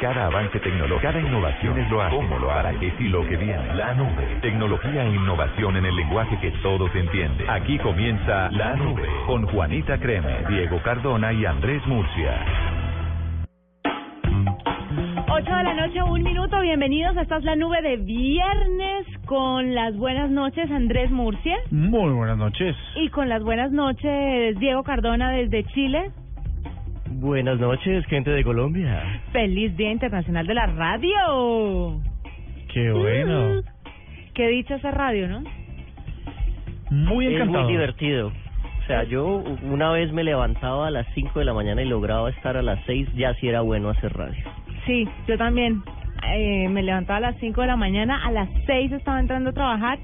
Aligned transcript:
Cada 0.00 0.26
avance 0.26 0.60
tecnológico, 0.60 1.00
cada 1.00 1.20
innovación 1.20 1.76
es 1.76 1.90
lo 1.90 2.00
hace, 2.00 2.14
cómo 2.14 2.38
lo 2.38 2.52
hará, 2.52 2.72
qué 2.78 2.94
y 3.00 3.08
lo 3.08 3.26
que 3.26 3.36
viene. 3.36 3.74
La 3.74 3.94
nube. 3.94 4.38
Tecnología 4.42 5.04
e 5.04 5.08
innovación 5.08 5.76
en 5.76 5.86
el 5.86 5.96
lenguaje 5.96 6.38
que 6.40 6.52
todos 6.62 6.94
entienden. 6.94 7.50
Aquí 7.50 7.78
comienza 7.78 8.48
La 8.52 8.76
Nube 8.76 9.02
con 9.26 9.46
Juanita 9.46 9.98
Creme, 9.98 10.44
Diego 10.48 10.80
Cardona 10.84 11.32
y 11.32 11.44
Andrés 11.44 11.84
Murcia. 11.86 12.44
8 15.30 15.56
de 15.56 15.64
la 15.64 15.74
noche, 15.74 16.02
un 16.02 16.22
minuto. 16.22 16.60
Bienvenidos. 16.60 17.16
Esta 17.16 17.38
es 17.38 17.44
la 17.44 17.56
nube 17.56 17.82
de 17.82 17.96
viernes 17.96 19.06
con 19.26 19.74
las 19.74 19.96
buenas 19.96 20.30
noches, 20.30 20.70
Andrés 20.70 21.10
Murcia. 21.10 21.56
Muy 21.72 22.12
buenas 22.12 22.38
noches. 22.38 22.76
Y 22.94 23.08
con 23.08 23.28
las 23.28 23.42
buenas 23.42 23.72
noches, 23.72 24.58
Diego 24.60 24.84
Cardona 24.84 25.32
desde 25.32 25.64
Chile. 25.64 26.12
Buenas 27.20 27.58
noches, 27.58 28.06
gente 28.06 28.30
de 28.30 28.44
Colombia. 28.44 29.20
Feliz 29.32 29.76
Día 29.76 29.90
Internacional 29.90 30.46
de 30.46 30.54
la 30.54 30.66
Radio. 30.66 32.00
Qué 32.72 32.92
bueno. 32.92 33.60
Qué 34.34 34.46
dicha 34.46 34.76
esa 34.76 34.92
radio, 34.92 35.26
¿no? 35.28 35.42
Muy 36.90 37.26
Es 37.26 37.32
encantado. 37.32 37.64
muy 37.64 37.72
divertido. 37.72 38.28
O 38.28 38.86
sea, 38.86 39.02
yo 39.02 39.42
una 39.64 39.90
vez 39.90 40.12
me 40.12 40.22
levantaba 40.22 40.86
a 40.86 40.90
las 40.92 41.06
5 41.14 41.40
de 41.40 41.44
la 41.44 41.54
mañana 41.54 41.82
y 41.82 41.86
lograba 41.86 42.30
estar 42.30 42.56
a 42.56 42.62
las 42.62 42.78
6, 42.86 43.08
ya 43.16 43.34
sí 43.34 43.48
era 43.48 43.62
bueno 43.62 43.90
hacer 43.90 44.12
radio. 44.16 44.44
Sí, 44.86 45.08
yo 45.26 45.36
también. 45.36 45.82
Eh, 46.36 46.68
me 46.68 46.82
levantaba 46.84 47.16
a 47.18 47.32
las 47.32 47.36
5 47.40 47.60
de 47.62 47.66
la 47.66 47.76
mañana, 47.76 48.24
a 48.24 48.30
las 48.30 48.48
6 48.66 48.92
estaba 48.92 49.18
entrando 49.18 49.50
a 49.50 49.52
trabajar 49.54 49.98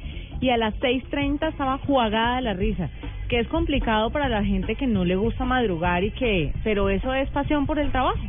y 0.45 0.51
a 0.51 0.57
las 0.59 0.75
6.30 0.81 1.49
estaba 1.49 1.79
jugada 1.79 2.41
la 2.43 2.53
risa. 2.53 2.91
Que 3.29 3.41
es 3.41 3.49
complicado 3.49 4.11
para 4.11 4.29
la 4.29 4.45
gente 4.45 4.75
que 4.75 4.87
no 4.87 5.05
le 5.07 5.17
gusta 5.17 5.45
madrugar 5.47 6.05
y 6.05 6.11
que... 6.11 6.53
Pero 6.63 6.91
eso 6.91 7.15
es 7.15 7.31
pasión 7.31 7.65
por 7.67 7.79
el 7.79 7.91
trabajo. 7.91 8.21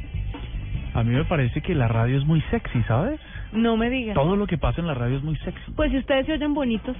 A 0.93 1.03
mí 1.03 1.13
me 1.13 1.25
parece 1.25 1.59
que 1.61 1.75
la 1.75 1.89
radio 1.89 2.17
es 2.17 2.25
muy 2.25 2.39
sexy, 2.51 2.81
¿sabes? 2.83 3.19
No 3.51 3.75
me 3.75 3.89
digan. 3.89 4.15
Todo 4.15 4.37
lo 4.37 4.47
que 4.47 4.57
pasa 4.57 4.79
en 4.79 4.87
la 4.87 4.93
radio 4.93 5.17
es 5.17 5.23
muy 5.23 5.35
sexy. 5.39 5.71
Pues 5.75 5.91
si 5.91 5.97
ustedes 5.97 6.25
se 6.25 6.31
oyen 6.33 6.53
bonitos. 6.53 6.95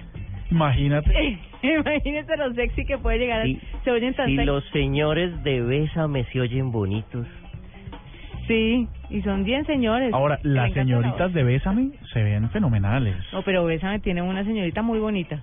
Imagínate. 0.51 1.39
Imagínense 1.63 2.35
lo 2.37 2.53
sexy 2.53 2.85
que 2.85 2.97
puede 2.97 3.19
llegar. 3.19 3.41
a- 3.41 3.45
Sí, 3.45 3.57
se 3.85 3.91
oyen 3.91 4.13
tan 4.13 4.27
Si 4.27 4.35
sexy. 4.35 4.45
los 4.45 4.63
señores 4.71 5.41
de 5.45 5.61
Bésame 5.61 6.25
se 6.25 6.41
oyen 6.41 6.71
bonitos. 6.73 7.25
Sí, 8.47 8.87
y 9.09 9.21
son 9.21 9.43
bien 9.43 9.65
señores. 9.65 10.13
Ahora, 10.13 10.39
las 10.43 10.71
señoritas 10.73 11.33
de 11.33 11.43
Bésame 11.43 11.91
se 12.13 12.23
ven 12.23 12.49
fenomenales. 12.49 13.15
No, 13.33 13.41
pero 13.43 13.65
Bésame 13.65 13.99
tiene 13.99 14.21
una 14.21 14.43
señorita 14.43 14.81
muy 14.81 14.99
bonita. 14.99 15.41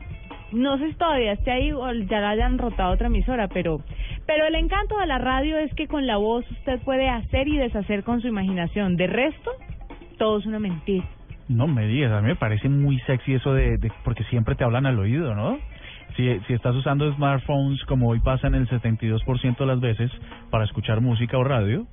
No 0.53 0.77
sé 0.79 0.89
si 0.91 0.95
todavía 0.97 1.33
esté 1.33 1.51
ahí 1.51 1.73
o 1.73 1.91
ya 1.93 2.21
la 2.21 2.31
hayan 2.31 2.59
rotado 2.59 2.91
a 2.91 2.93
otra 2.95 3.07
emisora, 3.07 3.49
pero 3.49 3.81
pero 4.27 4.47
el 4.47 4.55
encanto 4.55 4.99
de 4.99 5.07
la 5.07 5.19
radio 5.19 5.57
es 5.59 5.73
que 5.75 5.87
con 5.89 6.07
la 6.07 6.17
voz 6.19 6.45
usted 6.51 6.79
puede 6.81 7.09
hacer 7.09 7.49
y 7.49 7.57
deshacer 7.57 8.03
con 8.05 8.21
su 8.21 8.29
imaginación. 8.29 8.97
De 8.97 9.07
resto, 9.07 9.51
todo 10.19 10.39
es 10.39 10.47
una 10.47 10.59
mentira. 10.59 11.05
No 11.49 11.67
me 11.67 11.87
digas, 11.87 12.13
a 12.13 12.21
mí 12.21 12.29
me 12.29 12.37
parece 12.37 12.69
muy 12.69 12.99
sexy 13.01 13.35
eso 13.35 13.53
de, 13.55 13.79
de- 13.79 13.91
porque 14.05 14.25
siempre 14.25 14.55
te 14.55 14.65
hablan 14.65 14.87
al 14.87 14.99
oído, 14.99 15.35
¿no? 15.35 15.59
Si, 16.17 16.39
si 16.47 16.53
estás 16.53 16.75
usando 16.77 17.11
smartphones 17.15 17.83
como 17.87 18.09
hoy 18.11 18.21
pasa 18.21 18.47
en 18.47 18.55
el 18.55 18.69
72% 18.69 19.57
de 19.57 19.67
las 19.67 19.81
veces 19.81 20.11
para 20.51 20.65
escuchar 20.65 21.01
música 21.01 21.39
o 21.39 21.45
radio, 21.45 21.87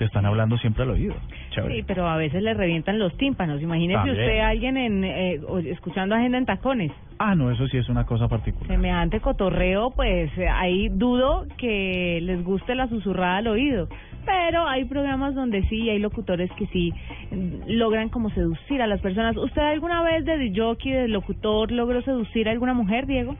te 0.00 0.06
están 0.06 0.24
hablando 0.24 0.56
siempre 0.56 0.84
al 0.84 0.90
oído. 0.92 1.14
Chévere. 1.50 1.74
Sí, 1.74 1.84
pero 1.86 2.08
a 2.08 2.16
veces 2.16 2.42
le 2.42 2.54
revientan 2.54 2.98
los 2.98 3.14
tímpanos. 3.18 3.60
Imagínese 3.60 3.98
También. 3.98 4.18
usted 4.18 4.38
a 4.38 4.48
alguien 4.48 4.78
en, 4.78 5.04
eh, 5.04 5.40
escuchando 5.66 6.14
agenda 6.14 6.38
en 6.38 6.46
tacones. 6.46 6.90
Ah, 7.18 7.34
no, 7.34 7.50
eso 7.50 7.68
sí 7.68 7.76
es 7.76 7.86
una 7.90 8.06
cosa 8.06 8.26
particular. 8.26 8.66
Semejante 8.66 9.20
cotorreo, 9.20 9.90
pues 9.90 10.30
ahí 10.54 10.88
dudo 10.88 11.44
que 11.58 12.18
les 12.22 12.42
guste 12.42 12.74
la 12.74 12.88
susurrada 12.88 13.36
al 13.36 13.48
oído. 13.48 13.90
Pero 14.24 14.66
hay 14.66 14.86
programas 14.86 15.34
donde 15.34 15.68
sí, 15.68 15.90
hay 15.90 15.98
locutores 15.98 16.50
que 16.52 16.66
sí 16.68 16.94
mm, 17.30 17.68
logran 17.72 18.08
como 18.08 18.30
seducir 18.30 18.80
a 18.80 18.86
las 18.86 19.02
personas. 19.02 19.36
¿Usted 19.36 19.60
alguna 19.60 20.02
vez 20.02 20.24
de 20.24 20.50
jockey, 20.56 20.92
de 20.92 21.08
locutor, 21.08 21.70
logró 21.72 22.00
seducir 22.00 22.48
a 22.48 22.52
alguna 22.52 22.72
mujer, 22.72 23.06
Diego? 23.06 23.36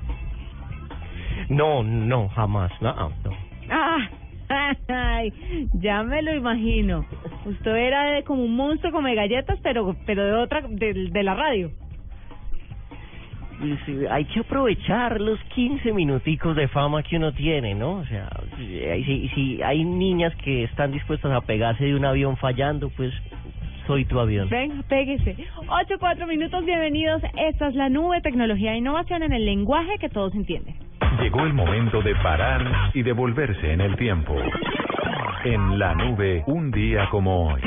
No, 1.48 1.82
no, 1.82 2.28
jamás. 2.28 2.70
No, 2.82 2.92
no. 2.92 3.30
Ah, 3.70 4.10
ay, 4.88 5.32
ya 5.74 6.02
me 6.02 6.22
lo 6.22 6.34
imagino. 6.34 7.06
Usted 7.44 7.74
era 7.74 8.10
de 8.12 8.24
como 8.24 8.44
un 8.44 8.56
monstruo 8.56 8.92
come 8.92 9.14
galletas, 9.14 9.58
pero 9.62 9.96
pero 10.06 10.24
de 10.24 10.32
otra, 10.34 10.62
de, 10.68 11.08
de 11.10 11.22
la 11.22 11.34
radio. 11.34 11.70
Hay 14.10 14.24
que 14.24 14.40
aprovechar 14.40 15.20
los 15.20 15.38
15 15.54 15.92
minuticos 15.92 16.56
de 16.56 16.66
fama 16.68 17.02
que 17.02 17.16
uno 17.16 17.32
tiene, 17.32 17.74
¿no? 17.74 17.96
O 17.98 18.04
sea, 18.06 18.30
si, 18.56 19.04
si, 19.04 19.28
si 19.28 19.62
hay 19.62 19.84
niñas 19.84 20.34
que 20.36 20.64
están 20.64 20.92
dispuestas 20.92 21.30
a 21.32 21.42
pegarse 21.42 21.84
de 21.84 21.94
un 21.94 22.06
avión 22.06 22.38
fallando, 22.38 22.88
pues 22.88 23.12
soy 23.86 24.06
tu 24.06 24.18
avión. 24.18 24.48
Venga, 24.48 24.82
péguese. 24.88 25.36
Ocho, 25.68 25.96
cuatro 25.98 26.26
minutos, 26.26 26.64
bienvenidos. 26.64 27.22
Esta 27.36 27.68
es 27.68 27.74
la 27.74 27.90
nube, 27.90 28.22
tecnología 28.22 28.72
e 28.72 28.78
innovación 28.78 29.22
en 29.24 29.32
el 29.32 29.44
lenguaje 29.44 29.98
que 29.98 30.08
todos 30.08 30.34
entienden. 30.34 30.89
Llegó 31.20 31.40
el 31.44 31.52
momento 31.52 32.00
de 32.02 32.14
parar 32.16 32.90
y 32.94 33.02
devolverse 33.02 33.72
en 33.72 33.80
el 33.80 33.96
tiempo. 33.96 34.34
En 35.44 35.78
la 35.78 35.94
nube, 35.94 36.42
un 36.46 36.70
día 36.70 37.08
como 37.10 37.52
hoy. 37.52 37.62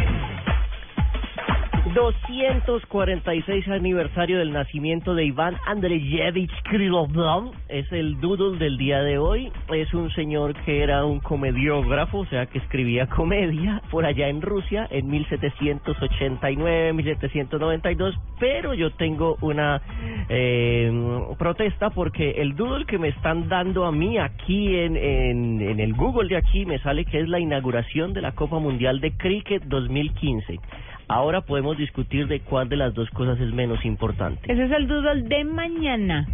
246 1.93 3.67
aniversario 3.67 4.39
del 4.39 4.51
nacimiento 4.51 5.13
de 5.13 5.25
Iván 5.25 5.57
Andreyevich 5.67 6.51
Krylov 6.63 7.51
es 7.69 7.91
el 7.91 8.19
doodle 8.19 8.57
del 8.57 8.77
día 8.77 9.01
de 9.03 9.19
hoy. 9.19 9.51
Es 9.71 9.93
un 9.93 10.11
señor 10.11 10.55
que 10.65 10.81
era 10.81 11.05
un 11.05 11.19
comediógrafo, 11.19 12.19
o 12.19 12.25
sea, 12.25 12.47
que 12.47 12.57
escribía 12.57 13.07
comedia 13.07 13.81
por 13.91 14.05
allá 14.05 14.27
en 14.27 14.41
Rusia 14.41 14.87
en 14.89 15.07
1789, 15.07 16.93
1792, 16.93 18.15
pero 18.39 18.73
yo 18.73 18.91
tengo 18.91 19.37
una 19.41 19.81
eh, 20.29 20.91
protesta 21.37 21.91
porque 21.91 22.31
el 22.41 22.55
doodle 22.55 22.85
que 22.85 22.97
me 22.97 23.09
están 23.09 23.49
dando 23.49 23.85
a 23.85 23.91
mí 23.91 24.17
aquí 24.17 24.77
en, 24.77 24.97
en, 24.97 25.61
en 25.61 25.79
el 25.79 25.93
Google 25.93 26.29
de 26.29 26.37
aquí 26.37 26.65
me 26.65 26.79
sale 26.79 27.05
que 27.05 27.19
es 27.19 27.29
la 27.29 27.39
inauguración 27.39 28.13
de 28.13 28.21
la 28.21 28.31
Copa 28.31 28.57
Mundial 28.57 28.99
de 28.99 29.11
Cricket 29.11 29.63
2015. 29.65 30.59
Ahora 31.07 31.41
podemos 31.41 31.77
discutir 31.77 32.27
de 32.27 32.39
cuál 32.41 32.69
de 32.69 32.77
las 32.77 32.93
dos 32.93 33.09
cosas 33.11 33.39
es 33.39 33.53
menos 33.53 33.83
importante. 33.85 34.51
Ese 34.51 34.65
es 34.65 34.71
el 34.71 34.87
doodle 34.87 35.23
de 35.23 35.43
mañana. 35.43 36.27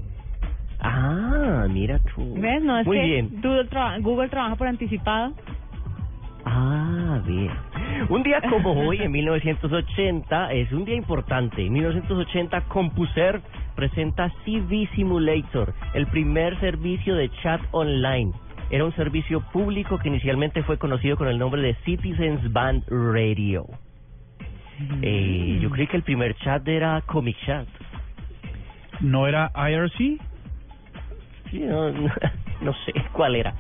Ah, 0.80 1.68
mira 1.70 2.00
tú. 2.16 2.36
¿Ves? 2.38 2.64
No 2.64 2.78
es 2.80 2.86
Muy 2.88 2.98
que 2.98 3.04
bien. 3.04 3.42
Traba- 3.70 3.98
Google 4.00 4.30
trabaja 4.30 4.56
por 4.56 4.68
anticipado. 4.68 5.34
Ah, 6.46 7.20
bien. 7.26 7.52
Un 8.10 8.24
día 8.24 8.42
como 8.50 8.72
hoy, 8.88 9.02
en 9.02 9.12
1980, 9.12 10.54
es 10.54 10.72
un 10.72 10.86
día 10.86 10.96
importante. 10.96 11.66
En 11.66 11.74
1980, 11.74 12.62
Compuser 12.70 13.42
presenta 13.76 14.32
CV 14.46 14.88
Simulator, 14.96 15.74
el 15.94 16.08
primer 16.08 16.60
servicio 16.60 17.16
de 17.16 17.30
chat 17.42 17.62
online. 17.72 18.32
Era 18.72 18.86
un 18.86 18.94
servicio 18.96 19.42
público 19.52 19.98
que 19.98 20.10
inicialmente 20.10 20.64
fue 20.64 20.78
conocido 20.78 21.18
con 21.18 21.28
el 21.28 21.40
nombre 21.40 21.62
de 21.62 21.74
Citizens 21.86 22.54
Band 22.54 22.84
Radio. 22.88 23.66
Eh, 25.02 25.60
yo 25.62 25.70
creí 25.70 25.88
que 25.88 25.98
el 25.98 26.04
primer 26.04 26.36
chat 26.38 26.68
era 26.68 27.02
Comic 27.02 27.38
Chat. 27.46 27.68
¿No 29.02 29.28
era 29.28 29.52
IRC? 29.56 30.20
Sí, 31.52 31.60
no, 31.60 31.92
no, 31.92 32.10
no 32.62 32.74
sé 32.86 32.94
cuál 33.14 33.36
era. 33.36 33.54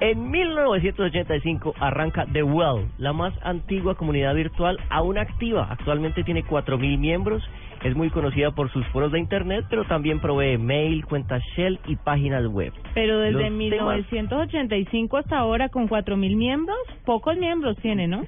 En 0.00 0.30
1985 0.30 1.74
arranca 1.80 2.26
The 2.32 2.42
Well, 2.42 2.86
la 2.98 3.12
más 3.12 3.34
antigua 3.42 3.94
comunidad 3.96 4.34
virtual 4.34 4.78
aún 4.90 5.18
activa. 5.18 5.66
Actualmente 5.70 6.22
tiene 6.24 6.44
4.000 6.44 6.98
miembros. 6.98 7.42
Es 7.82 7.94
muy 7.96 8.10
conocida 8.10 8.50
por 8.52 8.70
sus 8.70 8.86
foros 8.88 9.12
de 9.12 9.18
internet, 9.18 9.64
pero 9.68 9.84
también 9.84 10.20
provee 10.20 10.56
mail, 10.58 11.04
cuentas 11.04 11.42
Shell 11.56 11.78
y 11.86 11.96
páginas 11.96 12.46
web. 12.46 12.72
Pero 12.94 13.18
desde 13.18 13.32
Los 13.32 13.42
temas- 13.42 13.96
1985 13.96 15.16
hasta 15.18 15.38
ahora, 15.38 15.68
con 15.68 15.88
4.000 15.88 16.36
miembros, 16.36 16.76
pocos 17.04 17.36
miembros 17.36 17.76
tiene, 17.78 18.06
¿no? 18.06 18.24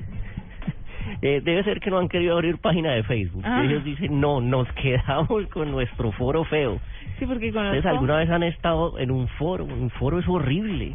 Eh, 1.21 1.41
debe 1.45 1.65
ser 1.65 1.81
que 1.81 1.91
no 1.91 1.99
han 1.99 2.09
querido 2.09 2.35
abrir 2.35 2.59
página 2.59 2.93
de 2.93 3.03
Facebook. 3.03 3.43
Ah. 3.45 3.63
Ellos 3.65 3.83
dicen, 3.85 4.21
no, 4.21 4.41
nos 4.41 4.71
quedamos 4.73 5.47
con 5.53 5.71
nuestro 5.71 6.13
foro 6.13 6.45
feo. 6.45 6.79
Sí, 7.19 7.27
porque 7.27 7.53
conozco... 7.53 7.77
¿Ustedes 7.77 7.87
alguna 7.87 8.19
vez 8.19 8.31
han 8.31 8.45
estado 8.45 8.99
en 8.99 9.11
un 9.11 9.27
foro? 9.29 9.65
Un 9.65 9.91
foro 9.91 10.21
es 10.21 10.29
horrible. 10.29 10.95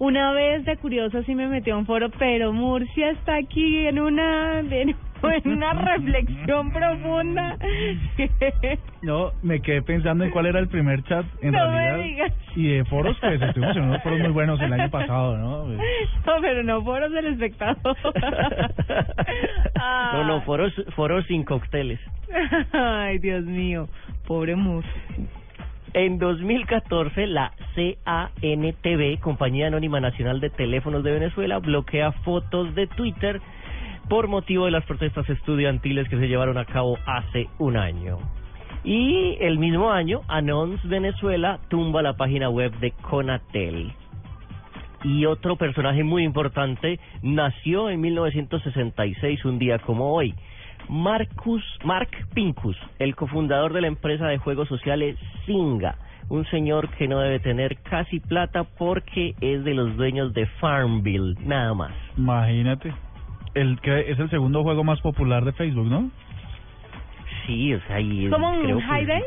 Una 0.00 0.32
vez 0.32 0.64
de 0.64 0.76
curioso 0.76 1.22
sí 1.24 1.34
me 1.34 1.48
metí 1.48 1.70
a 1.70 1.76
un 1.76 1.84
foro, 1.86 2.08
pero 2.18 2.52
Murcia 2.52 3.10
está 3.10 3.34
aquí 3.36 3.86
en 3.86 3.98
una 3.98 4.60
en, 4.60 4.94
una 5.44 5.72
reflexión 5.72 6.70
profunda. 6.72 7.56
No, 9.02 9.32
me 9.42 9.60
quedé 9.60 9.82
pensando 9.82 10.22
en 10.22 10.30
cuál 10.30 10.46
era 10.46 10.60
el 10.60 10.68
primer 10.68 11.02
chat 11.02 11.26
en 11.42 11.50
No 11.50 11.66
me 11.68 11.74
realidad. 11.74 12.04
digas. 12.04 12.32
Y 12.54 12.68
de 12.68 12.84
foros, 12.84 13.16
pues 13.20 13.42
estuvimos 13.42 13.76
en 13.76 13.82
unos 13.82 14.02
foros 14.04 14.20
muy 14.20 14.30
buenos 14.30 14.60
el 14.60 14.72
año 14.72 14.88
pasado, 14.90 15.36
¿no? 15.36 15.64
Pues, 15.64 15.78
No, 16.26 16.32
pero 16.40 16.62
no 16.62 16.82
foros 16.84 17.12
del 17.12 17.26
espectador. 17.26 17.96
Ah. 19.80 20.10
No, 20.14 20.24
no, 20.24 20.42
foros, 20.42 20.72
foros 20.96 21.24
sin 21.26 21.44
cócteles. 21.44 22.00
Ay, 22.72 23.18
Dios 23.18 23.44
mío, 23.44 23.88
pobre 24.26 24.56
Murcia. 24.56 24.92
En 25.94 26.18
2014, 26.18 27.26
la 27.26 27.52
CANTV, 27.74 29.20
Compañía 29.20 29.68
Anónima 29.68 30.00
Nacional 30.00 30.38
de 30.40 30.50
Teléfonos 30.50 31.02
de 31.02 31.12
Venezuela, 31.12 31.58
bloquea 31.58 32.12
fotos 32.12 32.74
de 32.74 32.86
Twitter 32.88 33.40
por 34.08 34.28
motivo 34.28 34.66
de 34.66 34.70
las 34.70 34.84
protestas 34.84 35.28
estudiantiles 35.30 36.08
que 36.08 36.18
se 36.18 36.28
llevaron 36.28 36.58
a 36.58 36.66
cabo 36.66 36.98
hace 37.06 37.48
un 37.58 37.76
año. 37.76 38.18
Y 38.84 39.36
el 39.40 39.58
mismo 39.58 39.90
año, 39.90 40.20
Anons 40.28 40.82
Venezuela 40.86 41.58
tumba 41.68 42.02
la 42.02 42.16
página 42.16 42.50
web 42.50 42.72
de 42.80 42.92
Conatel. 42.92 43.92
Y 45.04 45.26
otro 45.26 45.56
personaje 45.56 46.04
muy 46.04 46.24
importante 46.24 47.00
nació 47.22 47.88
en 47.88 48.00
1966, 48.00 49.44
un 49.44 49.58
día 49.58 49.78
como 49.78 50.12
hoy. 50.12 50.34
Marcus, 50.88 51.62
Mark 51.84 52.08
Pincus, 52.34 52.76
el 52.98 53.14
cofundador 53.14 53.72
de 53.72 53.82
la 53.82 53.88
empresa 53.88 54.26
de 54.26 54.38
juegos 54.38 54.68
sociales 54.68 55.16
Singa, 55.46 55.96
un 56.28 56.44
señor 56.46 56.88
que 56.90 57.08
no 57.08 57.20
debe 57.20 57.40
tener 57.40 57.76
casi 57.82 58.20
plata 58.20 58.64
porque 58.64 59.34
es 59.40 59.64
de 59.64 59.74
los 59.74 59.96
dueños 59.96 60.32
de 60.34 60.46
Farmville, 60.60 61.34
nada 61.44 61.74
más. 61.74 61.92
Imagínate. 62.16 62.92
El 63.54 63.80
que 63.80 64.10
es 64.10 64.18
el 64.18 64.30
segundo 64.30 64.62
juego 64.62 64.84
más 64.84 65.00
popular 65.00 65.44
de 65.44 65.52
Facebook, 65.52 65.86
¿no? 65.86 66.10
Sí, 67.46 67.74
o 67.74 67.80
sea, 67.86 67.98
y 68.00 68.28
¿Como 68.28 68.50
un 68.50 68.62
creo 68.62 68.80
High 68.80 69.06
Day? 69.06 69.22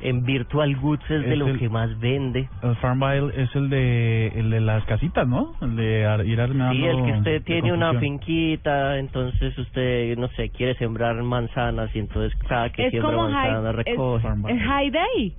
En 0.00 0.24
Virtual 0.24 0.76
Goods 0.76 1.02
es, 1.10 1.24
de 1.26 1.36
lo 1.36 1.48
el- 1.48 1.58
que 1.58 1.68
más 1.68 1.98
vende. 1.98 2.48
El 2.62 2.76
Farmville 2.76 3.32
es 3.34 3.54
el 3.56 3.70
de 3.70 4.28
el 4.36 4.50
de 4.50 4.60
las 4.60 4.84
casitas, 4.84 5.26
¿no? 5.26 5.52
El 5.62 5.74
de 5.76 6.04
ar- 6.06 6.26
ir 6.26 6.40
armando. 6.40 6.74
Sí, 6.74 6.84
el 6.84 7.04
que 7.04 7.12
usted 7.18 7.42
tiene 7.44 7.72
una 7.72 7.92
finquita, 8.00 8.98
entonces 8.98 9.56
usted, 9.58 10.16
no 10.18 10.28
sé, 10.28 10.50
quiere 10.50 10.74
sembrar 10.74 11.14
manzanas 11.22 11.90
y 11.94 11.98
entonces 12.00 12.38
cada 12.48 12.70
que 12.70 12.86
Es 12.86 12.90
siembra 12.90 13.12
como 13.12 13.28
manzanas 13.30 13.62
High, 13.74 13.84
recoge. 13.84 14.28
Es, 14.28 14.56
es 14.56 14.62
High 14.66 14.90
Day. 14.90 15.34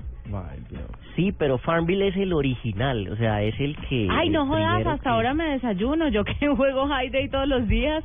Sí, 1.15 1.31
pero 1.31 1.57
Farmville 1.57 2.07
es 2.09 2.17
el 2.17 2.33
original, 2.33 3.07
o 3.11 3.15
sea, 3.15 3.41
es 3.43 3.57
el 3.59 3.75
que... 3.87 4.07
Ay, 4.11 4.29
no 4.29 4.45
jodas, 4.45 4.85
hasta 4.85 5.03
que- 5.03 5.09
ahora 5.09 5.33
me 5.33 5.45
desayuno. 5.51 6.09
Yo 6.09 6.23
que 6.25 6.33
juego 6.55 6.87
High 6.87 7.09
Day 7.11 7.29
todos 7.29 7.47
los 7.47 7.67
días. 7.67 8.03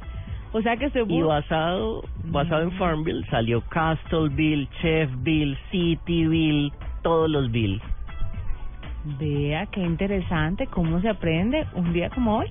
O 0.52 0.60
sea 0.60 0.76
que 0.76 0.86
estoy... 0.86 1.04
Y 1.08 1.22
basado, 1.22 2.02
basado 2.24 2.62
en 2.62 2.72
Farmville 2.72 3.24
salió 3.30 3.62
Castleville, 3.70 4.68
Chefville, 4.80 5.56
Cityville, 5.70 6.70
todos 7.02 7.30
los 7.30 7.50
Ville. 7.50 7.80
Vea, 9.18 9.66
qué 9.66 9.80
interesante 9.80 10.66
cómo 10.66 11.00
se 11.00 11.08
aprende 11.08 11.66
un 11.74 11.92
día 11.92 12.10
como 12.10 12.38
hoy. 12.38 12.46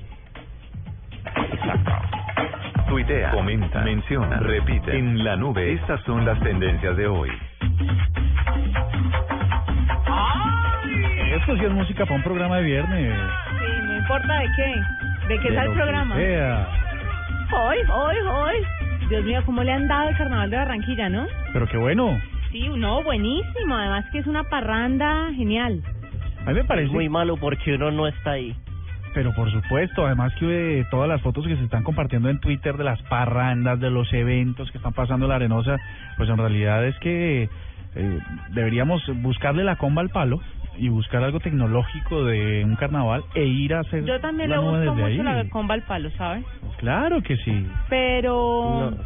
Tuitea, 2.89 3.31
comenta, 3.31 3.81
menciona, 3.83 4.37
repite. 4.39 4.97
En 4.97 5.23
la 5.23 5.35
nube, 5.37 5.73
estas 5.73 6.01
son 6.03 6.25
las 6.25 6.39
tendencias 6.41 6.97
de 6.97 7.07
hoy. 7.07 7.29
Esto 11.35 11.55
sí 11.57 11.65
es 11.65 11.71
música 11.71 12.03
para 12.05 12.15
un 12.15 12.23
programa 12.23 12.57
de 12.57 12.63
viernes. 12.63 13.15
Sí, 13.59 13.83
no 13.85 13.97
importa 13.97 14.39
de 14.39 14.47
qué. 14.55 14.75
¿De 15.27 15.39
qué 15.39 15.49
De 15.51 15.55
tal 15.55 15.65
el 15.65 15.69
lo 15.69 15.73
que 15.73 15.79
programa? 15.81 16.15
sea. 16.15 16.67
Hoy, 17.53 17.77
hoy, 17.89 18.15
hoy. 18.29 18.55
Dios 19.09 19.25
mío, 19.25 19.41
cómo 19.45 19.61
le 19.61 19.73
han 19.73 19.85
dado 19.85 20.07
el 20.07 20.17
carnaval 20.17 20.49
de 20.49 20.55
Barranquilla, 20.55 21.09
¿no? 21.09 21.27
Pero 21.51 21.67
qué 21.67 21.77
bueno. 21.77 22.17
Sí, 22.49 22.69
no, 22.69 23.03
buenísimo. 23.03 23.75
Además 23.75 24.05
que 24.11 24.19
es 24.19 24.27
una 24.27 24.43
parranda 24.45 25.29
genial. 25.35 25.83
A 26.45 26.51
mí 26.51 26.55
me 26.55 26.63
parece. 26.63 26.87
Es 26.87 26.93
muy 26.93 27.09
malo 27.09 27.35
porque 27.35 27.75
uno 27.75 27.91
no 27.91 28.07
está 28.07 28.31
ahí. 28.31 28.55
Pero 29.13 29.33
por 29.33 29.51
supuesto, 29.51 30.05
además 30.05 30.33
que 30.39 30.79
eh, 30.79 30.85
todas 30.89 31.09
las 31.09 31.21
fotos 31.21 31.45
que 31.45 31.57
se 31.57 31.63
están 31.65 31.83
compartiendo 31.83 32.29
en 32.29 32.39
Twitter 32.39 32.77
de 32.77 32.85
las 32.85 33.01
parrandas, 33.03 33.81
de 33.81 33.89
los 33.89 34.11
eventos 34.13 34.71
que 34.71 34.77
están 34.77 34.93
pasando 34.93 35.25
en 35.25 35.29
la 35.31 35.35
arenosa, 35.35 35.75
pues 36.15 36.29
en 36.29 36.37
realidad 36.37 36.85
es 36.85 36.97
que 36.99 37.49
eh, 37.95 38.19
deberíamos 38.51 39.03
buscarle 39.21 39.65
la 39.65 39.75
comba 39.75 40.01
al 40.01 40.09
palo 40.09 40.39
y 40.77 40.89
buscar 40.89 41.23
algo 41.23 41.39
tecnológico 41.39 42.25
de 42.25 42.63
un 42.65 42.75
carnaval 42.75 43.23
e 43.35 43.45
ir 43.45 43.73
a 43.73 43.81
hacer 43.81 44.03
Yo 44.05 44.19
también 44.19 44.49
la 44.49 44.57
le 44.57 44.61
nube 44.63 44.77
busco 44.85 44.95
desde 44.95 45.09
mucho 45.19 45.29
ahí. 45.29 45.43
la 45.43 45.49
comba 45.49 45.73
al 45.75 45.81
palo, 45.83 46.09
¿sabes? 46.11 46.43
Claro 46.77 47.21
que 47.21 47.37
sí. 47.37 47.67
Pero... 47.89 48.91
No. 48.91 48.97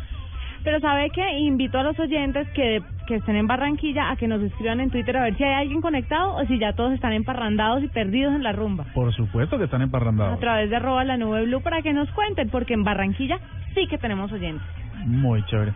Pero 0.64 0.80
¿sabe 0.80 1.12
qué? 1.12 1.38
Invito 1.38 1.78
a 1.78 1.84
los 1.84 2.00
oyentes 2.00 2.48
que, 2.56 2.82
que 3.06 3.16
estén 3.18 3.36
en 3.36 3.46
Barranquilla 3.46 4.10
a 4.10 4.16
que 4.16 4.28
nos 4.28 4.42
escriban 4.42 4.80
en 4.80 4.90
Twitter 4.90 5.16
a 5.16 5.22
ver 5.26 5.36
si 5.38 5.44
hay 5.44 5.54
alguien 5.62 5.80
conectado 5.80 6.36
o 6.38 6.46
si 6.48 6.58
ya 6.58 6.74
todos 6.74 6.92
están 6.94 7.14
emparrandados 7.14 7.84
y 7.84 7.88
perdidos 7.88 8.34
en 8.34 8.42
la 8.42 8.52
rumba. 8.52 8.86
Por 8.96 9.14
supuesto 9.14 9.60
que 9.60 9.66
están 9.66 9.82
A 9.82 9.84
emparrandados. 9.84 10.40
través 10.40 10.72
de 10.72 10.76
arroba 10.78 11.04
la 11.04 11.18
nube 11.18 11.44
blue 11.46 11.62
para 11.62 11.84
que 11.84 11.94
nos 11.94 12.10
cuenten, 12.14 12.50
porque 12.50 12.74
en 12.74 12.84
Barranquilla 12.84 13.38
sí 13.76 13.86
que 13.88 14.00
tenemos 14.00 14.32
oyentes. 14.32 14.66
Muy 15.06 15.44
chévere. 15.46 15.74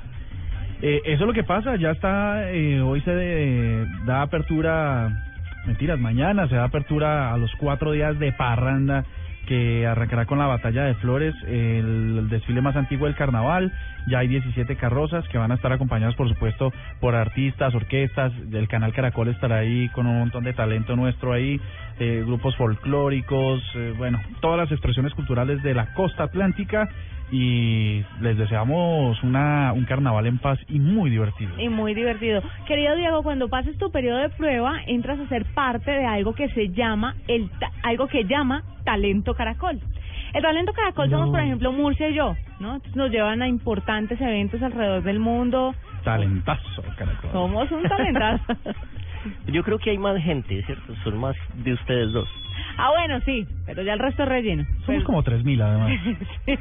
Eh, 0.81 1.01
eso 1.05 1.21
es 1.23 1.27
lo 1.27 1.33
que 1.33 1.43
pasa, 1.43 1.75
ya 1.75 1.91
está, 1.91 2.49
eh, 2.51 2.81
hoy 2.81 3.01
se 3.01 3.11
de- 3.13 3.85
da 4.05 4.23
apertura, 4.23 5.09
mentiras, 5.65 5.99
mañana 5.99 6.47
se 6.47 6.55
da 6.55 6.65
apertura 6.65 7.33
a 7.33 7.37
los 7.37 7.51
cuatro 7.55 7.91
días 7.91 8.17
de 8.19 8.31
parranda 8.31 9.05
que 9.49 9.87
arrancará 9.87 10.27
con 10.27 10.37
la 10.37 10.45
batalla 10.45 10.83
de 10.83 10.93
flores, 10.95 11.33
el, 11.47 12.29
desfile 12.29 12.61
más 12.61 12.75
antiguo 12.75 13.07
del 13.07 13.15
carnaval, 13.15 13.73
ya 14.07 14.19
hay 14.19 14.27
17 14.27 14.75
carrozas 14.75 15.27
que 15.29 15.39
van 15.39 15.51
a 15.51 15.55
estar 15.55 15.73
acompañadas 15.73 16.13
por 16.13 16.29
supuesto 16.29 16.71
por 16.99 17.15
artistas, 17.15 17.73
orquestas, 17.73 18.31
el 18.51 18.67
canal 18.67 18.93
Caracol 18.93 19.27
estará 19.29 19.57
ahí 19.57 19.89
con 19.89 20.05
un 20.05 20.19
montón 20.19 20.43
de 20.43 20.53
talento 20.53 20.95
nuestro 20.95 21.33
ahí, 21.33 21.59
eh, 21.99 22.23
grupos 22.27 22.55
folclóricos, 22.57 23.63
eh, 23.73 23.95
bueno, 23.97 24.19
todas 24.39 24.59
las 24.59 24.71
expresiones 24.71 25.15
culturales 25.15 25.63
de 25.63 25.73
la 25.73 25.95
costa 25.95 26.25
atlántica 26.25 26.87
y 27.31 28.03
les 28.21 28.37
deseamos 28.37 29.21
una 29.23 29.71
un 29.73 29.85
carnaval 29.85 30.25
en 30.27 30.37
paz 30.39 30.59
y 30.67 30.79
muy 30.79 31.09
divertido. 31.09 31.51
Y 31.59 31.69
muy 31.69 31.93
divertido. 31.93 32.41
Querido 32.67 32.95
Diego, 32.95 33.21
cuando 33.23 33.49
pases 33.49 33.77
tu 33.77 33.91
periodo 33.91 34.17
de 34.19 34.29
prueba, 34.29 34.79
entras 34.87 35.19
a 35.19 35.27
ser 35.27 35.45
parte 35.53 35.91
de 35.91 36.05
algo 36.05 36.33
que 36.33 36.49
se 36.49 36.69
llama, 36.69 37.15
el 37.27 37.49
ta- 37.59 37.71
algo 37.83 38.07
que 38.07 38.23
llama 38.25 38.63
Talento 38.83 39.33
Caracol. 39.35 39.79
El 40.33 40.41
Talento 40.43 40.73
Caracol 40.73 41.09
somos, 41.09 41.29
por 41.31 41.39
ejemplo, 41.39 41.71
Murcia 41.71 42.09
y 42.09 42.13
yo, 42.15 42.35
¿no? 42.59 42.75
Entonces 42.75 42.95
nos 42.95 43.09
llevan 43.11 43.41
a 43.41 43.47
importantes 43.47 44.19
eventos 44.21 44.61
alrededor 44.61 45.01
del 45.03 45.19
mundo. 45.19 45.73
Talentazo, 46.03 46.83
caracol. 46.97 47.31
Somos 47.31 47.71
un 47.71 47.83
talentazo. 47.83 48.43
Yo 49.47 49.63
creo 49.63 49.77
que 49.79 49.89
hay 49.89 49.97
más 49.97 50.17
gente, 50.23 50.63
¿cierto? 50.63 50.95
Son 51.03 51.17
más 51.17 51.35
de 51.55 51.73
ustedes 51.73 52.11
dos. 52.13 52.29
Ah, 52.79 52.89
bueno, 52.91 53.19
sí, 53.25 53.45
pero 53.65 53.83
ya 53.83 53.93
el 53.93 53.99
resto 53.99 54.23
es 54.23 54.29
relleno. 54.29 54.63
Somos 54.63 54.85
Pero- 54.87 55.03
como 55.03 55.23
3000 55.23 55.61
además. 55.61 55.91
Sí, 56.45 56.55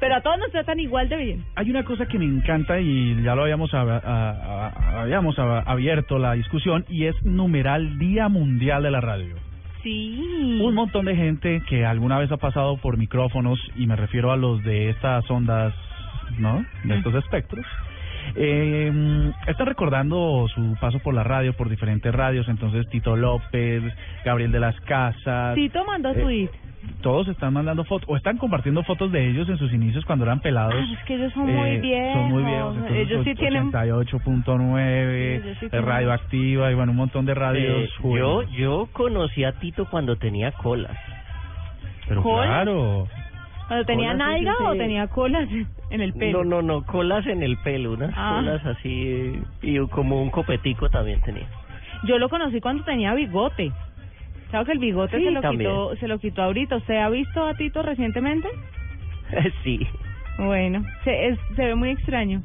pero 0.00 0.14
a 0.16 0.20
todos 0.20 0.38
nos 0.38 0.50
tratan 0.52 0.78
igual 0.80 1.08
de 1.08 1.16
bien. 1.16 1.44
Hay 1.56 1.70
una 1.70 1.84
cosa 1.84 2.06
que 2.06 2.18
me 2.18 2.24
encanta 2.24 2.78
y 2.80 3.20
ya 3.22 3.34
lo 3.34 3.42
habíamos 3.42 3.72
a- 3.74 3.80
a- 3.82 4.68
a- 4.68 5.00
habíamos 5.02 5.38
abierto 5.38 6.18
la 6.18 6.32
discusión 6.34 6.84
y 6.88 7.06
es 7.06 7.14
numeral 7.24 7.98
Día 7.98 8.28
Mundial 8.28 8.82
de 8.82 8.90
la 8.90 9.00
Radio. 9.00 9.34
Sí. 9.82 10.58
Un 10.62 10.74
montón 10.74 11.04
de 11.06 11.14
gente 11.16 11.62
que 11.68 11.84
alguna 11.86 12.18
vez 12.18 12.30
ha 12.32 12.36
pasado 12.38 12.76
por 12.76 12.96
micrófonos, 12.96 13.58
y 13.76 13.86
me 13.86 13.94
refiero 13.96 14.32
a 14.32 14.36
los 14.36 14.62
de 14.64 14.90
estas 14.90 15.28
ondas, 15.30 15.72
¿no? 16.38 16.64
De 16.84 16.96
estos 16.96 17.14
espectros. 17.14 17.64
Eh, 18.34 19.30
están 19.46 19.66
recordando 19.66 20.46
su 20.48 20.76
paso 20.80 20.98
por 21.00 21.14
la 21.14 21.22
radio, 21.24 21.52
por 21.54 21.68
diferentes 21.68 22.12
radios. 22.14 22.48
Entonces, 22.48 22.88
Tito 22.88 23.16
López, 23.16 23.82
Gabriel 24.24 24.52
de 24.52 24.60
las 24.60 24.78
Casas. 24.80 25.54
Tito 25.54 25.84
mandó 25.84 26.10
eh, 26.10 26.14
tweet. 26.22 26.50
Todos 27.02 27.26
están 27.28 27.52
mandando 27.52 27.84
fotos, 27.84 28.08
o 28.08 28.16
están 28.16 28.36
compartiendo 28.38 28.82
fotos 28.84 29.10
de 29.10 29.28
ellos 29.28 29.48
en 29.48 29.58
sus 29.58 29.72
inicios 29.72 30.04
cuando 30.04 30.24
eran 30.24 30.38
pelados. 30.40 30.74
Ah, 30.76 30.92
es 30.96 31.04
que 31.04 31.14
ellos 31.16 31.32
son 31.32 31.52
muy 31.52 31.70
Eh, 31.70 31.80
viejos. 31.80 32.12
Son 32.12 32.28
muy 32.30 32.42
viejos. 32.44 32.74
entonces, 32.76 32.96
Ellos 32.98 33.24
sí 33.24 33.34
tienen... 33.34 33.72
88.9, 33.72 35.40
Sí, 35.40 35.44
ellos 35.46 35.56
sí 35.58 35.66
eh, 35.66 35.68
tienen- 35.70 35.86
radioactiva 35.88 36.70
y 36.70 36.74
bueno, 36.74 36.92
un 36.92 36.98
montón 36.98 37.26
de 37.26 37.34
radios. 37.34 37.84
Eh, 37.84 37.90
yo, 38.16 38.42
yo 38.50 38.88
conocí 38.92 39.42
a 39.44 39.52
Tito 39.52 39.86
cuando 39.90 40.16
tenía 40.16 40.52
colas. 40.52 40.96
Pero 42.08 42.22
claro. 42.22 43.08
Cuando 43.66 43.84
tenía 43.84 44.12
Colas, 44.12 44.28
sí, 44.38 44.44
nalga 44.44 44.54
sí, 44.58 44.64
o 44.64 44.72
tenía 44.76 45.06
colas 45.08 45.48
en 45.90 46.00
el 46.00 46.12
pelo. 46.14 46.44
No, 46.44 46.62
no, 46.62 46.80
no, 46.80 46.86
colas 46.86 47.26
en 47.26 47.42
el 47.42 47.56
pelo, 47.58 47.92
unas 47.92 48.12
Ah. 48.16 48.36
colas 48.36 48.64
así 48.66 49.40
y 49.62 49.78
como 49.88 50.20
un 50.22 50.30
copetico 50.30 50.88
también 50.90 51.20
tenía. 51.22 51.46
Yo 52.04 52.18
lo 52.18 52.28
conocí 52.28 52.60
cuando 52.60 52.84
tenía 52.84 53.14
bigote. 53.14 53.72
¿Sabes 54.50 54.66
que 54.66 54.72
el 54.74 54.78
bigote 54.78 55.18
Sí, 55.18 55.24
se 55.24 55.30
lo 55.30 55.40
también. 55.40 55.70
quitó, 55.70 55.96
se 55.96 56.08
lo 56.08 56.18
quitó 56.18 56.42
ahorita? 56.42 56.76
¿Usted 56.76 56.96
ha 56.96 57.08
visto 57.08 57.44
a 57.46 57.54
Tito 57.54 57.82
recientemente? 57.82 58.48
sí. 59.64 59.86
Bueno, 60.38 60.84
se, 61.04 61.28
es- 61.28 61.38
se 61.56 61.64
ve 61.64 61.74
muy 61.74 61.90
extraño. 61.90 62.42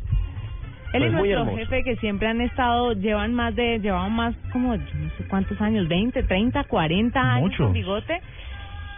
Él 0.94 1.04
Pues 1.04 1.12
y 1.12 1.16
nuestro 1.16 1.56
jefe 1.56 1.84
que 1.84 1.96
siempre 1.98 2.28
han 2.28 2.42
estado, 2.42 2.92
llevan 2.94 3.34
más 3.34 3.56
de, 3.56 3.80
llevaban 3.80 4.14
más 4.14 4.36
como, 4.52 4.76
yo 4.76 4.82
no 4.82 5.10
sé 5.18 5.26
cuántos 5.30 5.60
años, 5.62 5.88
20, 5.88 6.24
30, 6.24 6.64
40 6.66 7.20
años 7.22 7.44
Muchos. 7.52 7.66
con 7.66 7.74
bigote. 7.74 8.20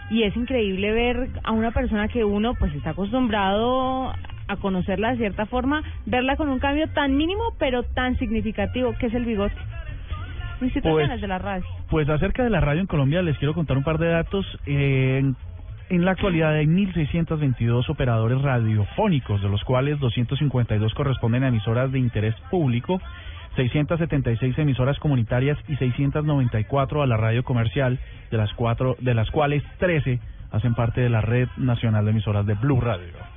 Y 0.09 0.23
es 0.23 0.35
increíble 0.35 0.91
ver 0.91 1.29
a 1.43 1.51
una 1.51 1.71
persona 1.71 2.07
que 2.07 2.23
uno 2.23 2.55
pues 2.55 2.73
está 2.75 2.91
acostumbrado 2.91 4.11
a 4.47 4.57
conocerla 4.57 5.11
de 5.11 5.17
cierta 5.17 5.45
forma, 5.45 5.83
verla 6.05 6.35
con 6.35 6.49
un 6.49 6.59
cambio 6.59 6.87
tan 6.89 7.15
mínimo 7.15 7.43
pero 7.59 7.83
tan 7.83 8.17
significativo 8.17 8.93
que 8.99 9.07
es 9.07 9.13
el 9.13 9.25
bigote. 9.25 9.55
Pues- 10.81 11.21
de 11.21 11.27
la 11.27 11.39
radio. 11.39 11.65
Pues 11.89 12.09
acerca 12.09 12.43
de 12.43 12.49
la 12.49 12.59
radio 12.59 12.81
en 12.81 12.87
Colombia 12.87 13.21
les 13.21 13.37
quiero 13.37 13.53
contar 13.53 13.77
un 13.77 13.83
par 13.83 13.97
de 13.97 14.07
datos. 14.07 14.45
Eh, 14.65 15.19
en, 15.19 15.35
en 15.89 16.05
la 16.05 16.11
actualidad 16.11 16.53
hay 16.53 16.65
1.622 16.65 17.89
operadores 17.89 18.41
radiofónicos, 18.41 19.41
de 19.41 19.49
los 19.49 19.63
cuales 19.63 19.99
252 19.99 20.93
corresponden 20.93 21.43
a 21.43 21.49
emisoras 21.49 21.91
de 21.91 21.99
interés 21.99 22.35
público, 22.49 23.01
676 23.55 24.57
emisoras 24.57 24.97
comunitarias 24.99 25.57
y 25.67 25.75
694 25.75 27.03
a 27.03 27.07
la 27.07 27.17
radio 27.17 27.43
comercial, 27.43 27.99
de 28.31 28.37
las 28.37 28.51
cuatro, 28.53 28.95
de 28.99 29.13
las 29.13 29.29
cuales 29.29 29.63
13 29.77 30.19
hacen 30.51 30.73
parte 30.73 31.01
de 31.01 31.09
la 31.09 31.21
red 31.21 31.47
nacional 31.57 32.05
de 32.05 32.11
emisoras 32.11 32.45
de 32.45 32.55
Blue 32.55 32.79
Radio. 32.79 33.32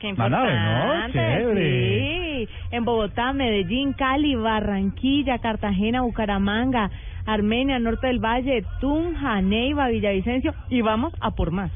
Qué 0.00 0.14
La 0.16 0.28
nave, 0.28 0.52
¿no? 0.52 1.06
importante, 1.06 1.18
Chévere. 1.18 2.46
Sí. 2.46 2.48
En 2.70 2.84
Bogotá, 2.84 3.32
Medellín, 3.32 3.92
Cali, 3.92 4.34
Barranquilla, 4.34 5.38
Cartagena, 5.38 6.02
Bucaramanga, 6.02 6.90
Armenia, 7.26 7.78
Norte 7.78 8.06
del 8.06 8.18
Valle, 8.18 8.64
Tunja, 8.80 9.42
Neiva, 9.42 9.88
Villavicencio 9.88 10.54
y 10.70 10.80
vamos 10.80 11.12
a 11.20 11.32
por 11.32 11.50
más. 11.50 11.70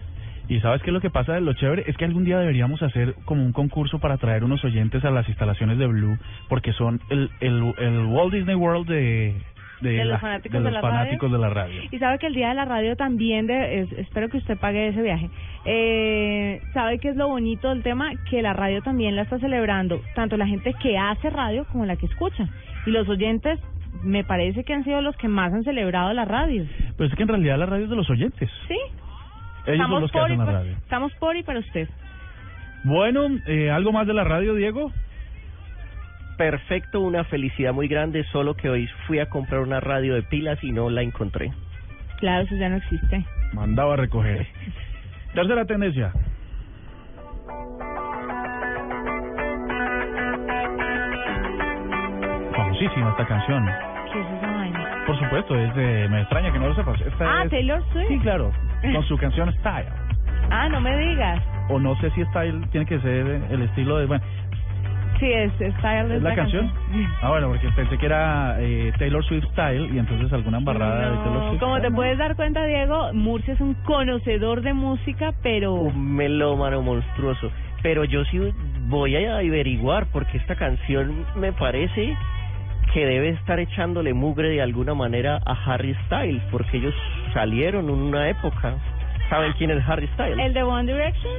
Y 0.49 0.61
sabes 0.61 0.83
qué 0.83 0.91
es 0.91 0.95
lo 0.95 1.01
que 1.01 1.11
pasa 1.11 1.35
de 1.35 1.41
lo 1.41 1.55
chévere 1.55 1.85
es 1.87 1.97
que 1.97 2.05
algún 2.05 2.25
día 2.25 2.39
deberíamos 2.39 2.83
hacer 2.83 3.15
como 3.25 3.45
un 3.45 3.53
concurso 3.53 3.99
para 3.99 4.19
traer 4.19 4.45
unos 4.45 4.63
oyentes 4.65 5.05
a 5.05 5.11
las 5.11 5.27
instalaciones 5.29 5.79
de 5.79 5.87
Blue 5.87 6.19
porque 6.49 6.73
son 6.73 7.01
el 7.09 7.31
el, 7.41 7.75
el 7.79 7.99
Walt 8.07 8.33
Disney 8.33 8.55
World 8.55 8.87
de 8.87 9.35
de, 9.85 9.93
De 9.99 10.05
los 10.05 10.21
fanáticos 10.21 10.65
de 10.65 10.71
la 10.73 10.81
fanáticos 10.81 11.31
de 11.31 11.39
la 11.39 11.49
radio. 11.51 11.83
Y 11.91 11.99
sabe 11.99 12.19
que 12.19 12.27
el 12.27 12.35
día 12.35 12.49
de 12.49 12.55
la 12.55 12.65
radio 12.65 12.97
también, 12.97 13.47
de, 13.47 13.81
es- 13.83 13.93
espero 13.93 14.29
que 14.29 14.39
usted 14.39 14.59
pague 14.59 14.89
ese 14.89 15.03
viaje. 15.03 15.31
Eh, 15.67 16.61
sabe 16.73 16.99
que 16.99 17.09
es 17.11 17.17
lo 17.17 17.29
bonito 17.29 17.69
del 17.69 17.83
tema, 17.83 18.11
que 18.31 18.43
la 18.43 18.53
radio 18.53 18.83
también 18.83 19.15
la 19.17 19.23
está 19.23 19.39
celebrando, 19.39 20.01
tanto 20.15 20.37
la 20.37 20.47
gente 20.47 20.75
que 20.83 20.99
hace 20.99 21.31
radio 21.31 21.65
como 21.71 21.87
la 21.87 21.97
que 21.97 22.07
escucha. 22.07 22.49
Y 22.87 22.91
los 22.91 23.09
oyentes, 23.09 23.61
me 24.03 24.25
parece 24.25 24.65
que 24.65 24.75
han 24.75 24.85
sido 24.85 25.01
los 25.01 25.17
que 25.17 25.29
más 25.29 25.53
han 25.53 25.65
celebrado 25.65 26.13
la 26.13 26.25
radio. 26.25 26.65
Pero 26.97 27.09
es 27.09 27.15
que 27.15 27.23
en 27.23 27.29
realidad 27.29 27.59
la 27.59 27.67
radio 27.67 27.85
es 27.85 27.91
de 27.91 27.97
los 27.97 28.11
oyentes. 28.11 28.51
Sí, 28.69 28.77
Ellos 29.67 29.87
son 29.89 30.01
los 30.03 30.11
que 30.13 30.19
hacen 30.19 30.39
la 30.39 30.45
radio. 30.45 30.73
estamos 30.73 31.13
por 31.15 31.37
y 31.37 31.43
para 31.43 31.61
usted. 31.61 31.89
Bueno, 32.85 33.27
eh, 33.47 33.71
algo 33.71 33.93
más 33.93 34.07
de 34.07 34.13
la 34.15 34.25
radio, 34.25 34.55
Diego. 34.55 34.93
Perfecto, 36.37 37.01
una 37.01 37.25
felicidad 37.25 37.73
muy 37.73 37.87
grande, 37.89 38.25
solo 38.33 38.55
que 38.55 38.69
hoy 38.69 38.89
fui 39.07 39.21
a 39.21 39.27
comprar 39.27 39.61
una 39.61 39.81
radio 39.81 40.15
de 40.15 40.23
pilas 40.23 40.59
y 40.65 40.73
no 40.73 40.91
la 40.91 41.03
encontré. 41.03 41.53
Claro, 42.19 42.45
eso 42.45 42.57
ya 42.57 42.69
no 42.69 42.77
existe. 42.77 43.25
Mandaba 43.53 43.95
a 43.95 43.97
recoger. 43.97 44.47
Tercera 45.35 45.65
tendencia. 45.65 46.13
Famosísima 52.57 53.11
esta 53.11 53.27
canción. 53.27 53.65
¿Qué 54.13 54.21
es 54.21 54.27
esa 54.39 54.51
vaina? 54.53 55.05
Por 55.07 55.19
supuesto, 55.19 55.57
es 55.59 55.75
de... 55.75 56.09
Me 56.09 56.21
extraña 56.21 56.53
que 56.53 56.59
no 56.59 56.69
lo 56.69 56.75
sepas. 56.75 57.01
Esta 57.01 57.25
Ah, 57.41 57.45
es- 57.45 57.51
Taylor 57.51 57.83
Swift. 57.93 58.09
Sí, 58.09 58.19
claro. 58.21 58.53
Con 58.93 59.03
su 59.05 59.17
canción 59.19 59.53
Style. 59.61 59.89
Ah, 60.51 60.69
no 60.69 60.81
me 60.81 60.97
digas. 60.97 61.43
O 61.69 61.79
no 61.81 61.97
sé 61.97 62.11
si 62.11 62.23
Style 62.27 62.67
tiene 62.71 62.87
que 62.87 62.99
ser 63.01 63.27
el 63.51 63.63
estilo 63.63 63.99
de... 63.99 64.07
Bueno, 64.07 64.25
Sí, 65.19 65.33
es, 65.33 65.53
es 65.61 65.75
Taylor 65.81 66.13
¿es 66.13 66.23
la 66.23 66.35
canción? 66.35 66.71
Ah, 67.23 67.31
bueno, 67.31 67.49
porque 67.49 67.69
pensé 67.77 67.97
que 67.97 68.07
era 68.07 68.57
eh, 68.59 68.93
Taylor 68.99 69.25
Swift 69.25 69.45
Style 69.53 69.95
y 69.95 69.99
entonces 69.99 70.33
alguna 70.33 70.59
embarrada 70.59 71.11
de 71.11 71.17
Taylor 71.19 71.49
Swift. 71.51 71.61
como 71.61 71.75
te 71.77 71.81
Style. 71.83 71.95
puedes 71.95 72.19
dar 72.19 72.37
cuenta, 72.37 72.65
Diego, 72.65 73.13
Murcia 73.13 73.55
es 73.55 73.61
un 73.61 73.75
conocedor 73.85 74.63
de 74.63 74.75
música, 74.75 75.33
pero... 75.43 75.75
Un 75.75 76.17
melómano 76.17 76.83
monstruoso. 76.83 77.51
Pero 77.83 78.05
yo 78.05 78.25
sí 78.27 78.41
voy 78.89 79.15
a 79.17 79.37
averiguar 79.39 80.07
porque 80.13 80.39
esta 80.39 80.57
canción 80.57 81.25
me 81.37 81.53
parece 81.53 82.17
que 82.93 83.07
debe 83.07 83.31
estar 83.31 83.59
echándole 83.59 84.15
mugre 84.15 84.49
de 84.51 84.63
alguna 84.63 84.95
manera 84.95 85.41
a 85.45 85.53
Harry 85.67 85.95
Styles, 86.07 86.43
porque 86.51 86.77
ellos 86.79 86.95
salieron 87.33 87.85
en 87.89 87.95
una 87.95 88.29
época. 88.29 88.75
¿Saben 89.29 89.53
quién 89.59 89.71
es 89.71 89.83
Harry 89.89 90.07
Styles? 90.15 90.39
¿El 90.39 90.55
de 90.55 90.63
One 90.63 90.93
Direction? 90.93 91.33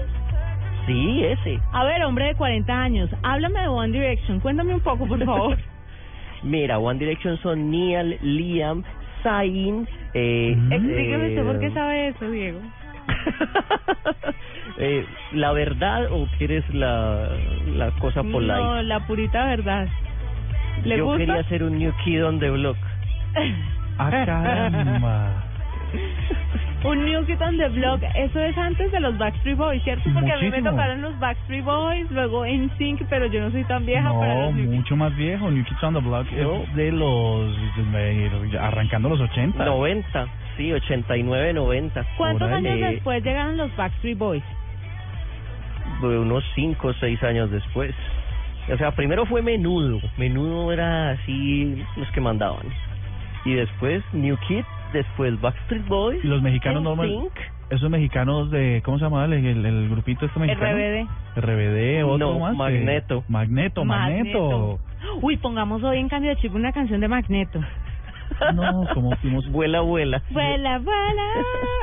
Sí, 0.86 1.24
ese. 1.24 1.60
A 1.72 1.84
ver, 1.84 2.04
hombre 2.04 2.25
de 2.25 2.36
40 2.36 2.72
años, 2.74 3.10
háblame 3.24 3.62
de 3.62 3.68
One 3.68 3.92
Direction. 3.92 4.39
Cuéntame 4.39 4.74
un 4.74 4.82
poco, 4.82 5.08
por 5.08 5.24
favor. 5.24 5.58
Mira, 6.44 6.77
One 6.77 7.00
Direction 7.00 7.38
son 7.42 7.72
Neil, 7.72 8.18
Liam, 8.22 8.84
Zayn. 9.24 9.88
Eh, 10.13 10.56
Explíqueme 10.70 11.27
usted 11.30 11.42
eh, 11.42 11.44
por 11.44 11.60
qué 11.60 11.72
sabe 11.72 12.08
eso, 12.10 12.30
Diego. 12.30 12.60
eh, 14.77 15.06
¿La 15.34 15.51
verdad 15.54 16.12
o 16.12 16.27
quieres 16.38 16.63
la, 16.74 17.30
la 17.75 17.92
cosa 18.00 18.22
polite? 18.22 18.54
No, 18.54 18.82
la 18.84 19.06
purita 19.08 19.46
verdad. 19.46 19.88
¿Le 20.84 20.98
Yo 20.98 21.06
gusta? 21.06 21.20
quería 21.20 21.44
ser 21.46 21.63
un 21.63 21.80
new 21.80 21.92
kid 22.04 22.24
on 22.25 22.39
the 22.39 22.50
block. 22.50 22.77
Ah, 23.98 24.10
caramba. 24.10 25.44
Un 26.88 27.06
New 27.06 27.25
Kid 27.25 27.42
on 27.42 27.58
the 27.58 27.68
Block, 27.70 28.01
eso 28.15 28.39
es 28.39 28.58
antes 28.58 28.92
de 28.92 29.00
los 29.00 29.18
Backstreet 29.18 29.58
Boys, 29.58 29.84
¿cierto? 29.84 30.10
Porque 30.13 30.32
a 30.32 30.36
mí 30.36 30.42
me 30.44 30.48
Muchísimo. 30.50 30.72
tocaron 30.72 31.01
los 31.01 31.20
Backstreet 31.20 31.63
Boys, 31.65 32.12
luego 32.12 32.46
NSYNC, 32.46 33.04
pero 33.10 33.25
yo 33.27 33.42
no 33.42 33.51
soy 33.51 33.63
tan 33.65 33.86
vieja 33.86 34.12
para 34.18 34.34
No, 34.36 34.42
los 34.46 34.54
New 34.56 34.65
Kids. 34.65 34.75
mucho 34.75 34.96
más 34.96 35.15
viejo. 35.15 35.50
New 35.51 35.63
Kids 35.65 35.84
on 35.84 35.94
the 35.94 36.00
Block 36.00 36.27
es 36.32 36.75
de 36.75 36.92
los... 36.92 37.56
de- 37.92 38.60
arrancando 38.60 39.10
los 39.10 39.20
80. 39.22 39.63
90, 39.65 40.27
sí, 40.58 40.72
89, 40.72 41.54
90. 41.54 42.06
¿Cuántos 42.18 42.48
Por 42.48 42.58
ahí. 42.58 42.65
años 42.68 42.80
Eh, 42.80 42.92
después 42.94 43.24
llegaron 43.24 43.58
los 43.58 43.75
Backstreet 43.75 44.18
Boys? 44.18 44.44
de 46.01 46.20
unos 46.20 46.44
5 46.56 46.88
o 46.89 46.94
6 46.94 47.24
años 47.24 47.50
después. 47.51 47.94
O 48.72 48.77
sea, 48.77 48.92
primero 48.92 49.25
fue 49.25 49.42
Menudo. 49.42 50.00
Menudo 50.18 50.72
era 50.72 51.12
así 51.12 51.84
los 51.96 52.10
que 52.12 52.20
mandaban. 52.22 52.65
Y 53.46 53.54
después 53.54 54.04
New 54.12 54.38
Kid, 54.48 54.63
después 54.96 55.40
Backstreet 55.42 55.88
Boys. 55.88 56.24
Y 56.24 56.28
los 56.28 56.42
mexicanos 56.42 56.82
no 56.84 56.96
me- 56.96 57.06
NSYNC. 57.08 57.32
Esos 57.70 57.90
mexicanos 57.90 58.52
de... 58.52 58.82
¿Cómo 58.86 59.00
se 59.00 59.06
llamaba 59.06 59.25
el, 59.25 59.34
el, 59.34 59.66
el 59.66 59.90
grupito 59.90 60.25
este 60.28 60.40
mexicano? 60.40 60.75
RBD. 60.78 61.08
RBD, 61.42 62.04
otro 62.06 62.18
No, 62.34 62.40
más. 62.40 62.54
eh, 62.54 62.58
Magneto. 62.58 63.24
Magneto, 63.28 63.86
Magneto. 63.86 64.80
Uy, 65.22 65.38
pongamos 65.38 65.82
hoy 65.84 65.98
en 66.00 66.08
cambio 66.10 66.30
de 66.32 66.36
chip 66.38 66.54
una 66.54 66.72
canción 66.72 67.00
de 67.02 67.08
Magneto. 67.08 67.60
No, 68.54 68.86
como 68.94 69.16
fuimos... 69.18 69.48
Vuela, 69.52 69.82
vuela. 69.82 70.22
Vuela, 70.32 70.78
vuela. 70.80 71.24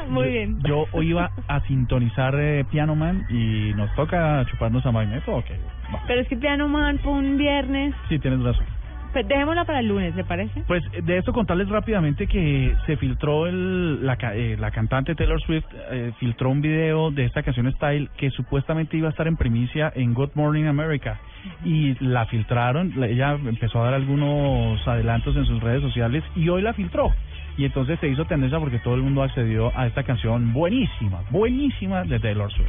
Muy 0.09 0.29
bien. 0.29 0.59
Yo 0.67 0.87
hoy 0.93 1.11
iba 1.11 1.31
a 1.49 1.61
sintonizar 1.67 2.35
eh, 2.39 2.65
Piano 2.71 2.95
Man 2.95 3.25
y 3.31 3.73
nos 3.75 3.93
toca 3.95 4.45
chuparnos 4.51 4.85
a 4.87 4.93
Magneto. 4.93 5.35
Ok, 5.35 5.47
va. 5.95 6.01
Pero 6.07 6.21
es 6.21 6.29
que 6.29 6.37
Piano 6.37 6.69
Man 6.69 6.99
fue 7.01 7.13
un 7.13 7.37
viernes. 7.39 7.95
Sí, 8.09 8.19
tienes 8.19 8.41
razón. 8.43 8.67
Pues 9.13 9.29
dejémosla 9.29 9.65
para 9.65 9.81
el 9.81 9.89
lunes, 9.89 10.15
¿le 10.17 10.25
parece? 10.25 10.63
Pues 10.67 10.83
de 11.05 11.19
esto 11.19 11.33
contarles 11.33 11.69
rápidamente 11.69 12.27
que 12.27 12.75
se 12.87 12.97
filtró 12.97 13.47
el, 13.47 14.07
la, 14.07 14.17
eh, 14.35 14.57
la 14.59 14.71
cantante 14.71 15.15
Taylor 15.15 15.41
Swift 15.43 15.67
eh, 15.91 16.13
filtró 16.19 16.49
un 16.51 16.61
video 16.63 17.11
de 17.11 17.25
esta 17.27 17.43
canción 17.43 17.71
Style 17.73 18.09
que 18.17 18.31
supuestamente 18.31 18.97
iba 18.97 19.09
a 19.09 19.11
estar 19.11 19.27
en 19.27 19.37
primicia 19.37 19.93
en 19.95 20.15
Good 20.15 20.31
Morning 20.35 20.65
America 20.65 21.19
y 21.65 21.95
la 22.05 22.25
filtraron, 22.27 22.93
la- 22.97 23.07
ella 23.09 23.33
empezó 23.33 23.81
a 23.83 23.85
dar 23.87 23.95
algunos 23.95 24.87
adelantos 24.89 25.37
en 25.37 25.45
sus 25.45 25.63
redes 25.63 25.83
sociales 25.83 26.25
y 26.35 26.49
hoy 26.49 26.63
la 26.63 26.73
filtró 26.73 27.11
y 27.59 27.67
entonces 27.67 27.99
se 28.01 28.09
hizo 28.09 28.25
tendencia 28.25 28.59
porque 28.59 28.79
todo 28.79 28.95
el 28.95 29.03
mundo 29.03 29.23
accedió 29.23 29.71
a 29.77 29.87
esta 29.87 30.05
canción 30.05 30.55
buenísima, 30.55 31.21
buenísima 31.31 32.05
de 32.05 32.19
Taylor 32.19 32.51
Swift. 32.51 32.69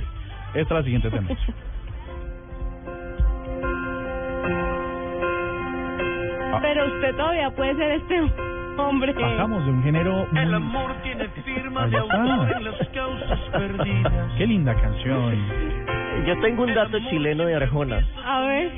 Esta 0.56 0.60
es 0.62 0.70
la 0.72 0.84
siguiente 0.84 1.10
tendencia. 1.10 1.54
Ah. 6.54 6.60
Pero 6.62 6.86
usted 6.86 7.16
todavía 7.16 7.50
puede 7.52 7.76
ser 7.76 7.92
este 7.92 8.22
hombre. 8.78 9.14
Pasamos 9.14 9.66
de 9.66 9.72
un 9.72 9.84
género 9.84 10.28
muy... 10.32 10.42
El 10.42 10.54
amor 10.54 10.94
tiene 11.04 11.28
firma 11.44 11.88
de 11.88 11.98
autor 11.98 12.52
en 12.58 12.64
las 12.64 12.88
causas 12.90 13.40
perdidas. 13.52 14.32
Qué 14.38 14.48
linda 14.48 14.76
canción. 14.76 15.36
Yo 16.28 16.40
tengo 16.42 16.64
un 16.64 16.74
dato 16.74 17.00
chileno 17.10 17.46
de 17.46 17.56
Arjona. 17.56 18.06
A 18.26 18.42
ver. 18.42 18.72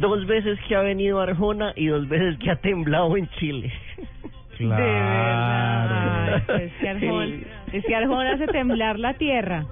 Dos 0.00 0.26
veces 0.26 0.58
que 0.68 0.76
ha 0.76 0.80
venido 0.80 1.20
a 1.20 1.24
Arjona 1.24 1.72
y 1.74 1.86
dos 1.86 2.08
veces 2.08 2.38
que 2.38 2.50
ha 2.50 2.56
temblado 2.56 3.16
en 3.16 3.28
Chile. 3.38 3.72
Claro. 4.56 4.84
De 4.84 4.90
verdad. 4.90 6.34
Ay, 6.34 6.42
pues, 6.46 6.62
es, 6.62 6.72
que 6.80 6.88
Arjona, 6.88 7.26
Sí. 7.26 7.46
Es 7.72 7.84
que 7.84 7.94
Arjona 7.94 8.32
hace 8.32 8.46
temblar 8.46 8.98
la 8.98 9.14
tierra. 9.14 9.66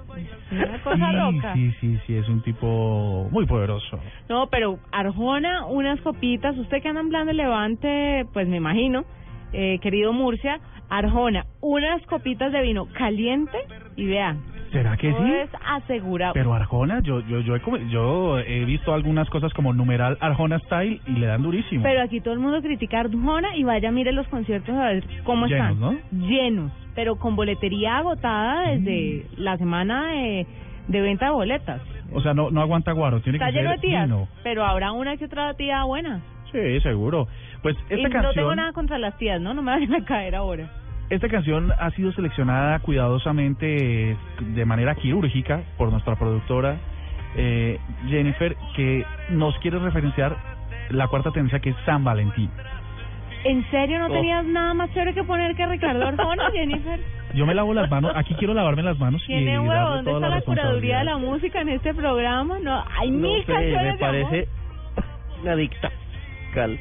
Una 0.51 0.81
cosa 0.81 1.09
sí, 1.09 1.15
loca. 1.15 1.53
Sí, 1.53 1.71
sí, 1.79 1.99
sí, 2.05 2.15
es 2.15 2.27
un 2.29 2.41
tipo 2.41 3.27
muy 3.31 3.45
poderoso. 3.45 3.99
No, 4.29 4.47
pero 4.47 4.79
Arjona, 4.91 5.65
unas 5.65 5.99
copitas. 6.01 6.57
Usted 6.57 6.81
que 6.81 6.89
anda 6.89 7.25
de 7.25 7.33
levante, 7.33 8.25
pues 8.33 8.47
me 8.47 8.57
imagino, 8.57 9.05
eh, 9.53 9.79
querido 9.81 10.13
Murcia, 10.13 10.59
Arjona, 10.89 11.45
unas 11.61 12.01
copitas 12.05 12.51
de 12.51 12.61
vino 12.61 12.87
caliente 12.93 13.57
y 13.95 14.05
vean. 14.05 14.56
¿Será 14.71 14.97
que 14.97 15.11
sí? 15.11 15.33
es 15.33 15.49
asegurado. 15.65 16.33
Pero 16.33 16.53
Arjona, 16.53 16.99
yo 17.01 17.19
yo 17.21 17.39
yo 17.41 17.55
he, 17.55 17.61
yo 17.89 18.39
he 18.39 18.65
visto 18.65 18.93
algunas 18.93 19.29
cosas 19.29 19.53
como 19.53 19.73
numeral 19.73 20.17
Arjona 20.19 20.59
Style 20.59 21.01
y 21.07 21.11
le 21.13 21.25
dan 21.27 21.41
durísimo. 21.43 21.83
Pero 21.83 22.01
aquí 22.01 22.19
todo 22.21 22.33
el 22.33 22.39
mundo 22.39 22.61
critica 22.61 22.97
a 22.97 23.01
Arjona 23.01 23.55
y 23.55 23.63
vaya, 23.63 23.91
mire 23.91 24.11
los 24.11 24.27
conciertos 24.27 24.75
a 24.75 24.85
ver 24.89 25.03
cómo 25.23 25.47
Llenos, 25.47 25.71
están. 25.71 25.79
¿no? 25.79 26.27
Llenos, 26.27 26.71
pero 26.95 27.15
con 27.17 27.35
boletería 27.35 27.97
agotada 27.97 28.69
desde 28.71 29.25
Mm. 29.37 29.41
la 29.41 29.57
semana 29.57 30.07
de, 30.11 30.45
de 30.87 31.01
venta 31.01 31.25
de 31.27 31.31
boletas. 31.31 31.81
O 32.13 32.21
sea, 32.21 32.33
no 32.33 32.51
no 32.51 32.61
aguanta 32.61 32.91
guaro, 32.93 33.19
tiene 33.21 33.37
Está 33.37 33.47
que 33.51 33.57
lleno 33.57 33.69
de 33.71 33.77
ser 33.77 33.89
tías, 33.89 34.05
vino. 34.07 34.27
pero 34.43 34.65
habrá 34.65 34.91
una 34.93 35.17
que 35.17 35.25
otra 35.25 35.53
tía 35.55 35.83
buena. 35.83 36.21
Sí, 36.51 36.79
seguro. 36.81 37.27
Pues 37.61 37.75
esta 37.89 37.95
y 37.97 38.03
no 38.03 38.09
canción 38.09 38.33
tengo 38.35 38.55
nada 38.55 38.71
contra 38.71 38.97
las 38.97 39.17
tías, 39.17 39.41
¿no? 39.41 39.53
No 39.53 39.61
me 39.61 39.71
vayan 39.71 39.93
a 39.95 40.05
caer 40.05 40.33
ahora. 40.35 40.69
Esta 41.09 41.29
canción 41.29 41.71
ha 41.79 41.89
sido 41.91 42.11
seleccionada 42.11 42.79
cuidadosamente 42.79 44.11
eh, 44.11 44.17
de 44.41 44.65
manera 44.65 44.93
quirúrgica 44.95 45.61
por 45.77 45.89
nuestra 45.91 46.15
productora 46.17 46.77
eh, 47.35 47.79
Jennifer, 48.09 48.55
que 48.75 49.05
nos 49.29 49.57
quiere 49.59 49.79
referenciar 49.79 50.35
la 50.89 51.07
cuarta 51.07 51.31
tendencia 51.31 51.59
que 51.59 51.69
es 51.69 51.75
San 51.85 52.03
Valentín. 52.03 52.49
¿En 53.45 53.63
serio 53.69 53.99
no 53.99 54.07
Oh. 54.07 54.09
tenías 54.13 54.43
nada 54.45 54.73
más 54.73 54.91
chévere 54.93 55.13
que 55.13 55.23
poner 55.23 55.55
que 55.55 55.65
Ricardo 55.65 56.05
Arjona, 56.07 56.49
Jennifer? 56.53 56.99
Yo 57.33 57.45
me 57.45 57.53
lavo 57.53 57.73
las 57.73 57.89
manos, 57.89 58.11
aquí 58.15 58.33
quiero 58.35 58.53
lavarme 58.53 58.83
las 58.83 58.97
manos 58.99 59.21
y 59.23 59.27
¿Tiene 59.27 59.59
huevo? 59.59 59.89
¿Dónde 60.01 60.11
está 60.13 60.29
la 60.29 60.41
curaduría 60.41 60.97
de 60.99 61.03
la 61.05 61.17
música 61.17 61.61
en 61.61 61.69
este 61.69 61.93
programa? 61.93 62.57
No, 62.59 62.83
hay 62.99 63.11
No 63.11 63.27
mil 63.29 63.45
sé, 63.45 63.51
canciones 63.53 63.81
me 63.83 63.91
de 63.91 63.97
parece 63.97 64.47
amor. 64.97 65.05
una 65.43 65.55
dicta. 65.55 65.91
Cal. 66.53 66.79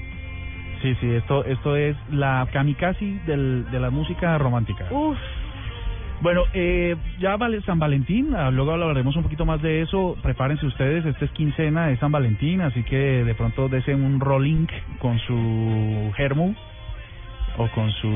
Sí, 0.83 0.95
sí, 1.01 1.11
esto 1.11 1.45
esto 1.45 1.75
es 1.77 1.97
la 2.11 2.47
kamikaze 2.53 3.21
del, 3.27 3.67
de 3.71 3.81
la 3.81 3.91
música 3.91 4.37
romántica. 4.39 4.87
Uf, 4.91 5.17
Bueno, 6.23 6.43
eh, 6.55 6.97
ya 7.19 7.37
vale 7.37 7.61
San 7.63 7.79
Valentín, 7.79 8.35
ah, 8.35 8.51
luego 8.51 8.73
hablaremos 8.73 9.15
un 9.17 9.23
poquito 9.23 9.45
más 9.45 9.61
de 9.63 9.83
eso. 9.83 10.17
Prepárense 10.23 10.65
ustedes, 10.67 11.05
esta 11.05 11.25
es 11.25 11.31
quincena 11.33 11.89
de 11.89 11.97
San 11.99 12.11
Valentín, 12.13 12.61
así 12.63 12.83
que 12.85 12.97
de 13.25 13.35
pronto 13.35 13.69
desen 13.69 14.03
un 14.03 14.21
rolling 14.21 14.67
con 14.99 15.19
su 15.21 16.13
germo 16.17 16.55
o 17.59 17.69
con 17.69 17.91
su 17.93 18.09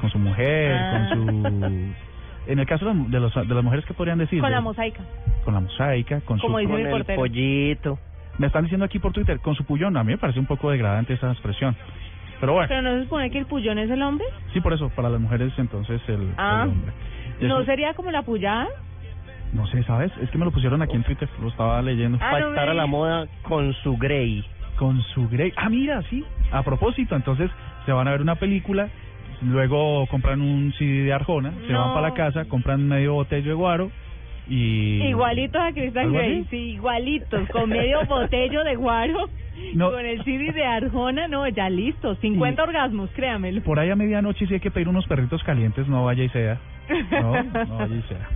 con 0.00 0.10
su 0.10 0.18
mujer, 0.18 0.72
Ah. 0.76 1.08
con 1.10 1.30
su 1.30 1.94
en 2.46 2.58
el 2.58 2.66
caso 2.66 2.84
de 2.92 3.20
los, 3.20 3.34
de 3.34 3.54
las 3.54 3.64
mujeres 3.64 3.84
que 3.86 3.94
podrían 3.94 4.18
decir 4.18 4.40
Con 4.40 4.50
la 4.50 4.60
mosaica. 4.60 5.00
con 5.44 5.54
la 5.54 5.60
mosaica, 5.60 6.20
con 6.22 6.38
Como 6.38 6.58
su 6.58 6.60
dice 6.60 6.72
Con 6.72 6.82
mi 6.82 6.96
el 6.98 7.16
pollito. 7.16 7.98
Me 8.38 8.46
están 8.46 8.62
diciendo 8.64 8.84
aquí 8.84 8.98
por 8.98 9.12
Twitter 9.12 9.38
con 9.40 9.54
su 9.54 9.64
pullón, 9.64 9.96
a 9.96 10.04
mí 10.04 10.12
me 10.12 10.18
parece 10.18 10.38
un 10.40 10.46
poco 10.46 10.70
degradante 10.70 11.14
esa 11.14 11.30
expresión. 11.30 11.76
Pero 12.40 12.52
bueno, 12.52 12.68
Pero 12.68 12.82
no 12.82 12.94
se 12.96 13.04
supone 13.04 13.30
que 13.30 13.38
el 13.38 13.46
pullón 13.46 13.78
es 13.78 13.90
el 13.90 14.02
hombre. 14.02 14.26
sí 14.52 14.60
por 14.60 14.72
eso 14.72 14.88
para 14.90 15.08
las 15.08 15.20
mujeres 15.20 15.52
entonces 15.56 16.00
el, 16.08 16.32
Ah. 16.36 16.62
el 16.64 16.68
hombre. 16.70 16.92
¿No 17.40 17.64
sería 17.64 17.94
como 17.94 18.10
la 18.10 18.22
pullada? 18.22 18.66
No 19.52 19.66
sé, 19.68 19.82
¿sabes? 19.84 20.10
Es 20.20 20.30
que 20.30 20.38
me 20.38 20.44
lo 20.44 20.50
pusieron 20.50 20.82
aquí 20.82 20.96
en 20.96 21.04
Twitter, 21.04 21.28
lo 21.40 21.48
estaba 21.48 21.80
leyendo. 21.80 22.18
Ah, 22.20 22.30
Para 22.32 22.44
no 22.46 22.50
me- 22.50 22.58
a 22.60 22.74
la 22.74 22.86
moda 22.86 23.26
con 23.42 23.72
su 23.84 23.96
Grey. 23.96 24.44
Con 24.76 25.00
su 25.14 25.28
Grey. 25.28 25.52
Ah, 25.56 25.68
mira, 25.68 26.02
sí. 26.10 26.24
A 26.50 26.62
propósito, 26.64 27.14
entonces 27.14 27.50
se 27.86 27.92
van 27.92 28.08
a 28.08 28.10
ver 28.10 28.20
una 28.20 28.34
película, 28.34 28.88
luego 29.42 30.06
compran 30.08 30.40
un 30.40 30.72
CD 30.78 31.04
de 31.04 31.12
Arjona, 31.12 31.52
se 31.66 31.72
van 31.72 31.94
para 31.94 32.08
la 32.08 32.14
casa, 32.14 32.44
compran 32.46 32.86
medio 32.88 33.14
botello 33.14 33.48
de 33.48 33.54
guaro 33.54 33.90
y... 34.48 35.02
Igualitos 35.02 35.60
a 35.60 35.72
Christian 35.72 36.06
¿Algo 36.06 36.18
Grey, 36.18 36.44
sí, 36.50 36.56
igualitos, 36.72 37.48
con 37.50 37.70
medio 37.70 38.04
botello 38.08 38.62
de 38.64 38.76
guaro, 38.76 39.28
No. 39.74 39.90
con 39.90 40.04
el 40.04 40.22
CD 40.24 40.52
de 40.52 40.64
Arjona, 40.64 41.28
no, 41.28 41.46
ya 41.48 41.70
listo, 41.70 42.14
50 42.16 42.62
Y- 42.62 42.64
orgasmos, 42.66 43.10
créamelo. 43.10 43.62
Por 43.62 43.78
ahí 43.78 43.90
a 43.90 43.96
medianoche 43.96 44.46
sí 44.46 44.54
hay 44.54 44.60
que 44.60 44.70
pedir 44.70 44.88
unos 44.88 45.06
perritos 45.06 45.42
calientes, 45.44 45.88
no 45.88 46.04
vaya 46.04 46.24
y 46.24 46.28
sea. 46.30 46.58
No, 47.10 47.42
no 47.42 47.78
vaya 47.78 47.96
y 47.96 48.02
sea. 48.02 48.28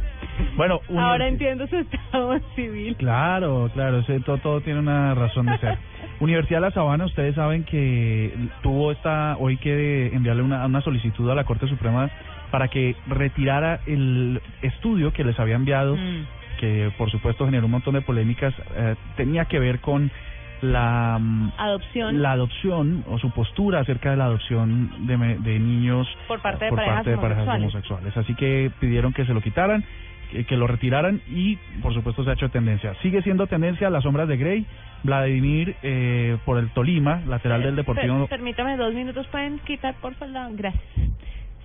Bueno, 0.56 0.80
un- 0.88 0.98
Ahora 0.98 1.28
entiendo 1.28 1.66
su 1.66 1.76
estado 1.76 2.38
civil. 2.54 2.96
Claro, 2.96 3.70
claro, 3.74 4.02
todo, 4.24 4.38
todo 4.38 4.60
tiene 4.60 4.78
una 4.80 5.14
razón 5.14 5.46
de 5.46 5.58
ser. 5.58 5.76
Universidad 6.20 6.58
de 6.60 6.66
La 6.66 6.70
Sabana, 6.72 7.04
ustedes 7.04 7.34
saben 7.34 7.64
que 7.64 8.32
tuvo 8.62 8.90
esta 8.92 9.36
hoy 9.38 9.56
que 9.58 10.08
enviarle 10.08 10.42
una, 10.42 10.64
una 10.66 10.80
solicitud 10.80 11.28
a 11.30 11.34
la 11.34 11.44
Corte 11.44 11.68
Suprema 11.68 12.10
para 12.50 12.68
que 12.68 12.96
retirara 13.06 13.80
el 13.86 14.40
estudio 14.62 15.12
que 15.12 15.24
les 15.24 15.38
había 15.38 15.56
enviado, 15.56 15.96
Mm. 15.96 16.26
que 16.60 16.90
por 16.98 17.10
supuesto 17.10 17.44
generó 17.44 17.66
un 17.66 17.72
montón 17.72 17.94
de 17.94 18.00
polémicas, 18.02 18.54
eh, 18.76 18.94
tenía 19.16 19.44
que 19.46 19.58
ver 19.58 19.80
con 19.80 20.10
la, 20.60 21.18
mm, 21.20 21.52
Adopción 21.56 22.20
la 22.20 22.32
adopción 22.32 23.04
o 23.08 23.18
su 23.20 23.30
postura 23.30 23.78
acerca 23.80 24.10
de 24.10 24.16
la 24.16 24.24
adopción 24.24 25.06
de, 25.06 25.16
me- 25.16 25.38
de 25.38 25.58
niños 25.60 26.08
por 26.26 26.40
parte 26.42 26.64
de 26.64 26.70
por 26.70 26.78
parejas 26.78 26.96
parte 26.96 27.10
de 27.10 27.16
parejas 27.18 27.48
homosexuales. 27.48 28.16
Así 28.16 28.34
que 28.34 28.70
pidieron 28.80 29.12
que 29.12 29.24
se 29.24 29.32
lo 29.34 29.40
quitaran, 29.40 29.84
que, 30.32 30.44
que 30.44 30.56
lo 30.56 30.66
retiraran 30.66 31.20
y 31.28 31.56
por 31.80 31.94
supuesto 31.94 32.24
se 32.24 32.30
ha 32.30 32.32
hecho 32.32 32.48
tendencia. 32.48 32.94
Sigue 33.02 33.22
siendo 33.22 33.46
tendencia 33.46 33.88
las 33.88 34.02
sombras 34.02 34.26
de 34.26 34.36
Grey, 34.36 34.66
Vladimir 35.04 35.76
eh, 35.84 36.36
por 36.44 36.58
el 36.58 36.70
Tolima, 36.70 37.22
lateral 37.28 37.62
del 37.62 37.76
Deportivo. 37.76 38.26
Per- 38.26 38.38
permítame 38.38 38.76
dos 38.76 38.92
minutos, 38.94 39.28
pueden 39.28 39.60
quitar 39.60 39.94
por 40.00 40.14
favor, 40.16 40.34
gracias. 40.56 40.82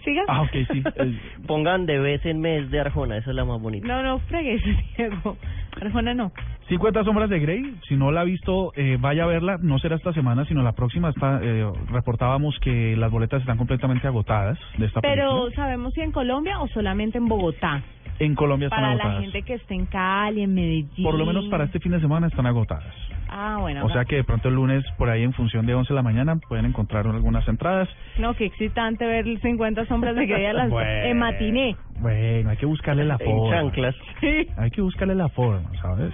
Siga. 0.04 0.24
Ah, 0.28 0.42
ok, 0.42 0.52
sí. 0.72 0.84
eh, 0.96 1.20
Pongan 1.48 1.86
de 1.86 2.00
vez 2.00 2.26
en 2.26 2.40
mes 2.42 2.70
de 2.72 2.80
Arjona, 2.80 3.18
esa 3.18 3.30
es 3.30 3.36
la 3.36 3.46
más 3.46 3.62
bonita. 3.62 3.88
No, 3.88 4.04
no, 4.04 4.20
fregues, 4.20 4.62
Diego. 4.98 5.38
Arjona 5.82 6.14
no. 6.14 6.32
50 6.70 7.04
sombras 7.04 7.30
de 7.30 7.40
Grey, 7.40 7.76
si 7.88 7.96
no 7.96 8.12
la 8.12 8.22
ha 8.22 8.24
visto, 8.24 8.72
eh, 8.76 8.98
vaya 9.00 9.24
a 9.24 9.28
verla, 9.28 9.58
no 9.62 9.80
será 9.80 9.96
esta 9.98 10.14
semana, 10.14 10.46
sino 10.46 10.64
la 10.64 10.72
próxima. 10.72 11.10
Está, 11.10 11.40
eh, 11.44 11.66
reportábamos 11.92 12.58
que 12.60 12.96
las 12.96 13.12
boletas 13.12 13.42
están 13.42 13.58
completamente 13.58 14.08
agotadas 14.08 14.58
de 14.78 14.86
esta 14.86 15.02
Pero, 15.02 15.30
película. 15.46 15.56
¿sabemos 15.56 15.94
si 15.94 16.02
en 16.02 16.12
Colombia 16.12 16.60
o 16.62 16.68
solamente 16.70 17.18
en 17.18 17.28
Bogotá? 17.28 17.84
En 18.20 18.36
Colombia 18.36 18.68
están 18.68 18.80
Para 18.82 18.96
la 18.96 19.02
agotadas. 19.04 19.22
gente 19.24 19.42
que 19.42 19.54
esté 19.56 19.74
en 19.74 19.86
Cali, 19.88 20.44
en 20.44 20.54
Medellín. 20.54 21.04
Por 21.04 21.18
lo 21.18 21.26
menos 21.26 21.46
para 21.46 21.66
este 21.66 21.80
fin 21.80 21.92
de 21.92 22.00
semana 22.00 22.28
están 22.28 22.46
agotadas. 22.46 22.94
Ah, 23.36 23.58
bueno. 23.60 23.84
O 23.86 23.90
sea 23.90 24.06
que 24.06 24.18
de 24.18 24.24
pronto 24.24 24.48
el 24.50 24.54
lunes, 24.56 24.84
por 24.98 25.10
ahí 25.10 25.24
en 25.24 25.34
función 25.34 25.66
de 25.66 25.74
11 25.74 25.90
de 25.92 25.96
la 25.96 26.04
mañana, 26.04 26.36
pueden 26.48 26.66
encontrar 26.66 27.08
algunas 27.08 27.48
entradas. 27.48 27.90
No, 28.20 28.36
qué 28.36 28.46
excitante 28.46 29.06
ver 29.08 29.26
50 29.40 29.86
sombras 29.88 30.16
de 30.16 30.28
Grey 30.28 30.46
a 30.46 30.54
las 30.54 30.72
en 31.06 31.18
matiné. 31.18 31.76
Bueno, 32.00 32.52
hay 32.52 32.58
que 32.58 32.68
buscarle 32.68 33.04
la 33.06 33.16
En 33.20 33.26
forma. 33.26 33.56
chanclas. 33.56 33.96
Sí. 34.22 34.48
Hay 34.58 34.70
que 34.70 34.82
buscarle 34.82 35.16
la 35.16 35.30
forma, 35.30 35.68
¿sabes? 35.82 36.14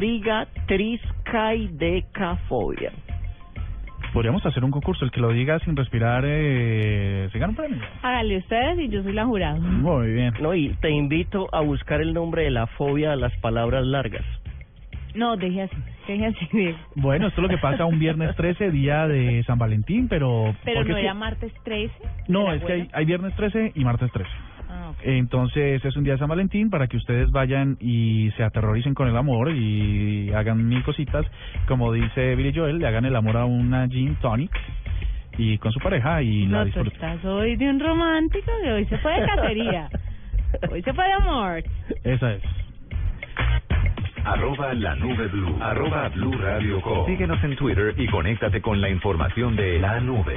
te, 0.00 0.46
tecrafrobia. 0.66 0.66
Fri, 0.66 0.92
frigatriscaidecafobia. 1.22 2.92
Podríamos 4.12 4.44
hacer 4.46 4.64
un 4.64 4.70
concurso. 4.70 5.04
El 5.04 5.10
que 5.10 5.20
lo 5.20 5.30
diga 5.30 5.58
sin 5.60 5.76
respirar 5.76 6.24
eh, 6.26 7.28
se 7.32 7.38
gana 7.38 7.50
un 7.50 7.56
premio. 7.56 7.82
Háganle 8.02 8.38
ustedes 8.38 8.78
y 8.78 8.88
yo 8.88 9.02
soy 9.02 9.12
la 9.12 9.26
jurada. 9.26 9.58
Muy 9.58 10.12
bien. 10.12 10.32
No, 10.40 10.54
y 10.54 10.70
te 10.80 10.90
invito 10.90 11.48
a 11.52 11.60
buscar 11.60 12.00
el 12.00 12.14
nombre 12.14 12.44
de 12.44 12.50
la 12.50 12.66
fobia 12.66 13.12
a 13.12 13.16
las 13.16 13.36
palabras 13.38 13.84
largas. 13.84 14.24
No, 15.14 15.36
deje 15.36 15.62
así. 15.62 15.76
Deje 16.06 16.26
así, 16.26 16.48
Diego. 16.52 16.78
Bueno, 16.94 17.28
esto 17.28 17.40
es 17.40 17.42
lo 17.42 17.48
que 17.48 17.60
pasa 17.60 17.84
un 17.84 17.98
viernes 17.98 18.36
13, 18.36 18.70
día 18.70 19.08
de 19.08 19.42
San 19.44 19.58
Valentín, 19.58 20.08
pero... 20.08 20.54
Pero 20.64 20.84
no 20.84 20.96
era 20.96 21.14
martes 21.14 21.52
13. 21.64 21.92
No, 22.28 22.52
¿Era 22.52 22.56
es 22.56 22.64
que 22.64 22.88
hay 22.92 23.04
viernes 23.06 23.34
13 23.34 23.72
y 23.74 23.84
martes 23.84 24.12
13. 24.12 24.30
Ah. 24.78 24.92
Entonces 25.02 25.84
es 25.84 25.96
un 25.96 26.04
día 26.04 26.14
de 26.14 26.18
San 26.18 26.28
Valentín 26.28 26.68
para 26.70 26.86
que 26.86 26.96
ustedes 26.96 27.30
vayan 27.30 27.76
y 27.80 28.30
se 28.36 28.42
aterroricen 28.44 28.94
con 28.94 29.08
el 29.08 29.16
amor 29.16 29.50
y 29.52 30.32
hagan 30.32 30.68
mil 30.68 30.82
cositas. 30.84 31.24
Como 31.66 31.92
dice 31.92 32.34
Billy 32.34 32.52
Joel, 32.54 32.78
le 32.78 32.86
hagan 32.86 33.04
el 33.04 33.16
amor 33.16 33.36
a 33.36 33.44
una 33.44 33.88
gin 33.88 34.16
tonic 34.16 34.50
y 35.38 35.58
con 35.58 35.72
su 35.72 35.80
pareja 35.80 36.22
y 36.22 36.46
la 36.46 36.58
No, 36.58 36.62
tú 36.64 36.66
disfruten. 36.66 36.92
estás 36.94 37.24
hoy 37.24 37.56
de 37.56 37.68
un 37.70 37.80
romántico 37.80 38.50
que 38.62 38.72
hoy 38.72 38.84
se 38.86 38.98
fue 38.98 39.20
de 39.20 39.26
cacería. 39.26 39.88
hoy 40.70 40.82
se 40.82 40.92
fue 40.92 41.04
de 41.06 41.12
amor. 41.12 41.62
Esa 42.04 42.32
es. 42.34 42.42
Arroba 44.24 44.74
la 44.74 44.96
nube 44.96 45.28
blue. 45.28 45.56
Arroba 45.60 46.08
blue 46.08 46.32
radio 46.32 46.80
com. 46.80 47.06
Síguenos 47.06 47.42
en 47.44 47.54
Twitter 47.54 47.94
y 47.96 48.06
conéctate 48.08 48.60
con 48.60 48.80
la 48.80 48.88
información 48.90 49.54
de 49.54 49.78
la 49.78 50.00
nube. 50.00 50.36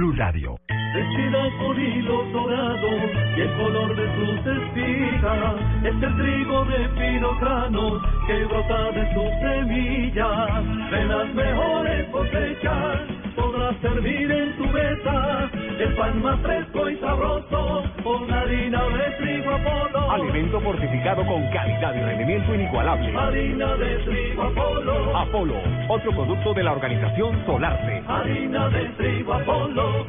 Blue 0.00 0.14
Radio. 0.16 0.56
Vestidas 0.94 1.52
con 1.60 1.78
hilos 1.78 2.32
dorados 2.32 3.00
y 3.36 3.40
el 3.42 3.52
color 3.58 3.94
de 3.94 4.06
sus 4.16 4.46
espigas 4.46 5.56
es 5.84 6.02
el 6.02 6.16
trigo 6.16 6.64
de 6.64 6.88
fino 6.96 7.38
grano 7.38 8.00
que 8.26 8.44
brota 8.46 8.92
de 8.92 9.12
sus 9.12 9.30
semillas. 9.42 10.90
De 10.90 11.04
las 11.04 11.34
mejores 11.34 12.08
cosechas 12.08 13.00
podrás 13.36 13.76
servir 13.82 14.32
en 14.32 14.56
tu 14.56 14.64
mesa 14.68 15.50
el 15.80 15.94
pan 15.94 16.22
más 16.22 16.38
fresco 16.40 16.90
y 16.90 16.96
sabroso 16.98 17.82
con 18.02 18.30
harina 18.30 18.84
de 18.84 19.10
trigo 19.18 19.50
Apolo. 19.50 20.10
Alimento 20.10 20.60
fortificado 20.60 21.24
con 21.26 21.48
calidad 21.50 21.94
y 21.94 22.00
rendimiento 22.00 22.54
inigualable. 22.54 23.16
Harina 23.16 23.76
de 23.76 23.96
trigo 24.04 24.42
Apolo. 24.42 25.16
Apolo, 25.16 25.54
otro 25.88 26.10
producto 26.12 26.52
de 26.52 26.62
la 26.64 26.72
organización 26.72 27.46
Solarte. 27.46 28.02
Harina 28.06 28.68
de 28.68 28.88
trigo 28.90 29.32
Apolo. 29.32 30.06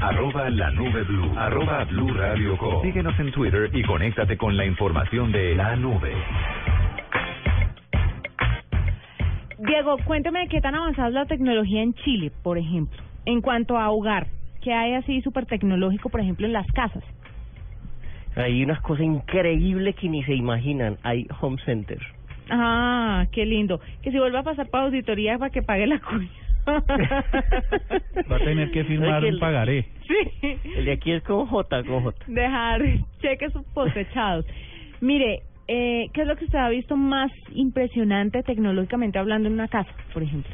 Arroba 0.00 0.50
la 0.50 0.70
nube 0.72 1.02
blue. 1.04 1.32
Arroba 1.38 1.84
blue 1.84 2.12
radio 2.14 2.56
com. 2.56 2.82
Síguenos 2.82 3.18
en 3.20 3.30
Twitter 3.30 3.70
y 3.72 3.82
conéctate 3.84 4.36
con 4.36 4.56
la 4.56 4.64
información 4.64 5.30
de 5.30 5.54
la 5.54 5.76
nube. 5.76 6.12
Diego, 9.58 9.96
cuénteme 10.06 10.48
qué 10.48 10.60
tan 10.60 10.74
avanzada 10.74 11.08
es 11.08 11.14
la 11.14 11.26
tecnología 11.26 11.82
en 11.82 11.92
Chile, 11.94 12.32
por 12.42 12.58
ejemplo, 12.58 12.98
en 13.26 13.42
cuanto 13.42 13.78
a 13.78 13.90
hogar. 13.90 14.26
¿Qué 14.62 14.72
hay 14.72 14.94
así 14.94 15.22
súper 15.22 15.46
tecnológico, 15.46 16.08
por 16.10 16.20
ejemplo, 16.20 16.46
en 16.46 16.52
las 16.52 16.66
casas? 16.72 17.02
Hay 18.36 18.62
unas 18.62 18.80
cosas 18.80 19.04
increíbles 19.04 19.96
que 19.96 20.08
ni 20.08 20.22
se 20.24 20.34
imaginan. 20.34 20.98
Hay 21.02 21.26
home 21.40 21.56
center. 21.64 21.98
Ah, 22.50 23.26
qué 23.32 23.44
lindo. 23.46 23.80
Que 24.02 24.10
si 24.10 24.18
vuelva 24.18 24.40
a 24.40 24.42
pasar 24.44 24.68
para 24.68 24.84
auditoría 24.84 25.38
para 25.38 25.50
que 25.50 25.62
pague 25.62 25.86
la 25.86 25.98
cuña. 26.00 26.28
Va 28.30 28.36
a 28.36 28.38
tener 28.40 28.70
que 28.72 28.84
firmar 28.84 29.22
un 29.22 29.30
el- 29.30 29.38
pagaré. 29.38 29.86
Sí. 30.06 30.56
El 30.76 30.84
de 30.84 30.92
aquí 30.92 31.12
es 31.12 31.22
con 31.22 31.46
J, 31.46 31.84
con 31.84 32.02
J. 32.02 32.24
Dejar 32.26 32.82
cheques 33.20 33.52
cosechados. 33.74 34.44
Mire, 35.00 35.42
eh, 35.68 36.08
¿qué 36.12 36.22
es 36.22 36.26
lo 36.26 36.36
que 36.36 36.44
usted 36.44 36.58
ha 36.58 36.68
visto 36.68 36.96
más 36.96 37.30
impresionante 37.54 38.42
tecnológicamente 38.42 39.18
hablando 39.18 39.48
en 39.48 39.54
una 39.54 39.68
casa, 39.68 39.90
por 40.12 40.22
ejemplo? 40.22 40.50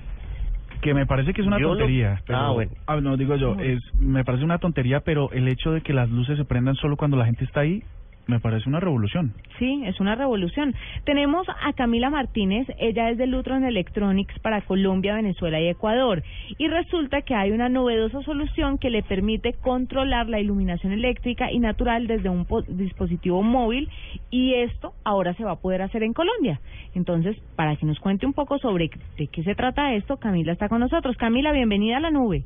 Que 0.87 0.95
me 0.95 1.05
parece 1.05 1.35
que 1.35 1.41
es 1.41 1.47
una 1.49 1.59
Yo 1.59 1.71
tontería. 1.71 2.23
pero- 2.25 2.39
Ah, 2.39 2.51
bueno. 2.53 2.71
Ah, 2.87 3.01
no, 3.01 3.17
digo 3.17 3.35
yo, 3.35 3.57
es, 3.59 3.83
me 3.99 4.25
parece 4.25 4.45
una 4.45 4.59
tontería, 4.59 5.01
pero 5.01 5.33
el 5.33 5.49
hecho 5.49 5.73
de 5.73 5.81
que 5.81 5.93
las 5.93 6.09
luces 6.09 6.39
se 6.39 6.45
prendan 6.45 6.77
solo 6.77 6.97
cuando 6.97 7.17
la 7.17 7.25
gente 7.25 7.45
está 7.45 7.59
ahí, 7.63 7.83
me 8.27 8.41
parece 8.41 8.69
una 8.69 8.81
revolución. 8.81 9.33
Sí, 9.59 9.83
es 9.87 10.01
una 10.01 10.15
revolución. 10.15 10.75
Tenemos 11.05 11.47
a 11.49 11.73
Camila 11.73 12.11
Martínez, 12.11 12.67
ella 12.79 13.11
es 13.11 13.19
de 13.19 13.27
Lutron 13.27 13.65
Electronics 13.65 14.39
para 14.41 14.63
Colombia, 14.63 15.15
Venezuela 15.15 15.61
y 15.61 15.69
Ecuador. 15.69 16.23
Y 16.59 16.69
resulta 16.69 17.23
que 17.23 17.35
hay 17.35 17.53
una 17.53 17.69
novedosa 17.69 18.21
solución 18.23 18.79
que 18.79 18.91
le 18.91 19.03
permite 19.03 19.53
controlar 19.55 20.29
la 20.29 20.41
iluminación 20.41 20.93
eléctrica 20.93 21.51
y 21.53 21.59
natural 21.59 22.07
desde 22.07 22.29
un 22.29 22.45
po- 22.45 22.63
dispositivo 22.63 23.43
móvil 23.43 23.89
y 24.31 24.55
esto 24.55 24.93
ahora 25.05 25.35
se 25.35 25.45
va 25.45 25.53
a 25.53 25.61
poder 25.61 25.83
hacer 25.83 26.03
en 26.03 26.13
Colombia. 26.13 26.61
Entonces, 26.95 27.37
para 27.55 27.77
que 27.77 27.87
nos 27.87 28.01
cuente 28.01 28.27
un 28.27 28.33
poco 28.33 28.59
sobre 28.59 28.91
de 29.19 29.27
qué 29.29 29.43
se 29.43 29.55
trata 29.55 29.95
esto, 29.95 30.17
Camila 30.17 30.53
está 30.53 30.69
con 30.69 30.81
nosotros. 30.81 31.17
Camila, 31.17 31.53
bienvenida 31.53 31.99
a 31.99 32.01
la 32.01 32.11
nube. 32.11 32.45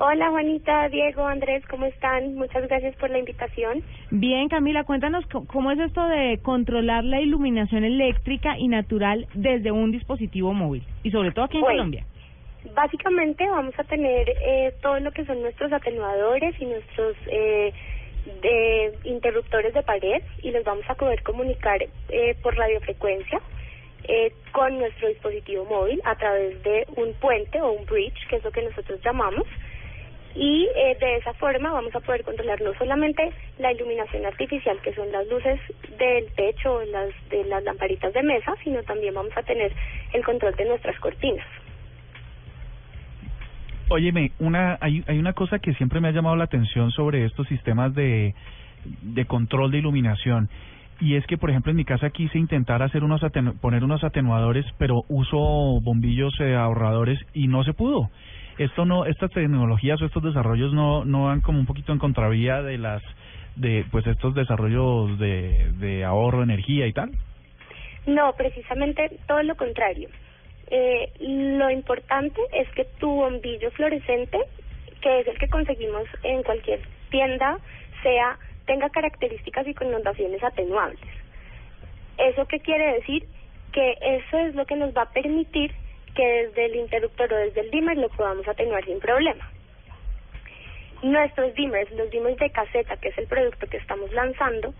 Hola 0.00 0.30
Juanita, 0.30 0.88
Diego, 0.90 1.26
Andrés, 1.26 1.64
¿cómo 1.66 1.84
están? 1.84 2.36
Muchas 2.36 2.68
gracias 2.68 2.94
por 2.96 3.10
la 3.10 3.18
invitación. 3.18 3.82
Bien, 4.12 4.48
Camila, 4.48 4.84
cuéntanos 4.84 5.24
cómo 5.48 5.72
es 5.72 5.78
esto 5.80 6.06
de 6.06 6.38
controlar 6.40 7.02
la 7.02 7.20
iluminación 7.20 7.82
eléctrica 7.82 8.56
y 8.56 8.68
natural 8.68 9.26
desde 9.34 9.72
un 9.72 9.90
dispositivo 9.90 10.54
móvil 10.54 10.84
y 11.02 11.10
sobre 11.10 11.32
todo 11.32 11.46
aquí 11.46 11.56
en 11.56 11.62
Bueno. 11.62 11.78
Colombia. 11.78 12.04
Básicamente 12.76 13.44
vamos 13.48 13.76
a 13.76 13.82
tener 13.84 14.28
eh, 14.28 14.72
todo 14.82 15.00
lo 15.00 15.10
que 15.10 15.24
son 15.24 15.42
nuestros 15.42 15.72
atenuadores 15.72 16.54
y 16.60 16.66
nuestros 16.66 17.16
eh, 17.26 17.72
de 18.40 18.92
interruptores 19.02 19.74
de 19.74 19.82
pared 19.82 20.22
y 20.42 20.52
los 20.52 20.62
vamos 20.62 20.84
a 20.88 20.94
poder 20.94 21.24
comunicar 21.24 21.82
eh, 21.82 22.36
por 22.40 22.56
radiofrecuencia 22.56 23.40
eh, 24.04 24.32
con 24.52 24.78
nuestro 24.78 25.08
dispositivo 25.08 25.64
móvil 25.64 26.00
a 26.04 26.14
través 26.14 26.62
de 26.62 26.86
un 26.96 27.14
puente 27.14 27.60
o 27.60 27.72
un 27.72 27.84
bridge, 27.84 28.28
que 28.28 28.36
es 28.36 28.44
lo 28.44 28.52
que 28.52 28.62
nosotros 28.62 29.00
llamamos. 29.04 29.44
Y 30.34 30.68
eh, 30.76 30.96
de 31.00 31.16
esa 31.16 31.32
forma 31.34 31.72
vamos 31.72 31.94
a 31.94 32.00
poder 32.00 32.22
controlar 32.22 32.60
no 32.60 32.72
solamente 32.74 33.32
la 33.58 33.72
iluminación 33.72 34.24
artificial, 34.24 34.78
que 34.82 34.94
son 34.94 35.10
las 35.10 35.26
luces 35.26 35.58
del 35.98 36.26
techo, 36.36 36.80
las 36.84 37.10
de 37.30 37.44
las 37.44 37.64
lamparitas 37.64 38.12
de 38.12 38.22
mesa, 38.22 38.54
sino 38.62 38.82
también 38.82 39.14
vamos 39.14 39.36
a 39.36 39.42
tener 39.42 39.72
el 40.12 40.24
control 40.24 40.54
de 40.54 40.66
nuestras 40.66 40.98
cortinas. 41.00 41.46
Óyeme, 43.88 44.32
una, 44.38 44.76
hay, 44.80 45.02
hay 45.06 45.18
una 45.18 45.32
cosa 45.32 45.58
que 45.58 45.72
siempre 45.74 45.98
me 46.00 46.08
ha 46.08 46.12
llamado 46.12 46.36
la 46.36 46.44
atención 46.44 46.90
sobre 46.90 47.24
estos 47.24 47.48
sistemas 47.48 47.94
de, 47.94 48.34
de 49.02 49.24
control 49.24 49.70
de 49.70 49.78
iluminación. 49.78 50.50
Y 51.00 51.14
es 51.14 51.26
que, 51.26 51.38
por 51.38 51.48
ejemplo, 51.48 51.70
en 51.70 51.76
mi 51.76 51.84
casa 51.84 52.10
quise 52.10 52.38
intentar 52.38 52.82
hacer 52.82 53.02
unos 53.02 53.22
atenu- 53.22 53.58
poner 53.60 53.82
unos 53.82 54.04
atenuadores, 54.04 54.66
pero 54.78 55.04
uso 55.08 55.38
bombillos 55.80 56.38
eh, 56.40 56.54
ahorradores 56.54 57.18
y 57.32 57.46
no 57.46 57.64
se 57.64 57.72
pudo. 57.72 58.10
Esto 58.58 58.84
no, 58.84 59.04
estas 59.06 59.30
tecnologías 59.30 60.02
o 60.02 60.06
estos 60.06 60.22
desarrollos 60.22 60.72
no, 60.72 61.04
no 61.04 61.26
van 61.26 61.40
como 61.40 61.60
un 61.60 61.66
poquito 61.66 61.92
en 61.92 61.98
contravía 61.98 62.60
de 62.62 62.76
las, 62.76 63.02
de, 63.54 63.84
pues 63.90 64.06
estos 64.06 64.34
desarrollos 64.34 65.18
de, 65.18 65.72
de 65.78 66.04
ahorro 66.04 66.42
energía 66.42 66.86
y 66.86 66.92
tal. 66.92 67.12
No, 68.06 68.32
precisamente 68.32 69.18
todo 69.26 69.42
lo 69.42 69.56
contrario. 69.56 70.08
Eh, 70.70 71.12
lo 71.20 71.70
importante 71.70 72.40
es 72.52 72.68
que 72.70 72.84
tu 72.98 73.08
bombillo 73.08 73.70
fluorescente, 73.70 74.38
que 75.00 75.20
es 75.20 75.28
el 75.28 75.38
que 75.38 75.48
conseguimos 75.48 76.04
en 76.22 76.42
cualquier 76.42 76.80
tienda, 77.10 77.58
sea 78.02 78.38
tenga 78.66 78.90
características 78.90 79.66
y 79.66 79.74
connotaciones 79.74 80.42
atenuables. 80.42 81.00
¿Eso 82.18 82.46
qué 82.46 82.60
quiere 82.60 82.94
decir? 82.94 83.24
Que 83.72 83.96
eso 84.00 84.38
es 84.38 84.54
lo 84.54 84.66
que 84.66 84.76
nos 84.76 84.94
va 84.94 85.02
a 85.02 85.10
permitir 85.10 85.72
que 86.14 86.24
desde 86.24 86.66
el 86.66 86.76
interruptor 86.76 87.32
o 87.32 87.36
desde 87.36 87.60
el 87.60 87.70
dimmer 87.70 87.96
lo 87.96 88.08
podamos 88.10 88.46
atenuar 88.46 88.84
sin 88.84 89.00
problema. 89.00 89.50
Nuestros 91.02 91.54
dimmers, 91.54 91.90
los 91.92 92.10
dimmers 92.10 92.38
de 92.38 92.50
caseta, 92.50 92.96
que 92.96 93.08
es 93.08 93.18
el 93.18 93.26
producto 93.26 93.66
que 93.68 93.76
estamos 93.76 94.12
lanzando, 94.12 94.74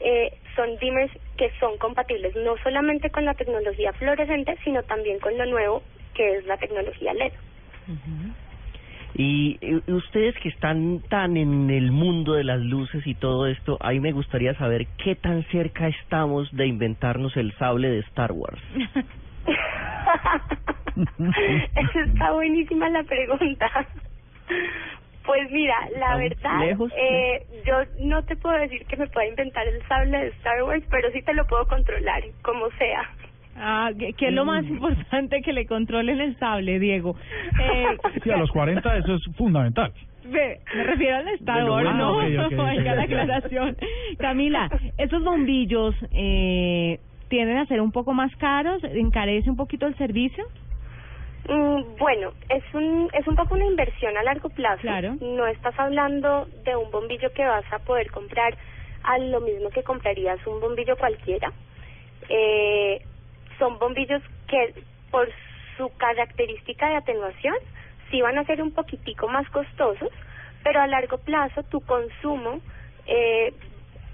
eh, 0.00 0.32
son 0.54 0.76
dimmers 0.78 1.12
que 1.36 1.50
son 1.58 1.78
compatibles 1.78 2.34
no 2.36 2.56
solamente 2.62 3.10
con 3.10 3.24
la 3.24 3.34
tecnología 3.34 3.92
fluorescente, 3.94 4.56
sino 4.64 4.82
también 4.84 5.18
con 5.18 5.36
lo 5.36 5.46
nuevo 5.46 5.82
que 6.14 6.36
es 6.38 6.46
la 6.46 6.56
tecnología 6.56 7.12
LED. 7.12 7.32
Y 9.16 9.58
eh, 9.60 9.80
ustedes 9.88 10.34
que 10.42 10.48
están 10.48 11.00
tan 11.08 11.36
en 11.36 11.70
el 11.70 11.92
mundo 11.92 12.34
de 12.34 12.44
las 12.44 12.60
luces 12.60 13.06
y 13.06 13.14
todo 13.14 13.46
esto, 13.46 13.78
a 13.80 13.90
mí 13.90 14.00
me 14.00 14.12
gustaría 14.12 14.54
saber 14.54 14.86
qué 15.02 15.14
tan 15.14 15.44
cerca 15.50 15.88
estamos 15.88 16.50
de 16.52 16.66
inventarnos 16.66 17.36
el 17.36 17.52
sable 17.58 17.88
de 17.88 18.00
Star 18.00 18.32
Wars. 18.32 18.60
Está 20.96 22.32
buenísima 22.32 22.88
la 22.90 23.02
pregunta. 23.04 23.70
Pues 25.24 25.50
mira, 25.50 25.74
la 25.98 26.22
¿Estamos 26.22 26.28
verdad, 26.52 26.66
lejos? 26.68 26.92
eh, 26.96 27.46
yo 27.66 27.74
no 28.04 28.22
te 28.24 28.36
puedo 28.36 28.58
decir 28.58 28.84
que 28.86 28.96
me 28.98 29.06
pueda 29.06 29.26
inventar 29.26 29.66
el 29.66 29.82
sable 29.88 30.18
de 30.18 30.26
Star 30.28 30.62
Wars, 30.64 30.84
pero 30.90 31.10
sí 31.12 31.22
te 31.22 31.32
lo 31.32 31.46
puedo 31.46 31.66
controlar, 31.66 32.22
como 32.42 32.68
sea. 32.78 33.08
Ah, 33.56 33.90
¿qué, 33.98 34.12
qué 34.14 34.28
es 34.28 34.32
lo 34.34 34.44
más 34.44 34.64
importante 34.66 35.40
que 35.40 35.52
le 35.52 35.64
controlen 35.66 36.20
el 36.20 36.36
sable, 36.38 36.78
Diego? 36.78 37.16
Eh, 37.60 37.96
Sí, 38.22 38.30
a 38.30 38.36
los 38.36 38.50
40 38.50 38.96
eso 38.98 39.14
es 39.14 39.24
fundamental. 39.36 39.92
Ve, 40.26 40.60
me 40.74 40.84
refiero 40.84 41.16
al 41.16 41.28
Star 41.28 41.64
Wars, 41.70 41.84
bueno, 41.84 41.98
¿no? 41.98 42.12
ok, 42.18 42.24
ok, 42.46 42.52
ok. 42.58 42.58
Oiga 42.76 42.94
la 42.94 43.02
aclaración. 43.04 43.76
Camila, 44.18 44.70
¿estos 44.98 45.22
bombillos 45.24 45.94
eh, 46.12 46.98
tienden 47.28 47.58
a 47.58 47.66
ser 47.66 47.80
un 47.80 47.92
poco 47.92 48.12
más 48.12 48.34
caros? 48.36 48.82
¿Encarece 48.84 49.48
un 49.48 49.56
poquito 49.56 49.86
el 49.86 49.96
servicio? 49.96 50.44
Mm, 51.48 51.96
bueno, 51.98 52.32
es 52.48 52.62
un 52.72 53.10
es 53.12 53.26
un 53.26 53.36
poco 53.36 53.54
una 53.54 53.66
inversión 53.66 54.16
a 54.16 54.22
largo 54.22 54.48
plazo. 54.48 54.80
Claro. 54.80 55.16
No 55.20 55.46
estás 55.46 55.78
hablando 55.78 56.46
de 56.64 56.74
un 56.76 56.90
bombillo 56.90 57.32
que 57.32 57.44
vas 57.44 57.70
a 57.72 57.78
poder 57.80 58.10
comprar 58.10 58.56
a 59.02 59.18
lo 59.18 59.40
mismo 59.40 59.68
que 59.70 59.82
comprarías 59.82 60.44
un 60.46 60.60
bombillo 60.60 60.96
cualquiera. 60.96 61.52
Eh, 62.28 63.02
son 63.58 63.78
bombillos 63.78 64.22
que 64.48 64.74
por 65.10 65.28
su 65.76 65.90
característica 65.98 66.88
de 66.88 66.96
atenuación 66.96 67.56
sí 68.10 68.22
van 68.22 68.38
a 68.38 68.44
ser 68.44 68.62
un 68.62 68.72
poquitico 68.72 69.28
más 69.28 69.48
costosos, 69.50 70.10
pero 70.62 70.80
a 70.80 70.86
largo 70.86 71.18
plazo 71.18 71.62
tu 71.64 71.80
consumo 71.82 72.60
eh, 73.06 73.52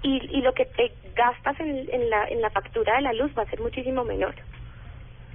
y, 0.03 0.37
y 0.37 0.41
lo 0.41 0.53
que 0.53 0.65
te 0.65 0.91
gastas 1.15 1.59
en, 1.59 1.87
en, 1.91 2.09
la, 2.09 2.27
en 2.27 2.41
la 2.41 2.49
factura 2.49 2.95
de 2.95 3.01
la 3.01 3.13
luz 3.13 3.31
va 3.37 3.43
a 3.43 3.49
ser 3.49 3.61
muchísimo 3.61 4.03
menor. 4.03 4.35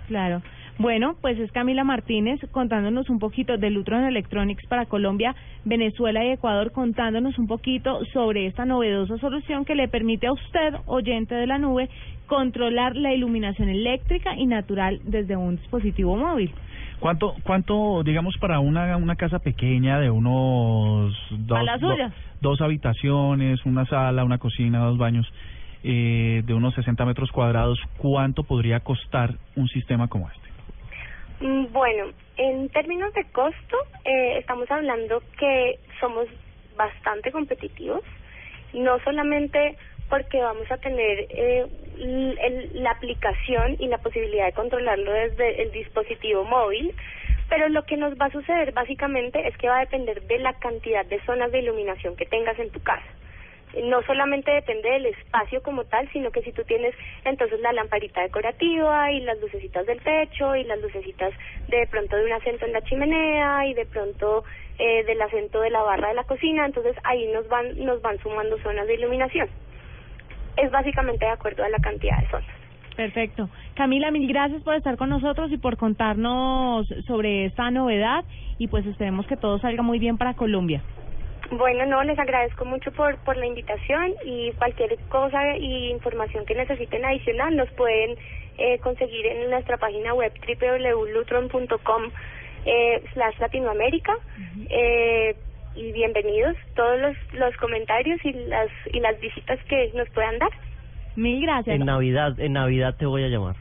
Claro. 0.09 0.43
Bueno, 0.79 1.17
pues 1.23 1.39
es 1.39 1.51
Camila 1.53 1.85
Martínez 1.85 2.39
contándonos 2.51 3.09
un 3.09 3.19
poquito 3.19 3.57
de 3.57 3.71
Lutron 3.71 4.05
Electronics 4.05 4.67
para 4.67 4.85
Colombia, 4.85 5.35
Venezuela 5.65 6.23
y 6.23 6.33
Ecuador, 6.33 6.71
contándonos 6.71 7.39
un 7.39 7.47
poquito 7.47 8.05
sobre 8.13 8.47
esta 8.47 8.67
novedosa 8.67 9.17
solución 9.17 9.65
que 9.65 9.75
le 9.75 9.89
permite 9.89 10.27
a 10.27 10.33
usted, 10.33 10.75
oyente 10.85 11.35
de 11.35 11.47
la 11.47 11.57
nube, 11.57 11.89
controlar 12.27 12.95
la 12.95 13.15
iluminación 13.15 13.71
eléctrica 13.71 14.37
y 14.37 14.45
natural 14.47 15.01
desde 15.05 15.35
un 15.35 15.57
dispositivo 15.57 16.15
móvil. 16.15 16.51
¿Cuánto, 17.01 17.35
cuánto, 17.43 18.03
digamos, 18.05 18.37
para 18.39 18.59
una, 18.61 18.99
una 18.99 19.17
casa 19.17 19.39
pequeña 19.39 19.99
de 19.99 20.11
unos 20.11 21.15
dos, 21.31 21.49
do- 21.81 21.89
dos 22.43 22.61
habitaciones, 22.61 23.65
una 23.65 23.87
sala, 23.87 24.25
una 24.25 24.37
cocina, 24.39 24.81
dos 24.81 24.99
baños, 24.99 25.27
eh, 25.85 26.43
de 26.45 26.53
unos 26.55 26.75
60 26.75 27.05
metros 27.07 27.31
cuadrados, 27.31 27.79
cuánto 27.97 28.43
podría 28.45 28.81
costar 28.81 29.35
un 29.57 29.69
sistema 29.69 30.09
como 30.09 30.29
este? 30.29 30.46
Mm, 31.41 31.73
Bueno, 31.73 32.13
en 32.37 32.69
términos 32.71 33.13
de 33.15 33.25
costo, 33.33 33.79
eh, 34.05 34.39
estamos 34.39 34.71
hablando 34.71 35.23
que 35.39 35.79
somos 36.01 36.29
bastante 36.77 37.33
competitivos, 37.33 38.03
no 38.73 38.99
solamente 39.01 39.77
porque 40.09 40.41
vamos 40.43 40.71
a 40.71 40.79
tener 40.79 41.27
eh, 41.31 41.67
el- 41.99 42.71
la 42.83 42.93
aplicación 42.93 43.77
y 43.81 43.89
la 43.89 43.99
posibilidad 43.99 44.47
de 44.47 44.53
controlarlo 44.53 45.13
desde 45.13 45.63
el 45.63 45.73
dispositivo 45.73 46.45
móvil, 46.45 46.95
pero 47.49 47.69
lo 47.69 47.85
que 47.85 47.97
nos 47.97 48.15
va 48.21 48.27
a 48.27 48.31
suceder 48.33 48.73
básicamente 48.73 49.47
es 49.49 49.57
que 49.59 49.69
va 49.69 49.79
a 49.79 49.81
depender 49.81 50.23
de 50.23 50.39
la 50.39 50.55
cantidad 50.55 51.07
de 51.07 51.21
zonas 51.23 51.53
de 51.53 51.61
iluminación 51.61 52.17
que 52.17 52.27
tengas 52.27 52.59
en 52.59 52.71
tu 52.71 52.81
casa 52.81 53.05
no 53.83 54.03
solamente 54.03 54.51
depende 54.51 54.91
del 54.91 55.07
espacio 55.07 55.63
como 55.63 55.85
tal, 55.85 56.09
sino 56.13 56.31
que 56.31 56.43
si 56.43 56.53
tú 56.53 56.63
tienes 56.65 56.95
entonces 57.25 57.61
la 57.61 57.73
lamparita 57.73 58.23
decorativa 58.23 59.13
y 59.13 59.21
las 59.21 59.41
lucecitas 59.41 59.87
del 59.87 60.01
techo 60.01 60.57
y 60.57 60.65
las 60.65 60.81
lucecitas 60.81 61.33
de 61.69 61.87
pronto 61.89 62.17
de 62.17 62.25
un 62.25 62.33
acento 62.33 62.65
en 62.65 62.73
la 62.73 62.83
chimenea 62.83 63.67
y 63.67 63.75
de 63.75 63.87
pronto 63.87 64.45
eh, 64.79 65.05
del 65.05 65.21
acento 65.21 65.61
de 65.61 65.71
la 65.71 65.83
barra 65.83 66.09
de 66.09 66.15
la 66.15 66.25
cocina, 66.25 66.67
entonces 66.67 66.97
ahí 67.05 67.27
nos 67.33 67.49
van 67.49 67.85
nos 67.85 68.01
van 68.03 68.19
sumando 68.19 68.59
zonas 68.59 68.87
de 68.87 68.95
iluminación. 68.95 69.49
Es 70.57 70.71
básicamente 70.71 71.25
de 71.25 71.33
acuerdo 71.33 71.65
a 71.65 71.69
la 71.69 71.79
cantidad 71.79 72.19
de 72.19 72.29
zonas. 72.29 72.57
Perfecto. 72.97 73.51
Camila, 73.75 74.11
mil 74.11 74.27
gracias 74.27 74.63
por 74.63 74.75
estar 74.75 74.97
con 74.97 75.11
nosotros 75.11 75.53
y 75.53 75.59
por 75.59 75.77
contarnos 75.77 76.87
sobre 77.07 77.45
esta 77.45 77.71
novedad 77.71 78.25
y 78.59 78.69
pues 78.69 78.87
esperemos 78.87 79.27
que 79.27 79.37
todo 79.37 79.59
salga 79.59 79.83
muy 79.83 79.99
bien 79.99 80.17
para 80.17 80.33
Colombia. 80.33 80.83
Bueno, 81.51 81.87
no, 81.87 82.03
les 82.03 82.19
agradezco 82.19 82.65
mucho 82.65 82.91
por, 82.93 83.17
por 83.19 83.37
la 83.37 83.47
invitación 83.47 84.15
y 84.25 84.53
cualquier 84.53 84.97
cosa 85.09 85.57
y 85.57 85.91
información 85.91 86.45
que 86.45 86.55
necesiten 86.55 87.05
adicional 87.05 87.55
nos 87.57 87.71
pueden 87.73 88.17
eh, 88.59 88.79
conseguir 88.79 89.27
en 89.27 89.51
nuestra 89.51 89.77
página 89.77 90.15
web 90.15 90.33
www.lutron.com 90.47 92.03
eh, 92.65 93.05
slash 93.13 93.39
Latinoamérica 93.39 94.19
eh, 94.71 95.37
y 95.77 95.93
bienvenidos 95.93 96.57
todos 96.75 97.01
los, 97.01 97.17
los 97.35 97.57
comentarios 97.59 98.19
y 98.25 98.33
las, 98.33 98.69
y 98.93 98.99
las 99.01 99.21
visitas 99.21 99.63
que 99.69 99.93
nos 99.95 100.09
puedan 100.11 100.39
dar, 100.39 100.51
Mil 101.17 101.41
gracias. 101.41 101.77
En 101.77 101.87
Navidad, 101.87 102.39
en 102.39 102.53
Navidad 102.53 102.95
te 102.99 103.07
voy 103.07 103.25
a 103.25 103.29
llamar. 103.29 103.57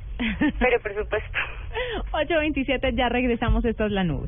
pero 0.59 0.79
por 0.81 0.93
supuesto. 0.93 1.37
827, 2.11 2.93
ya 2.93 3.09
regresamos. 3.09 3.63
Esta 3.63 3.85
es 3.85 3.91
la 3.91 4.03
nube. 4.03 4.27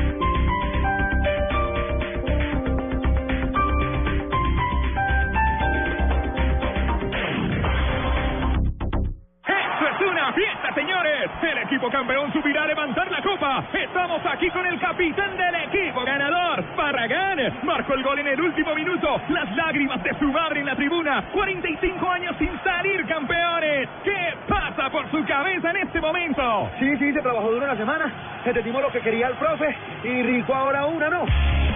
Equipo 11.81 11.97
campeón 11.97 12.31
subirá 12.31 12.63
a 12.63 12.67
levantar 12.67 13.09
la 13.09 13.21
copa. 13.23 13.63
Estamos 13.73 14.21
aquí 14.31 14.49
con 14.51 14.63
el 14.67 14.79
capitán 14.79 15.35
del 15.35 15.55
equipo 15.55 16.05
ganador, 16.05 16.63
Barragán. 16.75 17.39
Marcó 17.63 17.95
el 17.95 18.03
gol 18.03 18.19
en 18.19 18.27
el 18.27 18.39
último 18.39 18.75
minuto. 18.75 19.19
Las 19.29 19.55
lágrimas 19.55 20.03
de 20.03 20.13
su 20.19 20.25
madre 20.25 20.59
en 20.59 20.67
la 20.67 20.75
tribuna. 20.75 21.23
45 21.33 22.11
años 22.11 22.35
sin 22.37 22.51
salir 22.63 23.03
campeones. 23.07 23.89
¿Qué 24.03 24.33
pasa 24.47 24.91
por 24.91 25.09
su 25.09 25.25
cabeza 25.25 25.71
en 25.71 25.77
este 25.77 25.99
momento? 25.99 26.69
Sí, 26.77 26.97
sí, 26.97 27.13
se 27.13 27.21
trabajó 27.21 27.51
duro 27.51 27.65
una 27.65 27.77
semana. 27.77 28.13
Entendimos 28.45 28.81
lo 28.83 28.91
que 28.91 28.99
quería 28.99 29.27
el 29.29 29.35
profe 29.35 29.75
y 30.03 30.21
rico 30.21 30.53
ahora 30.53 30.85
una, 30.85 31.09
¿no? 31.09 31.25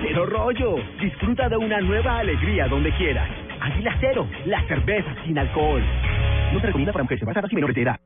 Cero 0.03 0.27
rollo. 0.27 0.75
Disfruta 1.01 1.49
de 1.49 1.57
una 1.57 1.79
nueva 1.81 2.19
alegría 2.19 2.67
donde 2.67 2.91
quieras. 2.91 3.27
Águila 3.59 3.95
Cero, 3.99 4.27
la 4.45 4.61
cerveza 4.67 5.15
sin 5.25 5.39
alcohol. 5.39 5.81
No 6.53 6.59
se 6.59 6.67
recomienda 6.67 6.93
para 6.93 7.03
mujeres 7.03 7.23
embarazadas 7.23 7.51
y 7.51 7.55
menores 7.55 7.75
de 7.75 7.81
edad. 7.81 7.99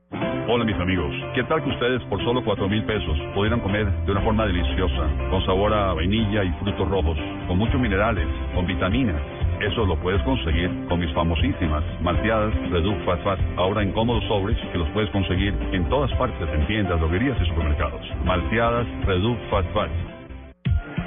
Hola 0.52 0.64
mis 0.64 0.80
amigos, 0.80 1.14
¿qué 1.32 1.44
tal 1.44 1.62
que 1.62 1.70
ustedes 1.70 2.02
por 2.06 2.18
solo 2.24 2.42
cuatro 2.42 2.68
mil 2.68 2.82
pesos 2.82 3.16
pudieran 3.36 3.60
comer 3.60 3.86
de 4.04 4.10
una 4.10 4.20
forma 4.20 4.44
deliciosa, 4.46 5.06
con 5.30 5.46
sabor 5.46 5.72
a 5.72 5.94
vainilla 5.94 6.42
y 6.42 6.50
frutos 6.54 6.88
rojos, 6.88 7.16
con 7.46 7.56
muchos 7.56 7.80
minerales, 7.80 8.26
con 8.52 8.66
vitaminas? 8.66 9.22
Eso 9.60 9.86
lo 9.86 9.94
puedes 10.00 10.20
conseguir 10.22 10.68
con 10.88 10.98
mis 10.98 11.14
famosísimas 11.14 11.84
malteadas 12.00 12.52
Reduc 12.68 12.98
Fat 13.04 13.22
Fat, 13.22 13.38
ahora 13.58 13.82
en 13.82 13.92
cómodos 13.92 14.24
sobres 14.24 14.58
que 14.72 14.78
los 14.78 14.88
puedes 14.88 15.08
conseguir 15.10 15.54
en 15.70 15.88
todas 15.88 16.12
partes, 16.14 16.48
en 16.52 16.66
tiendas, 16.66 16.98
droguerías 16.98 17.40
y 17.40 17.46
supermercados. 17.46 18.02
Malteadas 18.24 18.88
Reduc 19.06 19.38
Fat 19.50 19.66
Fat. 19.72 19.90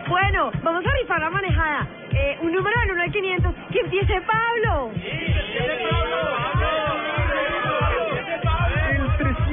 Bueno, 0.08 0.52
vamos 0.64 0.86
a 0.86 0.90
rifar 1.02 1.20
la 1.20 1.30
manejada. 1.30 1.88
Eh, 2.14 2.38
un 2.44 2.54
número 2.54 2.80
del 2.80 2.92
1 2.92 3.02
al 3.02 3.12
500. 3.12 3.56
¡Que 3.74 3.80
empiece 3.82 4.22
Pablo! 4.22 4.92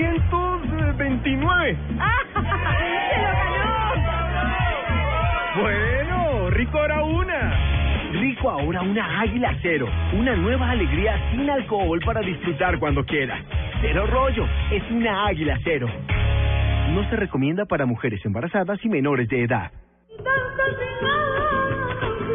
El 0.00 0.20
329. 0.30 1.76
¡Se 2.32 2.40
lo 2.40 3.32
ganó! 3.32 4.60
Bueno, 5.60 6.50
rico 6.50 6.78
ahora 6.78 7.02
una. 7.02 8.10
Rico 8.12 8.50
ahora 8.50 8.82
una 8.82 9.20
Águila 9.20 9.56
Cero, 9.62 9.88
una 10.14 10.34
nueva 10.34 10.70
alegría 10.70 11.20
sin 11.30 11.48
alcohol 11.50 12.00
para 12.04 12.20
disfrutar 12.20 12.78
cuando 12.78 13.04
quieras. 13.04 13.40
Cero 13.80 14.06
rollo, 14.06 14.46
es 14.70 14.82
una 14.90 15.26
Águila 15.26 15.58
Cero. 15.62 15.88
No 16.90 17.08
se 17.08 17.16
recomienda 17.16 17.66
para 17.66 17.86
mujeres 17.86 18.24
embarazadas 18.24 18.84
y 18.84 18.88
menores 18.88 19.28
de 19.28 19.44
edad. 19.44 19.70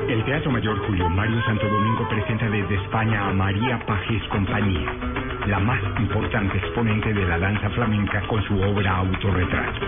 El 0.07 0.23
Teatro 0.23 0.51
Mayor 0.51 0.77
Julio 0.87 1.09
Mario 1.09 1.41
Santo 1.45 1.67
Domingo 1.67 2.07
presenta 2.07 2.49
desde 2.49 2.75
España 2.75 3.27
a 3.27 3.33
María 3.33 3.83
Pajés 3.85 4.23
Compañía, 4.29 4.93
la 5.47 5.59
más 5.59 5.79
importante 5.99 6.57
exponente 6.57 7.13
de 7.13 7.25
la 7.25 7.37
danza 7.37 7.69
flamenca 7.69 8.21
con 8.27 8.41
su 8.43 8.59
obra 8.61 8.97
Autorretrato. 8.97 9.79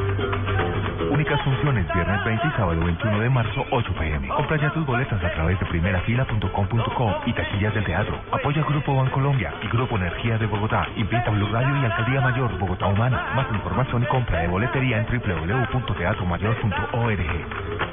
Únicas 1.10 1.42
funciones 1.42 1.92
viernes 1.94 2.24
20 2.26 2.48
y 2.48 2.52
sábado 2.52 2.80
21 2.84 3.20
de 3.20 3.30
marzo, 3.30 3.66
8 3.72 3.94
pm. 3.98 4.28
Compra 4.28 4.58
ya 4.58 4.70
tus 4.72 4.86
boletas 4.86 5.24
a 5.24 5.34
través 5.34 5.60
de 5.60 5.66
primerafila.com.co 5.66 7.22
y 7.26 7.34
taquillas 7.34 7.74
del 7.74 7.86
teatro. 7.86 8.22
Apoya 8.32 8.62
Grupo 8.64 8.96
Bancolombia 8.96 9.52
y 9.64 9.68
Grupo 9.68 9.98
Energía 9.98 10.38
de 10.38 10.46
Bogotá. 10.46 10.88
Invita 10.96 11.32
Blue 11.32 11.50
Radio 11.52 11.76
y 11.82 11.86
Alcaldía 11.86 12.22
Mayor 12.22 12.56
Bogotá 12.60 12.86
Humana. 12.88 13.34
Más 13.36 13.52
información 13.52 14.04
y 14.04 14.06
compra 14.08 14.42
de 14.42 14.48
boletería 14.48 15.00
en 15.00 15.08
www.teatromayor.org. 15.08 17.87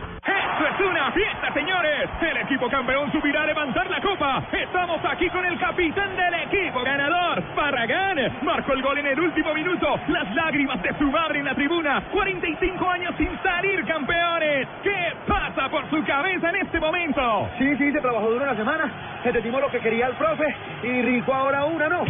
¡Esto 1.15 1.21
es 1.21 1.35
una 1.35 1.51
fiesta, 1.51 1.55
señores! 1.55 2.11
El 2.21 2.37
equipo 2.39 2.69
campeón 2.69 3.11
subirá 3.13 3.43
a 3.43 3.47
levantar 3.47 3.89
la 3.89 4.01
copa. 4.01 4.43
Estamos 4.53 5.01
aquí 5.05 5.29
con 5.31 5.45
el 5.45 5.59
capitán 5.59 6.17
del 6.17 6.35
equipo 6.35 6.83
ganador, 6.83 7.43
Barragán. 7.55 8.19
Marcó 8.43 8.73
el 8.73 8.83
gol 8.83 8.99
en 8.99 9.07
el 9.07 9.21
último 9.21 9.55
minuto. 9.55 9.99
Las 10.09 10.35
lágrimas 10.35 10.83
de 10.83 10.93
su 10.99 11.11
madre 11.11 11.39
en 11.39 11.45
la 11.45 11.55
tribuna. 11.55 12.03
45 12.11 12.91
años 12.91 13.15
sin 13.17 13.31
salir 13.43 13.85
campeones. 13.85 14.67
¿Qué 14.83 15.13
pasa 15.27 15.69
por 15.69 15.89
su 15.91 16.05
cabeza 16.05 16.51
en 16.51 16.57
este 16.57 16.81
momento? 16.81 17.49
Sí, 17.59 17.77
sí, 17.77 17.93
se 17.93 18.01
trabajó 18.01 18.31
duro 18.31 18.45
una 18.45 18.57
semana. 18.57 19.21
Entendimos 19.25 19.61
lo 19.61 19.71
que 19.71 19.81
quería 19.81 20.09
el 20.09 20.15
profe 20.15 20.55
y 20.83 21.03
rico 21.03 21.33
ahora 21.33 21.65
una, 21.65 21.89
¿no? 21.89 22.05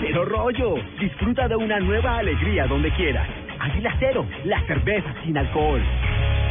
Cero 0.00 0.24
rollo, 0.24 0.74
disfruta 0.98 1.48
de 1.48 1.56
una 1.56 1.78
nueva 1.78 2.18
alegría 2.18 2.66
donde 2.66 2.90
quieras. 2.92 3.28
Águila 3.60 3.94
Cero, 3.98 4.26
la 4.44 4.60
cerveza 4.62 5.14
sin 5.24 5.36
alcohol. 5.38 5.82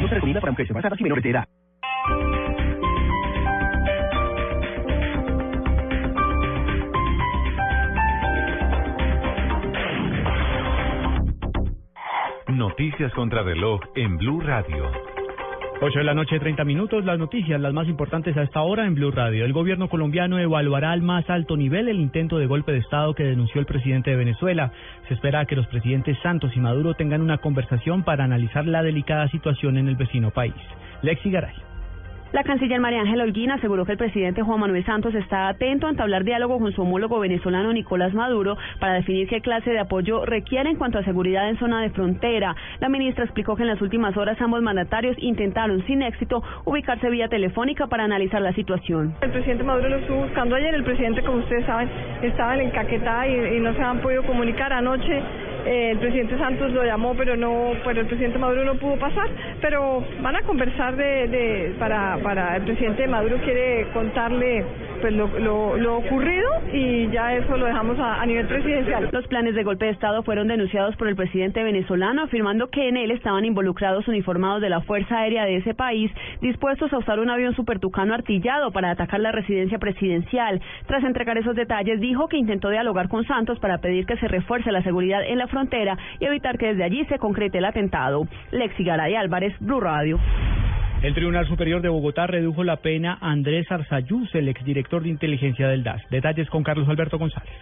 No 0.01 0.07
se 0.07 0.15
recomienda 0.15 0.41
para 0.41 0.51
mujeres 0.51 0.69
embarazadas 0.69 0.99
y 0.99 1.03
menores 1.03 1.23
de 1.23 1.29
edad. 1.31 1.47
Noticias 12.49 13.11
contra 13.13 13.43
reloj 13.43 13.81
en 13.95 14.17
Blue 14.17 14.39
Radio. 14.39 14.91
8 15.79 15.99
de 15.99 16.05
la 16.05 16.15
noche, 16.15 16.39
30 16.39 16.63
minutos. 16.63 17.05
Las 17.05 17.19
noticias, 17.19 17.61
las 17.61 17.71
más 17.71 17.87
importantes 17.87 18.35
a 18.35 18.41
esta 18.41 18.61
hora 18.61 18.87
en 18.87 18.95
Blue 18.95 19.11
Radio. 19.11 19.45
El 19.45 19.53
gobierno 19.53 19.89
colombiano 19.89 20.39
evaluará 20.39 20.91
al 20.91 21.03
más 21.03 21.29
alto 21.29 21.55
nivel 21.55 21.87
el 21.87 21.99
intento 21.99 22.39
de 22.39 22.47
golpe 22.47 22.71
de 22.71 22.79
Estado 22.79 23.13
que 23.13 23.23
denunció 23.23 23.59
el 23.59 23.67
presidente 23.67 24.09
de 24.09 24.17
Venezuela. 24.17 24.71
Se 25.07 25.13
espera 25.13 25.45
que 25.45 25.55
los 25.55 25.67
presidentes 25.67 26.17
Santos 26.23 26.51
y 26.55 26.59
Maduro 26.59 26.95
tengan 26.95 27.21
una 27.21 27.37
conversación 27.37 28.03
para 28.03 28.23
analizar 28.23 28.65
la 28.65 28.81
delicada 28.81 29.27
situación 29.29 29.77
en 29.77 29.87
el 29.87 29.95
vecino 29.95 30.31
país. 30.31 30.55
Lexi 31.03 31.29
Garay. 31.29 31.66
La 32.33 32.43
canciller 32.43 32.81
María 32.81 33.01
Ángela 33.01 33.23
Holguín 33.23 33.51
aseguró 33.51 33.85
que 33.85 33.93
el 33.93 33.97
presidente 33.97 34.41
Juan 34.41 34.59
Manuel 34.59 34.85
Santos 34.85 35.15
está 35.15 35.47
atento 35.47 35.87
a 35.87 35.89
entablar 35.89 36.25
diálogo 36.25 36.59
con 36.59 36.73
su 36.73 36.81
homólogo 36.81 37.19
venezolano 37.19 37.71
Nicolás 37.71 38.13
Maduro 38.13 38.57
para 38.81 38.95
definir 38.95 39.29
qué 39.29 39.39
clase 39.39 39.69
de 39.71 39.79
apoyo 39.79 40.25
requiere 40.25 40.69
en 40.69 40.75
cuanto 40.75 40.99
a 40.99 41.03
seguridad 41.03 41.49
en 41.49 41.57
zona 41.57 41.81
de 41.81 41.89
frontera. 41.89 42.53
La 42.81 42.89
ministra 42.89 43.23
explicó 43.23 43.55
que 43.55 43.61
en 43.61 43.69
las 43.69 43.81
últimas 43.81 44.17
horas 44.17 44.39
ambos 44.41 44.61
mandatarios 44.61 45.15
intentaron 45.19 45.85
sin 45.87 46.01
éxito 46.01 46.43
ubicarse 46.65 47.09
vía 47.09 47.29
telefónica 47.29 47.87
para 47.87 48.03
analizar 48.03 48.41
la 48.41 48.51
situación. 48.51 49.15
El 49.21 49.31
presidente 49.31 49.63
Maduro 49.63 49.87
lo 49.87 49.97
estuvo 49.97 50.23
buscando 50.23 50.55
ayer, 50.55 50.75
el 50.75 50.83
presidente, 50.83 51.23
como 51.23 51.37
ustedes 51.37 51.65
saben, 51.65 51.89
estaba 52.21 52.55
en 52.55 52.67
Encaquetá 52.67 53.25
y, 53.25 53.57
y 53.57 53.59
no 53.61 53.73
se 53.73 53.81
han 53.81 53.99
podido 54.01 54.23
comunicar 54.23 54.73
anoche. 54.73 55.23
Eh, 55.67 55.91
el 55.91 55.97
presidente 55.97 56.37
Santos 56.37 56.71
lo 56.71 56.81
llamó, 56.85 57.13
pero 57.13 57.35
no, 57.35 57.73
pero 57.83 57.99
el 57.99 58.07
presidente 58.07 58.39
Maduro 58.39 58.63
no 58.63 58.75
pudo 58.75 58.95
pasar. 58.95 59.27
Pero 59.59 60.01
van 60.21 60.37
a 60.37 60.41
conversar 60.43 60.95
de, 60.95 61.27
de 61.27 61.75
para, 61.77 62.17
para 62.23 62.55
el 62.55 62.63
presidente 62.63 63.05
Maduro 63.05 63.35
quiere 63.43 63.87
contarle 63.91 64.63
pues 65.01 65.13
lo, 65.13 65.27
lo, 65.39 65.77
lo 65.77 65.97
ocurrido 65.97 66.49
y 66.73 67.09
ya 67.09 67.33
eso 67.33 67.57
lo 67.57 67.65
dejamos 67.65 67.97
a, 67.99 68.25
nivel 68.25 68.47
presidencial. 68.47 69.09
Los 69.11 69.27
planes 69.27 69.55
de 69.55 69.63
golpe 69.63 69.85
de 69.85 69.91
Estado 69.91 70.23
fueron 70.23 70.47
denunciados 70.47 70.95
por 70.95 71.07
el 71.07 71.15
presidente 71.15 71.63
venezolano, 71.63 72.23
afirmando 72.23 72.67
que 72.69 72.89
en 72.89 72.97
él 72.97 73.11
estaban 73.11 73.45
involucrados 73.45 74.07
uniformados 74.07 74.61
de 74.61 74.69
la 74.69 74.81
Fuerza 74.81 75.19
Aérea 75.19 75.45
de 75.45 75.57
ese 75.57 75.73
país, 75.73 76.11
dispuestos 76.41 76.91
a 76.93 76.97
usar 76.97 77.19
un 77.19 77.29
avión 77.29 77.55
supertucano 77.55 78.13
artillado 78.13 78.71
para 78.71 78.91
atacar 78.91 79.19
la 79.19 79.31
residencia 79.31 79.77
presidencial. 79.77 80.61
Tras 80.87 81.03
entregar 81.03 81.37
esos 81.37 81.55
detalles, 81.55 81.99
dijo 81.99 82.27
que 82.27 82.37
intentó 82.37 82.69
dialogar 82.69 83.09
con 83.09 83.25
Santos 83.25 83.59
para 83.59 83.79
pedir 83.79 84.05
que 84.05 84.17
se 84.17 84.27
refuerce 84.27 84.71
la 84.71 84.83
seguridad 84.83 85.21
en 85.23 85.37
la 85.37 85.47
frontera 85.47 85.97
y 86.19 86.25
evitar 86.25 86.57
que 86.57 86.67
desde 86.67 86.83
allí 86.83 87.05
se 87.05 87.19
concrete 87.19 87.59
el 87.59 87.65
atentado. 87.65 88.27
Lexi 88.51 88.83
Garay 88.83 89.15
Álvarez, 89.15 89.53
Blue 89.59 89.79
Radio. 89.79 90.19
El 91.03 91.13
Tribunal 91.13 91.47
Superior 91.47 91.83
de 91.83 91.89
Bogotá 91.89 92.25
redujo 92.25 92.63
la 92.63 92.77
pena 92.77 93.19
a 93.21 93.29
Andrés 93.29 93.71
Arzayús, 93.71 94.33
el 94.33 94.47
exdirector 94.47 95.03
de 95.03 95.09
inteligencia 95.09 95.67
del 95.67 95.83
DAS. 95.83 96.01
Detalles 96.09 96.49
con 96.49 96.63
Carlos 96.63 96.89
Alberto 96.89 97.19
González. 97.19 97.53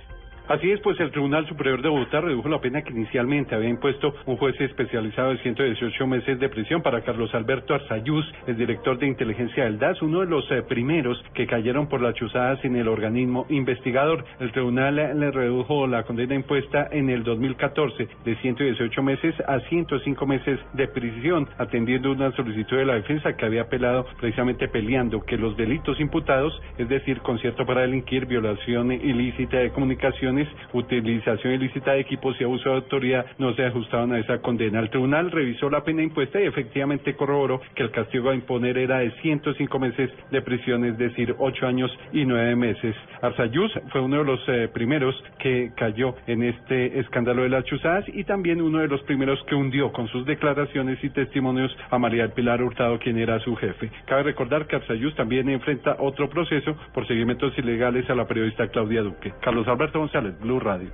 Así 0.47 0.71
es, 0.71 0.79
pues 0.81 0.99
el 0.99 1.09
Tribunal 1.09 1.47
Superior 1.47 1.81
de 1.81 1.89
Bogotá 1.89 2.21
redujo 2.21 2.47
la 2.49 2.61
pena 2.61 2.83
que 2.83 2.93
inicialmente 2.93 3.55
había 3.55 3.69
impuesto 3.69 4.13
un 4.27 4.37
juez 4.37 4.55
especializado 4.61 5.31
de 5.31 5.39
118 5.39 6.05
meses 6.05 6.39
de 6.39 6.49
prisión 6.49 6.83
para 6.83 7.01
Carlos 7.01 7.33
Alberto 7.33 7.73
Arzayús, 7.73 8.31
el 8.45 8.55
director 8.55 8.99
de 8.99 9.07
inteligencia 9.07 9.63
del 9.63 9.79
DAS, 9.79 10.03
uno 10.03 10.19
de 10.19 10.27
los 10.27 10.49
eh, 10.51 10.61
primeros 10.61 11.19
que 11.33 11.47
cayeron 11.47 11.87
por 11.87 11.99
las 11.99 12.13
chuzadas 12.13 12.63
en 12.63 12.75
el 12.75 12.87
organismo 12.87 13.47
investigador. 13.49 14.23
El 14.39 14.51
tribunal 14.51 14.99
eh, 14.99 15.15
le 15.15 15.31
redujo 15.31 15.87
la 15.87 16.03
condena 16.03 16.35
impuesta 16.35 16.89
en 16.91 17.09
el 17.09 17.23
2014 17.23 18.07
de 18.23 18.35
118 18.35 19.01
meses 19.01 19.33
a 19.47 19.59
105 19.61 20.27
meses 20.27 20.59
de 20.73 20.87
prisión, 20.87 21.49
atendiendo 21.57 22.11
una 22.11 22.31
solicitud 22.33 22.77
de 22.77 22.85
la 22.85 22.95
defensa 22.95 23.35
que 23.35 23.45
había 23.45 23.63
apelado 23.63 24.05
precisamente 24.19 24.67
peleando 24.67 25.21
que 25.21 25.37
los 25.37 25.57
delitos 25.57 25.99
imputados, 25.99 26.53
es 26.77 26.87
decir, 26.87 27.19
concierto 27.21 27.65
para 27.65 27.81
delinquir, 27.81 28.27
violación 28.27 28.91
ilícita 28.91 29.57
de 29.57 29.71
comunicación, 29.71 30.34
utilización 30.73 31.53
ilícita 31.53 31.93
de 31.93 32.01
equipos 32.01 32.35
y 32.39 32.43
abuso 32.43 32.69
de 32.69 32.75
autoridad 32.75 33.25
no 33.37 33.53
se 33.53 33.65
ajustaban 33.65 34.13
a 34.13 34.19
esa 34.19 34.39
condena. 34.39 34.79
El 34.79 34.89
tribunal 34.89 35.31
revisó 35.31 35.69
la 35.69 35.83
pena 35.83 36.03
impuesta 36.03 36.41
y 36.41 36.45
efectivamente 36.45 37.15
corroboró 37.15 37.61
que 37.75 37.83
el 37.83 37.91
castigo 37.91 38.29
a 38.29 38.35
imponer 38.35 38.77
era 38.77 38.99
de 38.99 39.11
105 39.21 39.79
meses 39.79 40.09
de 40.31 40.41
prisión, 40.41 40.85
es 40.85 40.97
decir, 40.97 41.35
8 41.37 41.67
años 41.67 41.91
y 42.11 42.25
9 42.25 42.55
meses. 42.55 42.95
Arzayús 43.21 43.71
fue 43.91 44.01
uno 44.01 44.19
de 44.19 44.23
los 44.25 44.39
eh, 44.47 44.69
primeros 44.73 45.15
que 45.39 45.71
cayó 45.75 46.15
en 46.27 46.43
este 46.43 46.99
escándalo 46.99 47.43
de 47.43 47.49
las 47.49 47.65
chuzadas 47.65 48.05
y 48.07 48.23
también 48.23 48.61
uno 48.61 48.79
de 48.79 48.87
los 48.87 49.01
primeros 49.03 49.41
que 49.45 49.55
hundió 49.55 49.91
con 49.91 50.07
sus 50.07 50.25
declaraciones 50.25 51.03
y 51.03 51.09
testimonios 51.09 51.75
a 51.89 51.97
María 51.97 52.23
del 52.23 52.31
Pilar 52.31 52.61
Hurtado, 52.61 52.99
quien 52.99 53.17
era 53.17 53.39
su 53.39 53.55
jefe. 53.55 53.91
Cabe 54.05 54.23
recordar 54.23 54.67
que 54.67 54.77
Arzayús 54.77 55.15
también 55.15 55.49
enfrenta 55.49 55.97
otro 55.99 56.29
proceso 56.29 56.75
por 56.93 57.07
seguimientos 57.07 57.57
ilegales 57.57 58.09
a 58.09 58.15
la 58.15 58.27
periodista 58.27 58.67
Claudia 58.67 59.01
Duque. 59.01 59.33
Carlos 59.41 59.67
Alberto 59.67 59.99
González. 59.99 60.24
Blue 60.31 60.59
Radio. 60.59 60.89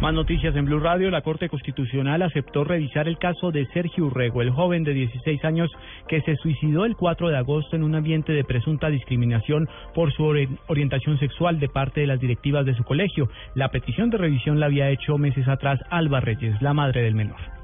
Más 0.00 0.14
noticias 0.14 0.54
en 0.54 0.64
Blue 0.64 0.78
Radio. 0.78 1.10
La 1.10 1.22
Corte 1.22 1.48
Constitucional 1.48 2.22
aceptó 2.22 2.62
revisar 2.62 3.08
el 3.08 3.18
caso 3.18 3.50
de 3.50 3.66
Sergio 3.74 4.06
Urrego, 4.06 4.42
el 4.42 4.50
joven 4.50 4.84
de 4.84 4.94
16 4.94 5.44
años 5.44 5.70
que 6.06 6.20
se 6.20 6.36
suicidó 6.36 6.84
el 6.84 6.94
4 6.94 7.30
de 7.30 7.36
agosto 7.36 7.74
en 7.74 7.82
un 7.82 7.96
ambiente 7.96 8.32
de 8.32 8.44
presunta 8.44 8.90
discriminación 8.90 9.68
por 9.94 10.12
su 10.12 10.22
orientación 10.68 11.18
sexual 11.18 11.58
de 11.58 11.68
parte 11.68 12.00
de 12.00 12.06
las 12.06 12.20
directivas 12.20 12.64
de 12.64 12.76
su 12.76 12.84
colegio. 12.84 13.28
La 13.56 13.70
petición 13.70 14.08
de 14.10 14.18
revisión 14.18 14.60
la 14.60 14.66
había 14.66 14.88
hecho 14.88 15.18
meses 15.18 15.48
atrás 15.48 15.80
Alba 15.90 16.20
Reyes, 16.20 16.62
la 16.62 16.74
madre 16.74 17.02
del 17.02 17.16
menor. 17.16 17.57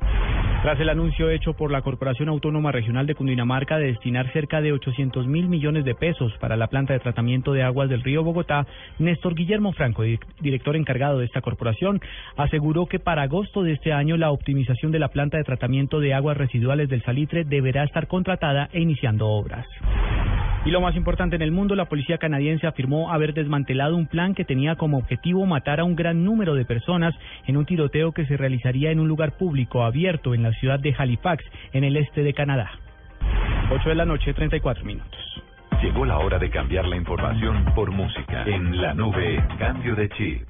Tras 0.65 0.81
el 0.81 0.89
anuncio 0.89 1.29
hecho 1.29 1.53
por 1.53 1.71
la 1.71 1.83
Corporación 1.83 2.31
Autónoma 2.31 2.73
Regional 2.73 3.07
de 3.07 3.15
Cundinamarca 3.15 3.77
de 3.77 3.89
destinar 3.89 4.33
cerca 4.33 4.63
de 4.63 4.73
800 4.73 5.27
mil 5.27 5.47
millones 5.47 5.85
de 5.85 5.95
pesos 5.95 6.33
para 6.41 6.57
la 6.57 6.69
planta 6.69 6.95
de 6.95 7.01
tratamiento 7.01 7.53
de 7.53 7.63
aguas 7.63 7.91
del 7.91 8.03
río 8.03 8.25
Bogotá, 8.25 8.67
Néstor 8.99 9.35
Guillermo 9.35 9.73
Franco, 9.75 10.05
director 10.41 10.75
encargado 10.75 11.19
de 11.19 11.27
esta 11.27 11.43
corporación, 11.43 12.01
aseguró 12.39 12.87
que 12.87 12.99
para 12.99 13.25
agosto 13.25 13.63
de 13.63 13.73
este 13.73 13.93
año 13.93 14.17
la 14.17 14.31
optimización 14.31 14.91
de 14.91 15.01
la 15.01 15.09
planta 15.09 15.37
de 15.37 15.45
tratamiento 15.45 16.01
de 16.01 16.15
aguas 16.15 16.39
residuales 16.39 16.89
del 16.89 17.03
Salitre 17.03 17.45
deberá 17.45 17.85
estar 17.85 18.07
contratada 18.07 18.71
e 18.73 18.81
iniciando 18.81 19.29
obras. 19.29 19.67
Y 20.65 20.71
lo 20.71 20.81
más 20.81 20.97
importante 20.97 21.37
en 21.37 21.43
el 21.43 21.53
mundo, 21.53 21.75
la 21.75 21.85
policía 21.85 22.17
canadiense 22.17 22.67
afirmó 22.67 23.13
haber 23.13 23.35
desmantelado 23.35 23.97
un 23.97 24.07
plan 24.07 24.35
que 24.35 24.47
tenía 24.47 24.77
como 24.77 24.97
objetivo 24.97 25.45
matar 25.45 25.79
a 25.79 25.85
un 25.85 25.95
gran 25.95 26.25
número 26.25 26.55
de 26.55 26.65
personas 26.65 27.15
en 27.47 27.59
un 27.59 27.67
tiroteo 27.67 28.13
que 28.13 28.25
se 28.25 28.39
realizaría 28.39 28.91
en 28.91 28.99
un 28.99 29.07
lugar 29.07 29.37
público 29.37 29.85
abierto 29.85 30.35
en 30.35 30.43
la 30.43 30.53
ciudad 30.53 30.81
de 30.81 30.95
Halifax, 30.97 31.45
en 31.75 31.85
el 31.85 31.99
este 31.99 32.23
de 32.23 32.33
Canadá. 32.33 32.71
8 33.71 33.89
de 33.91 33.95
la 33.95 34.07
noche, 34.07 34.33
34 34.33 34.85
minutos. 34.85 35.21
Llegó 35.83 36.07
la 36.07 36.17
hora 36.19 36.39
de 36.39 36.49
cambiar 36.49 36.87
la 36.87 36.97
información 36.97 37.67
por 37.75 37.91
música. 37.91 38.45
En 38.47 38.81
la 38.81 38.95
nube, 38.95 39.45
cambio 39.59 39.95
de 39.95 40.09
chip. 40.11 40.49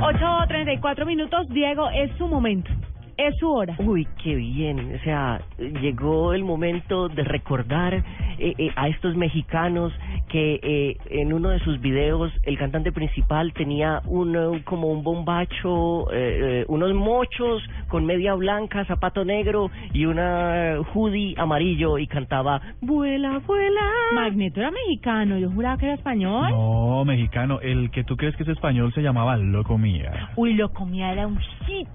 8.34 0.00 1.04
minutos, 1.06 1.48
Diego, 1.48 1.90
es 1.90 2.12
su 2.18 2.28
momento. 2.28 2.70
Es 3.16 3.36
su 3.38 3.50
hora. 3.50 3.74
Uy, 3.78 4.06
qué 4.22 4.34
bien. 4.34 4.94
O 4.94 5.02
sea, 5.02 5.40
llegó 5.58 6.34
el 6.34 6.44
momento 6.44 7.08
de 7.08 7.24
recordar 7.24 7.94
eh, 7.94 8.54
eh, 8.58 8.70
a 8.76 8.88
estos 8.88 9.16
mexicanos 9.16 9.92
que 10.28 10.60
eh, 10.62 10.96
en 11.10 11.32
uno 11.32 11.50
de 11.50 11.58
sus 11.60 11.80
videos 11.80 12.32
el 12.42 12.58
cantante 12.58 12.92
principal 12.92 13.52
tenía 13.54 14.02
un 14.06 14.60
como 14.64 14.88
un 14.88 15.02
bombacho, 15.02 16.12
eh, 16.12 16.62
eh, 16.62 16.64
unos 16.68 16.92
mochos 16.94 17.62
con 17.88 18.04
media 18.04 18.34
blanca, 18.34 18.84
zapato 18.84 19.24
negro 19.24 19.70
y 19.92 20.04
una 20.04 20.80
hoodie 20.92 21.34
amarillo 21.38 21.98
y 21.98 22.06
cantaba 22.06 22.60
Vuela, 22.80 23.40
vuela. 23.46 23.90
Magneto 24.14 24.60
era 24.60 24.70
mexicano, 24.70 25.38
yo 25.38 25.50
juraba 25.50 25.78
que 25.78 25.86
era 25.86 25.94
español. 25.94 26.50
No, 26.50 27.04
mexicano. 27.04 27.60
El 27.60 27.90
que 27.90 28.04
tú 28.04 28.16
crees 28.16 28.36
que 28.36 28.42
es 28.42 28.48
español 28.50 28.92
se 28.92 29.00
llamaba 29.00 29.36
Locomía. 29.36 30.30
Uy, 30.36 30.54
Locomía 30.54 31.12
era 31.12 31.26
un 31.26 31.38
hit. 31.66 31.88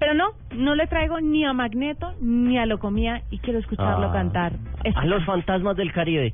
Pero 0.00 0.14
no, 0.14 0.30
no 0.52 0.74
le 0.74 0.86
traigo 0.88 1.20
ni 1.20 1.44
a 1.44 1.52
Magneto 1.52 2.14
ni 2.20 2.58
a 2.58 2.66
Locomía 2.66 3.22
y 3.30 3.38
quiero 3.38 3.58
escucharlo 3.60 4.08
Ah. 4.08 4.12
cantar. 4.12 4.52
Este 4.82 4.98
A 4.98 5.04
los 5.04 5.24
fantasmas 5.24 5.76
del 5.76 5.92
Caribe. 5.92 6.32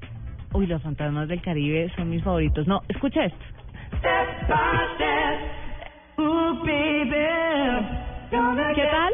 Uy, 0.55 0.67
los 0.67 0.81
fantasmas 0.83 1.29
del 1.29 1.43
Caribe 1.43 1.93
son 1.97 2.09
mis 2.09 2.23
favoritos. 2.23 2.67
No, 2.67 2.81
escucha 2.89 3.25
esto. 3.25 3.45
¿Qué 8.75 8.87
tal? 8.91 9.13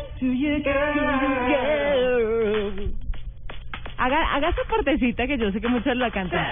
Haga, 3.98 4.34
haga 4.34 4.48
esa 4.48 4.62
partecita 4.68 5.26
que 5.26 5.38
yo 5.38 5.50
sé 5.52 5.60
que 5.60 5.68
muchos 5.68 5.96
la 5.96 6.10
cantan. 6.10 6.46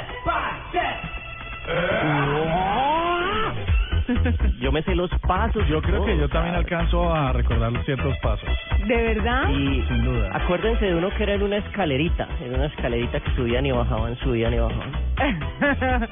Yo 4.60 4.72
me 4.72 4.82
sé 4.82 4.94
los 4.94 5.10
pasos. 5.26 5.66
Yo 5.68 5.80
creo 5.82 6.04
que 6.04 6.16
yo 6.16 6.28
también 6.28 6.54
alcanzo 6.54 7.12
a 7.14 7.32
recordar 7.32 7.72
ciertos 7.84 8.16
pasos. 8.18 8.48
¿De 8.86 8.96
verdad? 8.96 9.48
Y 9.50 9.82
Sin 9.88 10.04
duda. 10.04 10.30
acuérdense 10.32 10.84
de 10.84 10.94
uno 10.94 11.08
que 11.10 11.22
era 11.22 11.34
en 11.34 11.42
una 11.42 11.56
escalerita, 11.58 12.28
en 12.42 12.54
una 12.54 12.66
escalerita 12.66 13.20
que 13.20 13.30
subían 13.34 13.66
y 13.66 13.72
bajaban, 13.72 14.16
subían 14.18 14.54
y 14.54 14.58
bajaban. 14.58 14.90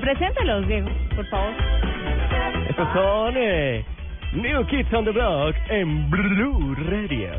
Preséntelos, 0.00 0.66
Diego, 0.68 0.88
por 1.16 1.26
favor. 1.26 1.52
Estos 2.68 2.88
son 2.92 3.34
eh, 3.36 3.84
New 4.32 4.66
Kids 4.66 4.92
on 4.94 5.04
the 5.04 5.10
Block 5.10 5.54
en 5.68 6.08
Blue 6.10 6.74
Radio. 6.88 7.30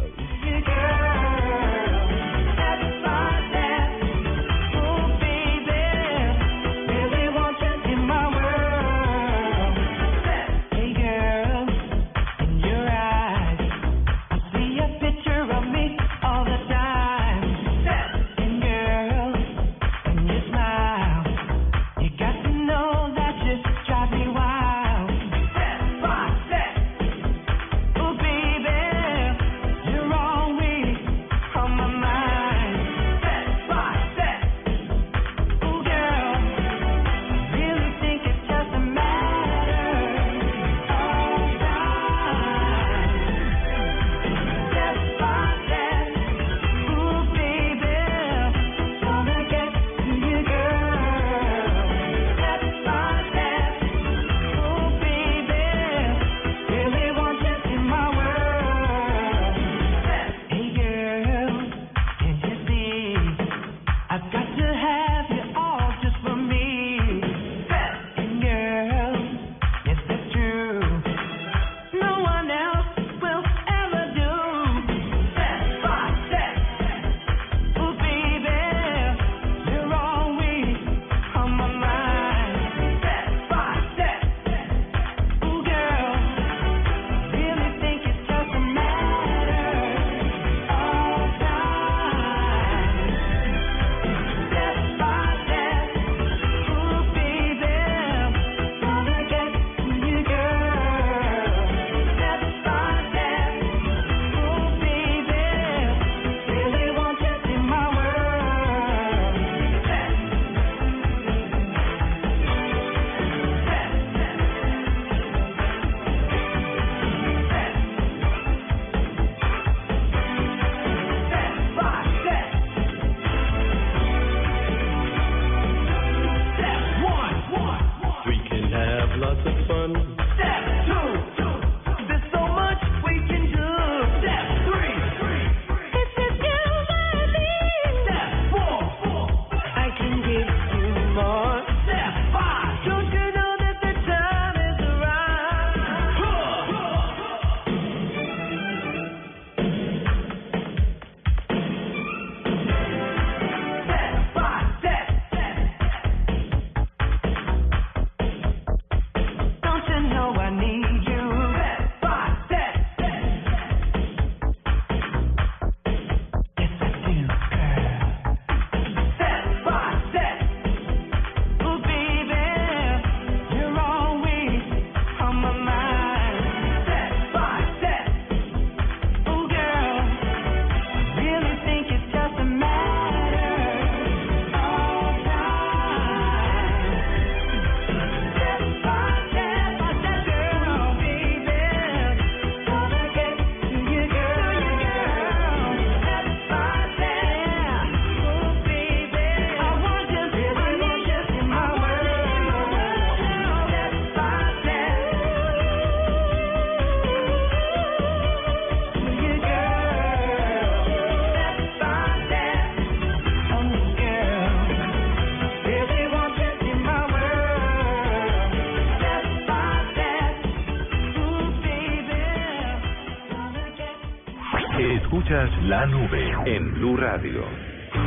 La 225.82 225.88
nube 225.88 226.32
en 226.46 226.74
Blue 226.76 226.96
Radio. 226.96 227.44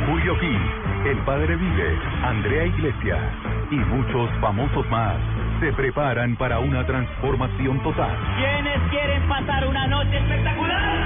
Julio 0.07 0.33
Gil, 0.39 0.61
El 1.07 1.17
Padre 1.25 1.57
Vive, 1.57 1.99
Andrea 2.23 2.67
Iglesias 2.67 3.19
y 3.69 3.75
muchos 3.75 4.29
famosos 4.39 4.89
más 4.89 5.17
se 5.59 5.73
preparan 5.73 6.37
para 6.37 6.59
una 6.59 6.85
transformación 6.85 7.83
total. 7.83 8.15
¿Quiénes 8.37 8.79
quieren 8.89 9.27
pasar 9.27 9.67
una 9.67 9.87
noche 9.87 10.17
espectacular? 10.17 11.05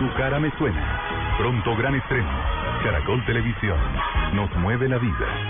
Tu 0.00 0.12
cara 0.14 0.40
me 0.40 0.50
suena. 0.58 1.36
Pronto 1.38 1.76
gran 1.76 1.94
estreno. 1.94 2.30
Caracol 2.82 3.24
Televisión. 3.26 3.78
Nos 4.34 4.52
mueve 4.56 4.88
la 4.88 4.98
vida. 4.98 5.49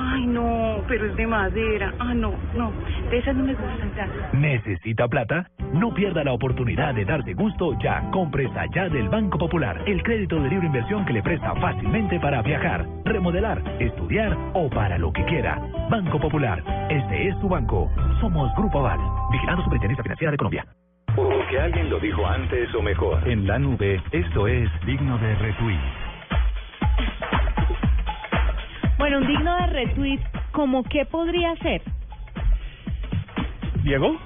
Ay, 0.00 0.26
no, 0.26 0.82
pero 0.86 1.06
es 1.06 1.16
de 1.16 1.26
madera. 1.26 1.92
Ah, 1.98 2.14
no, 2.14 2.32
no, 2.54 2.72
de 3.10 3.18
esas 3.18 3.34
no 3.34 3.44
me 3.44 3.54
gustan, 3.54 3.90
gracias. 3.94 4.34
¿Necesita 4.34 5.08
plata? 5.08 5.50
No 5.72 5.92
pierda 5.92 6.22
la 6.24 6.32
oportunidad 6.32 6.94
de 6.94 7.04
darse 7.04 7.34
gusto 7.34 7.76
ya. 7.80 8.08
Compre 8.12 8.48
allá 8.56 8.88
del 8.88 9.08
Banco 9.08 9.38
Popular, 9.38 9.82
el 9.86 10.02
crédito 10.02 10.40
de 10.40 10.48
libre 10.48 10.66
inversión 10.66 11.04
que 11.04 11.12
le 11.12 11.22
presta 11.22 11.54
fácilmente 11.56 12.20
para 12.20 12.42
viajar, 12.42 12.86
remodelar, 13.04 13.62
estudiar 13.80 14.36
o 14.54 14.70
para 14.70 14.98
lo 14.98 15.12
que 15.12 15.24
quiera. 15.24 15.60
Banco 15.90 16.20
Popular, 16.20 16.62
este 16.90 17.28
es 17.28 17.40
tu 17.40 17.48
banco. 17.48 17.90
Somos 18.20 18.54
Grupo 18.56 18.78
Aval, 18.78 19.00
vigilando 19.32 19.62
Superintendencia 19.64 20.02
Financiera 20.02 20.30
de 20.30 20.36
Colombia. 20.36 20.66
Porque 21.14 21.58
alguien 21.58 21.90
lo 21.90 21.98
dijo 21.98 22.24
antes 22.26 22.72
o 22.74 22.82
mejor. 22.82 23.26
En 23.28 23.46
la 23.46 23.58
nube, 23.58 24.00
esto 24.12 24.46
es 24.46 24.70
digno 24.86 25.18
de 25.18 25.34
retweet. 25.36 26.07
Bueno, 29.08 29.24
un 29.24 29.32
digno 29.32 29.56
de 29.56 29.66
retweet, 29.68 30.20
¿como 30.52 30.82
qué 30.82 31.06
podría 31.06 31.56
ser? 31.62 31.80
Diego. 33.82 34.18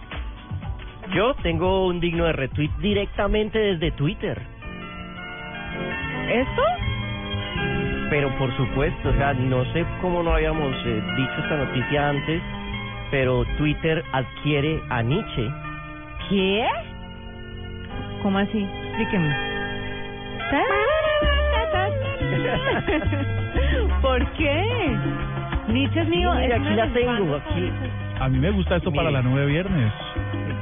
Yo 1.14 1.34
tengo 1.34 1.86
un 1.86 2.00
digno 2.00 2.24
de 2.24 2.32
retweet 2.32 2.70
directamente 2.80 3.60
desde 3.60 3.92
Twitter. 3.92 4.42
¿Esto? 6.28 6.62
Pero 8.10 8.36
por 8.38 8.56
supuesto, 8.56 9.10
o 9.10 9.12
sea, 9.12 9.34
no 9.34 9.64
sé 9.72 9.86
cómo 10.00 10.20
no 10.24 10.34
habíamos 10.34 10.74
eh, 10.84 11.00
dicho 11.16 11.34
esta 11.44 11.58
noticia 11.58 12.08
antes, 12.08 12.42
pero 13.12 13.44
Twitter 13.58 14.02
adquiere 14.12 14.82
a 14.90 15.00
Nietzsche. 15.00 15.48
¿Qué? 16.28 16.66
¿Cómo 18.20 18.36
así? 18.36 18.66
Explíqueme. 18.88 19.32
¿Por 24.12 24.30
qué? 24.32 24.98
Nietzsche 25.68 26.00
es 26.02 26.08
mío. 26.08 26.34
Es 26.34 26.52
aquí 26.52 26.74
la 26.74 26.86
tengo, 26.92 27.36
aquí. 27.36 27.70
A 28.20 28.28
mí 28.28 28.38
me 28.38 28.50
gusta 28.50 28.76
esto 28.76 28.90
para 28.92 29.08
Mire. 29.08 29.22
la 29.22 29.28
nube 29.30 29.46
viernes. 29.46 29.90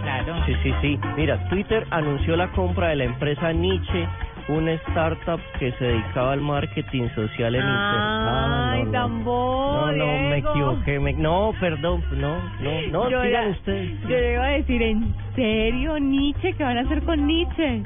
Claro. 0.05 0.37
Sí, 0.47 0.55
sí, 0.63 0.73
sí. 0.81 1.01
Mira, 1.17 1.37
Twitter 1.49 1.85
anunció 1.91 2.37
la 2.37 2.47
compra 2.53 2.89
de 2.91 2.97
la 2.97 3.05
empresa 3.05 3.53
Nietzsche, 3.53 4.07
una 4.51 4.71
startup 4.75 5.41
que 5.59 5.73
se 5.73 5.85
dedicaba 5.85 6.33
al 6.35 6.43
marketing 6.43 7.09
social 7.17 7.57
en 7.57 7.63
Ay, 7.63 8.81
Internet. 8.83 8.87
Ah, 8.87 8.93
tan 8.93 9.19
no, 9.19 9.25
bobo, 9.25 9.87
no, 9.87 9.93
no, 9.97 10.07
me 10.07 10.37
equivoqué. 10.39 11.01
me- 11.01 11.13
No, 11.15 11.53
perdón, 11.59 12.05
no, 12.13 12.37
no, 12.61 12.71
no, 12.93 13.11
yo, 13.11 13.23
digan 13.23 13.45
ya- 13.47 13.51
ustedes. 13.51 14.01
yo 14.03 14.09
debo 14.17 14.45
decir, 14.45 14.81
¿en 14.83 15.15
serio, 15.35 15.99
Nietzsche? 15.99 16.53
¿Qué 16.53 16.63
van 16.63 16.79
a 16.79 16.83
hacer 16.83 17.03
con 17.03 17.27
Nietzsche? 17.27 17.83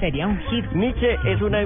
Sería 0.00 0.26
un 0.26 0.38
hit. 0.50 0.64
Nietzsche 0.72 1.18
es 1.26 1.42
una 1.42 1.60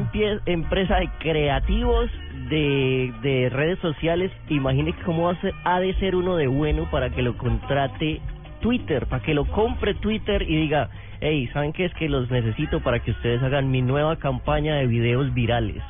empresa 0.47 0.97
de 0.97 1.09
creativos 1.21 2.11
de, 2.51 3.13
de 3.23 3.49
redes 3.49 3.79
sociales. 3.79 4.31
Imagine 4.49 4.93
cómo 5.05 5.31
hace, 5.31 5.53
ha 5.65 5.81
de 5.81 5.95
ser 5.95 6.15
uno 6.17 6.37
de 6.37 6.47
bueno 6.49 6.91
para 6.91 7.09
que 7.11 7.23
lo 7.23 7.37
contrate 7.39 8.21
Twitter, 8.61 9.07
para 9.07 9.23
que 9.23 9.33
lo 9.33 9.47
compre 9.47 9.95
Twitter 9.95 10.43
y 10.43 10.57
diga, 10.57 10.91
hey, 11.21 11.49
¿saben 11.55 11.73
qué 11.73 11.87
es 11.87 11.95
que 11.95 12.09
los 12.09 12.31
necesito 12.31 12.81
para 12.81 12.99
que 12.99 13.13
ustedes 13.13 13.43
hagan 13.43 13.71
mi 13.71 13.81
nueva 13.81 14.17
campaña 14.17 14.75
de 14.75 14.87
videos 14.87 15.33
virales? 15.33 15.83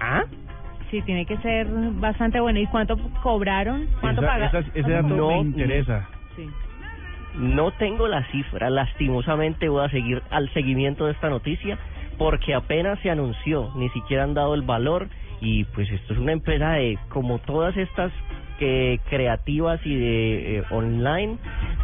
¿Ah? 0.00 0.24
Sí, 0.90 1.02
tiene 1.02 1.26
que 1.26 1.36
ser 1.38 1.66
bastante 1.94 2.38
bueno. 2.38 2.60
¿Y 2.60 2.66
cuánto 2.66 2.96
cobraron? 3.22 3.86
¿Cuánto 4.00 4.20
Esa- 4.22 4.30
pagaron? 4.30 4.62
esa- 4.64 4.78
ese 4.78 4.90
dato 4.90 5.08
No, 5.08 5.28
me 5.30 5.38
interesa. 5.38 6.08
Sí. 6.36 6.48
No 7.36 7.72
tengo 7.72 8.06
la 8.06 8.22
cifra, 8.30 8.70
lastimosamente 8.70 9.68
voy 9.68 9.84
a 9.84 9.88
seguir 9.88 10.22
al 10.30 10.48
seguimiento 10.52 11.06
de 11.06 11.12
esta 11.12 11.28
noticia 11.30 11.78
porque 12.16 12.54
apenas 12.54 13.00
se 13.00 13.10
anunció, 13.10 13.72
ni 13.74 13.88
siquiera 13.88 14.22
han 14.22 14.34
dado 14.34 14.54
el 14.54 14.62
valor 14.62 15.08
y 15.40 15.64
pues 15.64 15.90
esto 15.90 16.14
es 16.14 16.18
una 16.18 16.32
empresa 16.32 16.72
de 16.72 16.98
como 17.08 17.38
todas 17.40 17.76
estas 17.76 18.12
que 18.58 19.00
creativas 19.10 19.80
y 19.84 19.94
de 19.94 20.58
eh, 20.58 20.62
online 20.70 21.36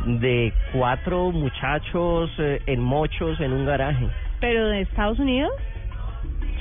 de 0.07 0.53
cuatro 0.73 1.31
muchachos 1.33 2.31
eh, 2.39 2.63
en 2.67 2.81
mochos 2.81 3.41
en 3.41 3.53
un 3.53 3.67
garaje. 3.67 4.07
¿Pero 4.41 4.69
de 4.69 4.83
Estados 4.83 5.19
Unidos? 5.19 5.51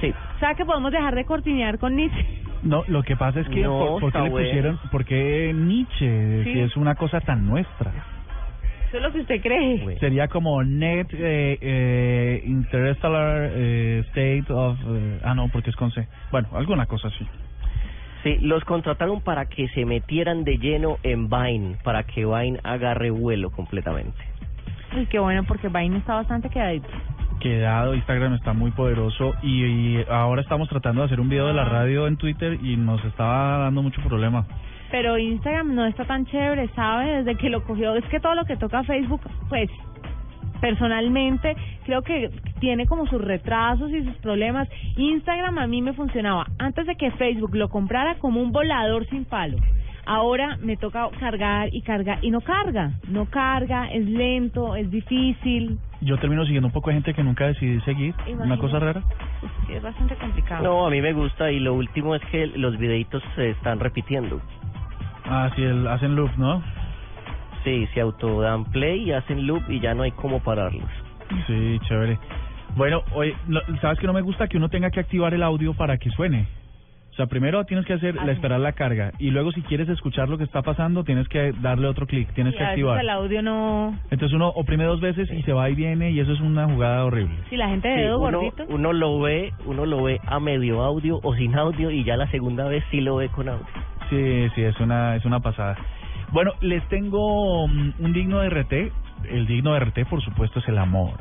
Sí. 0.01 0.13
O 0.35 0.39
sea, 0.39 0.55
que 0.55 0.65
podemos 0.65 0.91
dejar 0.91 1.15
de 1.15 1.25
cortinear 1.25 1.77
con 1.77 1.95
Nietzsche. 1.95 2.25
No, 2.63 2.83
lo 2.87 3.03
que 3.03 3.15
pasa 3.15 3.39
es 3.39 3.47
que 3.49 3.61
No, 3.61 3.97
¿por, 3.99 4.01
por 4.01 4.11
qué 4.11 4.19
le 4.21 4.29
pusieron, 4.31 4.79
por 4.91 5.05
qué 5.05 5.53
Nietzsche, 5.55 6.43
Sí. 6.43 6.53
si 6.53 6.59
es 6.59 6.75
una 6.75 6.95
cosa 6.95 7.21
tan 7.21 7.45
nuestra? 7.45 7.91
Eso 8.89 8.97
es 8.97 9.03
lo 9.03 9.11
que 9.11 9.19
usted 9.19 9.41
cree. 9.41 9.99
Sería 9.99 10.27
como 10.27 10.63
Net 10.63 11.07
eh, 11.13 11.59
eh, 11.61 12.41
Interstellar 12.43 13.51
eh, 13.53 14.03
State 14.07 14.51
of... 14.51 14.79
eh, 14.87 15.19
ah, 15.23 15.35
no, 15.35 15.47
porque 15.49 15.69
es 15.69 15.75
con 15.75 15.91
C. 15.91 16.07
Bueno, 16.31 16.47
alguna 16.53 16.87
cosa 16.87 17.09
así. 17.09 17.23
Sí, 18.23 18.37
los 18.41 18.63
contrataron 18.65 19.21
para 19.21 19.45
que 19.45 19.67
se 19.69 19.85
metieran 19.85 20.43
de 20.43 20.57
lleno 20.57 20.97
en 21.03 21.29
Vine, 21.29 21.77
para 21.83 22.01
que 22.03 22.25
Vine 22.25 22.59
agarre 22.63 23.11
vuelo 23.11 23.51
completamente. 23.51 24.17
Uy, 24.97 25.05
qué 25.05 25.19
bueno, 25.19 25.43
porque 25.47 25.67
Vine 25.67 25.99
está 25.99 26.15
bastante 26.15 26.49
quedadito. 26.49 26.89
Quedado, 27.39 27.93
Instagram 27.93 28.33
está 28.33 28.53
muy 28.53 28.71
poderoso 28.71 29.35
y, 29.43 29.65
y 29.65 30.05
ahora 30.09 30.41
estamos 30.41 30.67
tratando 30.67 31.01
de 31.01 31.05
hacer 31.05 31.19
un 31.19 31.29
video 31.29 31.45
de 31.45 31.53
la 31.53 31.63
radio 31.63 32.07
en 32.07 32.17
Twitter 32.17 32.57
y 32.61 32.75
nos 32.75 33.05
está 33.05 33.59
dando 33.59 33.83
mucho 33.83 34.01
problema. 34.01 34.47
Pero 34.91 35.17
Instagram 35.17 35.75
no 35.75 35.85
está 35.85 36.05
tan 36.05 36.25
chévere, 36.25 36.67
¿sabe? 36.75 37.23
Desde 37.23 37.35
que 37.35 37.49
lo 37.49 37.63
cogió. 37.63 37.95
Es 37.95 38.05
que 38.05 38.19
todo 38.19 38.35
lo 38.35 38.45
que 38.45 38.57
toca 38.57 38.83
Facebook, 38.83 39.21
pues, 39.47 39.69
personalmente, 40.59 41.55
creo 41.85 42.01
que 42.01 42.29
tiene 42.59 42.85
como 42.85 43.07
sus 43.07 43.21
retrasos 43.21 43.91
y 43.91 44.03
sus 44.03 44.15
problemas. 44.17 44.67
Instagram 44.97 45.57
a 45.59 45.67
mí 45.67 45.81
me 45.81 45.93
funcionaba 45.93 46.47
antes 46.57 46.85
de 46.85 46.95
que 46.95 47.11
Facebook 47.11 47.55
lo 47.55 47.69
comprara 47.69 48.15
como 48.15 48.41
un 48.41 48.51
volador 48.51 49.05
sin 49.07 49.25
palo. 49.25 49.57
Ahora 50.05 50.57
me 50.61 50.75
toca 50.75 51.07
cargar 51.19 51.69
y 51.71 51.81
cargar 51.81 52.17
y 52.23 52.31
no 52.31 52.41
carga, 52.41 52.93
no 53.09 53.25
carga, 53.25 53.91
es 53.91 54.07
lento, 54.07 54.75
es 54.75 54.89
difícil, 54.89 55.77
Yo 56.01 56.17
termino 56.17 56.45
siguiendo 56.45 56.67
un 56.67 56.73
poco 56.73 56.89
de 56.89 56.95
gente 56.95 57.13
que 57.13 57.23
nunca 57.23 57.45
decidí 57.45 57.79
seguir. 57.81 58.15
Una 58.39 58.57
cosa 58.57 58.79
rara. 58.79 59.03
es 59.69 59.83
bastante 59.83 60.15
complicado. 60.15 60.63
No, 60.63 60.87
a 60.87 60.89
mí 60.89 60.99
me 60.99 61.13
gusta 61.13 61.51
y 61.51 61.59
lo 61.59 61.75
último 61.75 62.15
es 62.15 62.23
que 62.31 62.47
los 62.47 62.77
videitos 62.79 63.21
se 63.35 63.51
están 63.51 63.79
repitiendo. 63.79 64.41
Ah, 65.29 65.49
sí, 65.55 65.61
el, 65.63 65.87
hacen 65.87 66.15
loop, 66.15 66.31
¿no? 66.37 66.61
Sí, 67.63 67.87
se 67.93 68.01
autodan 68.01 68.65
play 68.65 69.03
y 69.03 69.11
hacen 69.11 69.45
loop 69.45 69.61
y 69.69 69.79
ya 69.79 69.93
no 69.93 70.03
hay 70.03 70.11
cómo 70.11 70.39
pararlos. 70.39 70.89
Sí, 71.45 71.79
chévere. 71.87 72.17
Bueno, 72.75 73.03
oye, 73.13 73.35
no- 73.47 73.59
¿sabes 73.81 73.99
que 73.99 74.07
no 74.07 74.13
me 74.13 74.21
gusta 74.21 74.47
que 74.47 74.57
uno 74.57 74.69
tenga 74.69 74.89
que 74.91 74.99
activar 74.99 75.33
el 75.33 75.43
audio 75.43 75.73
para 75.73 75.97
que 75.97 76.09
suene? 76.11 76.47
O 77.11 77.15
sea, 77.19 77.25
primero 77.27 77.65
tienes 77.65 77.85
que 77.85 77.93
hacer 77.93 78.15
la 78.15 78.31
esperar 78.31 78.61
la 78.61 78.71
carga 78.71 79.11
y 79.19 79.29
luego 79.31 79.51
si 79.51 79.61
quieres 79.63 79.89
escuchar 79.89 80.29
lo 80.29 80.37
que 80.37 80.45
está 80.45 80.61
pasando 80.61 81.03
tienes 81.03 81.27
que 81.27 81.51
darle 81.59 81.87
otro 81.87 82.07
clic, 82.07 82.31
tienes 82.33 82.53
Y 82.53 82.57
que 82.57 82.63
a 82.63 82.67
veces 82.67 82.75
activar. 82.85 82.99
el 83.01 83.09
audio 83.09 83.41
no... 83.41 83.99
Entonces 84.09 84.33
uno 84.33 84.47
oprime 84.49 84.85
dos 84.85 85.01
veces 85.01 85.29
y 85.29 85.41
se 85.43 85.51
va 85.51 85.69
y 85.69 85.75
viene 85.75 86.11
y 86.11 86.19
eso 86.21 86.31
es 86.31 86.39
una 86.39 86.65
jugada 86.67 87.03
horrible. 87.03 87.35
Si 87.49 87.57
la 87.57 87.67
gente 87.67 87.89
de 87.89 87.95
Sí, 87.95 88.01
dedo 88.03 88.19
uno, 88.19 88.37
gordito... 88.39 88.63
uno 88.69 88.93
lo 88.93 89.19
ve, 89.19 89.51
uno 89.65 89.85
lo 89.85 90.01
ve 90.03 90.21
a 90.25 90.39
medio 90.39 90.81
audio 90.81 91.19
o 91.21 91.35
sin 91.35 91.55
audio 91.57 91.91
y 91.91 92.05
ya 92.05 92.15
la 92.15 92.27
segunda 92.31 92.65
vez 92.69 92.85
sí 92.89 93.01
lo 93.01 93.17
ve 93.17 93.27
con 93.27 93.49
audio. 93.49 93.65
Sí, 94.09 94.47
sí, 94.55 94.63
es 94.63 94.79
una 94.79 95.15
es 95.15 95.25
una 95.25 95.39
pasada. 95.39 95.75
Bueno, 96.31 96.53
les 96.61 96.87
tengo 96.89 97.67
mm, 97.67 97.93
un 97.99 98.13
digno 98.13 98.39
de 98.39 98.49
RT. 98.49 98.73
El 99.29 99.47
digno 99.47 99.73
de 99.73 99.81
RT, 99.81 100.05
por 100.09 100.21
supuesto, 100.21 100.59
es 100.59 100.67
el 100.69 100.77
amor 100.77 101.11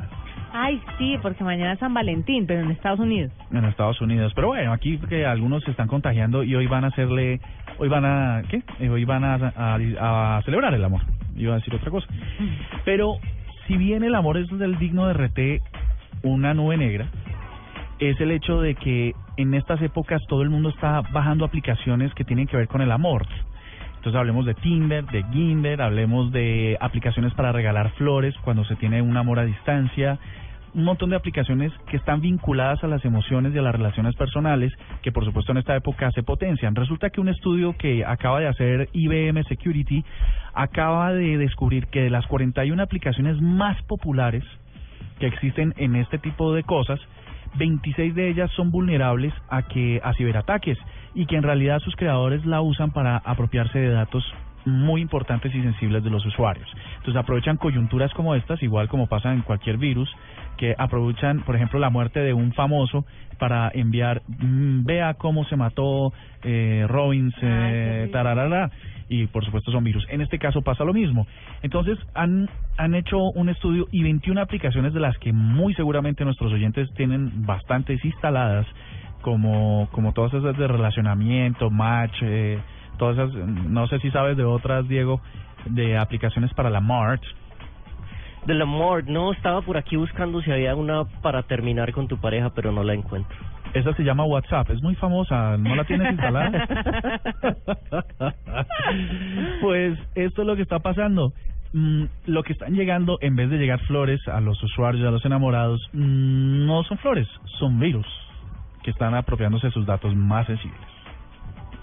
Ay, 0.53 0.81
sí, 0.97 1.17
porque 1.21 1.43
mañana 1.43 1.73
es 1.73 1.79
San 1.79 1.93
Valentín, 1.93 2.47
pero 2.47 2.61
en 2.61 2.71
Estados 2.71 2.99
Unidos. 2.99 3.31
en 3.51 3.65
Estados 3.65 4.01
Unidos. 4.01 4.31
Pero 4.33 4.47
bueno, 4.47 4.73
aquí 4.73 4.97
que 5.09 5.25
algunos 5.25 5.63
se 5.63 5.71
están 5.71 5.87
contagiando 5.87 6.43
y 6.43 6.55
hoy 6.55 6.65
van 6.65 6.85
a 6.85 6.87
hacerle, 6.87 7.39
hoy 7.77 7.87
van 7.87 8.05
a, 8.05 8.41
¿qué? 8.49 8.63
Eh, 8.79 8.89
Hoy 8.89 9.05
van 9.05 9.23
a, 9.23 9.35
a, 9.35 10.37
a 10.37 10.41
celebrar 10.43 10.73
el 10.73 10.83
amor. 10.83 11.01
Iba 11.35 11.53
a 11.53 11.57
decir 11.57 11.75
otra 11.75 11.91
cosa. 11.91 12.07
Pero 12.83 13.17
si 13.67 13.77
bien 13.77 14.03
el 14.03 14.15
amor 14.15 14.37
es 14.37 14.47
del 14.57 14.79
digno 14.79 15.07
de 15.07 15.13
RT, 15.13 15.61
una 16.23 16.53
nube 16.55 16.77
negra, 16.77 17.05
es 17.99 18.19
el 18.21 18.31
hecho 18.31 18.61
de 18.61 18.75
que 18.75 19.13
en 19.37 19.53
estas 19.53 19.81
épocas 19.81 20.21
todo 20.27 20.41
el 20.41 20.49
mundo 20.49 20.69
está 20.69 21.01
bajando 21.11 21.45
aplicaciones 21.45 22.13
que 22.13 22.23
tienen 22.23 22.47
que 22.47 22.57
ver 22.57 22.67
con 22.67 22.81
el 22.81 22.91
amor. 22.91 23.25
Entonces 23.97 24.17
hablemos 24.17 24.45
de 24.45 24.53
Tinder, 24.53 25.05
de 25.07 25.23
Ginder, 25.31 25.81
hablemos 25.81 26.31
de 26.31 26.77
aplicaciones 26.79 27.33
para 27.33 27.51
regalar 27.51 27.91
flores 27.91 28.33
cuando 28.45 28.63
se 28.63 28.77
tiene 28.77 29.01
un 29.01 29.17
amor 29.17 29.39
a 29.39 29.45
distancia, 29.45 30.17
un 30.73 30.85
montón 30.85 31.09
de 31.09 31.17
aplicaciones 31.17 31.73
que 31.89 31.97
están 31.97 32.21
vinculadas 32.21 32.81
a 32.83 32.87
las 32.87 33.03
emociones 33.03 33.53
y 33.53 33.57
a 33.57 33.61
las 33.61 33.75
relaciones 33.75 34.15
personales, 34.15 34.71
que 35.01 35.11
por 35.11 35.25
supuesto 35.25 35.51
en 35.51 35.57
esta 35.57 35.75
época 35.75 36.11
se 36.11 36.23
potencian. 36.23 36.75
Resulta 36.75 37.09
que 37.09 37.19
un 37.19 37.27
estudio 37.27 37.75
que 37.77 38.05
acaba 38.05 38.39
de 38.39 38.47
hacer 38.47 38.87
IBM 38.93 39.43
Security 39.43 40.05
acaba 40.53 41.11
de 41.11 41.37
descubrir 41.37 41.87
que 41.87 42.03
de 42.03 42.09
las 42.09 42.25
41 42.27 42.81
aplicaciones 42.81 43.41
más 43.41 43.81
populares 43.83 44.45
que 45.19 45.27
existen 45.27 45.73
en 45.77 45.97
este 45.97 46.17
tipo 46.17 46.53
de 46.53 46.63
cosas, 46.63 46.99
26 47.57 48.15
de 48.15 48.29
ellas 48.29 48.51
son 48.55 48.71
vulnerables 48.71 49.33
a 49.47 49.63
que 49.63 49.99
a 50.03 50.13
ciberataques 50.13 50.77
y 51.13 51.25
que 51.25 51.35
en 51.35 51.43
realidad 51.43 51.79
sus 51.79 51.95
creadores 51.95 52.45
la 52.45 52.61
usan 52.61 52.91
para 52.91 53.17
apropiarse 53.17 53.79
de 53.79 53.89
datos 53.89 54.23
muy 54.65 55.01
importantes 55.01 55.53
y 55.53 55.61
sensibles 55.61 56.03
de 56.03 56.09
los 56.09 56.25
usuarios. 56.25 56.69
Entonces 56.97 57.15
aprovechan 57.15 57.57
coyunturas 57.57 58.13
como 58.13 58.35
estas, 58.35 58.61
igual 58.63 58.87
como 58.87 59.07
pasa 59.07 59.33
en 59.33 59.41
cualquier 59.41 59.77
virus, 59.77 60.09
que 60.57 60.75
aprovechan, 60.77 61.41
por 61.41 61.55
ejemplo, 61.55 61.79
la 61.79 61.89
muerte 61.89 62.19
de 62.19 62.33
un 62.33 62.53
famoso 62.53 63.05
para 63.37 63.71
enviar, 63.73 64.21
mm, 64.27 64.83
vea 64.83 65.13
cómo 65.13 65.45
se 65.45 65.55
mató 65.55 66.11
eh, 66.43 66.85
Robbins, 66.87 67.33
eh, 67.41 68.09
tararara, 68.11 68.69
y 69.09 69.25
por 69.27 69.43
supuesto 69.43 69.71
son 69.71 69.83
virus. 69.83 70.05
En 70.09 70.21
este 70.21 70.37
caso 70.37 70.61
pasa 70.61 70.83
lo 70.83 70.93
mismo. 70.93 71.25
Entonces 71.63 71.97
han, 72.13 72.49
han 72.77 72.93
hecho 72.93 73.17
un 73.17 73.49
estudio 73.49 73.87
y 73.91 74.03
21 74.03 74.39
aplicaciones 74.39 74.93
de 74.93 74.99
las 74.99 75.17
que 75.17 75.33
muy 75.33 75.73
seguramente 75.73 76.23
nuestros 76.23 76.53
oyentes 76.53 76.93
tienen 76.93 77.45
bastantes 77.45 78.03
instaladas, 78.05 78.67
como, 79.21 79.89
como 79.91 80.13
todas 80.13 80.33
esas 80.33 80.57
de 80.57 80.67
relacionamiento, 80.67 81.69
match, 81.69 82.15
eh, 82.21 82.59
todas 82.99 83.17
esas, 83.17 83.33
no 83.33 83.87
sé 83.87 83.97
si 83.99 84.11
sabes 84.11 84.37
de 84.37 84.43
otras, 84.43 84.87
Diego, 84.87 85.21
de 85.65 85.97
aplicaciones 85.97 86.53
para 86.53 86.69
la 86.69 86.81
Mart. 86.81 87.23
De 88.45 88.53
la 88.53 88.65
Mort, 88.65 89.07
no, 89.07 89.33
estaba 89.33 89.61
por 89.61 89.77
aquí 89.77 89.95
buscando 89.95 90.41
si 90.41 90.51
había 90.51 90.75
una 90.75 91.05
para 91.21 91.43
terminar 91.43 91.91
con 91.91 92.07
tu 92.07 92.17
pareja, 92.17 92.51
pero 92.53 92.71
no 92.71 92.83
la 92.83 92.93
encuentro. 92.93 93.35
Esa 93.73 93.93
se 93.93 94.03
llama 94.03 94.23
WhatsApp, 94.23 94.69
es 94.71 94.81
muy 94.81 94.95
famosa, 94.95 95.57
¿no 95.57 95.75
la 95.75 95.83
tienes 95.83 96.11
instalada? 96.11 96.67
pues 99.61 99.99
esto 100.15 100.41
es 100.41 100.47
lo 100.47 100.55
que 100.55 100.63
está 100.63 100.79
pasando. 100.79 101.33
Mm, 101.73 102.05
lo 102.25 102.41
que 102.41 102.53
están 102.53 102.73
llegando, 102.73 103.19
en 103.21 103.35
vez 103.35 103.49
de 103.49 103.57
llegar 103.57 103.79
flores 103.81 104.19
a 104.27 104.41
los 104.41 104.61
usuarios, 104.63 105.07
a 105.07 105.11
los 105.11 105.23
enamorados, 105.23 105.79
mm, 105.93 106.65
no 106.65 106.83
son 106.83 106.97
flores, 106.97 107.27
son 107.59 107.79
virus 107.79 108.07
que 108.83 108.91
están 108.91 109.13
apropiándose 109.13 109.67
de 109.67 109.73
sus 109.73 109.85
datos 109.85 110.15
más 110.15 110.47
sensibles. 110.47 110.98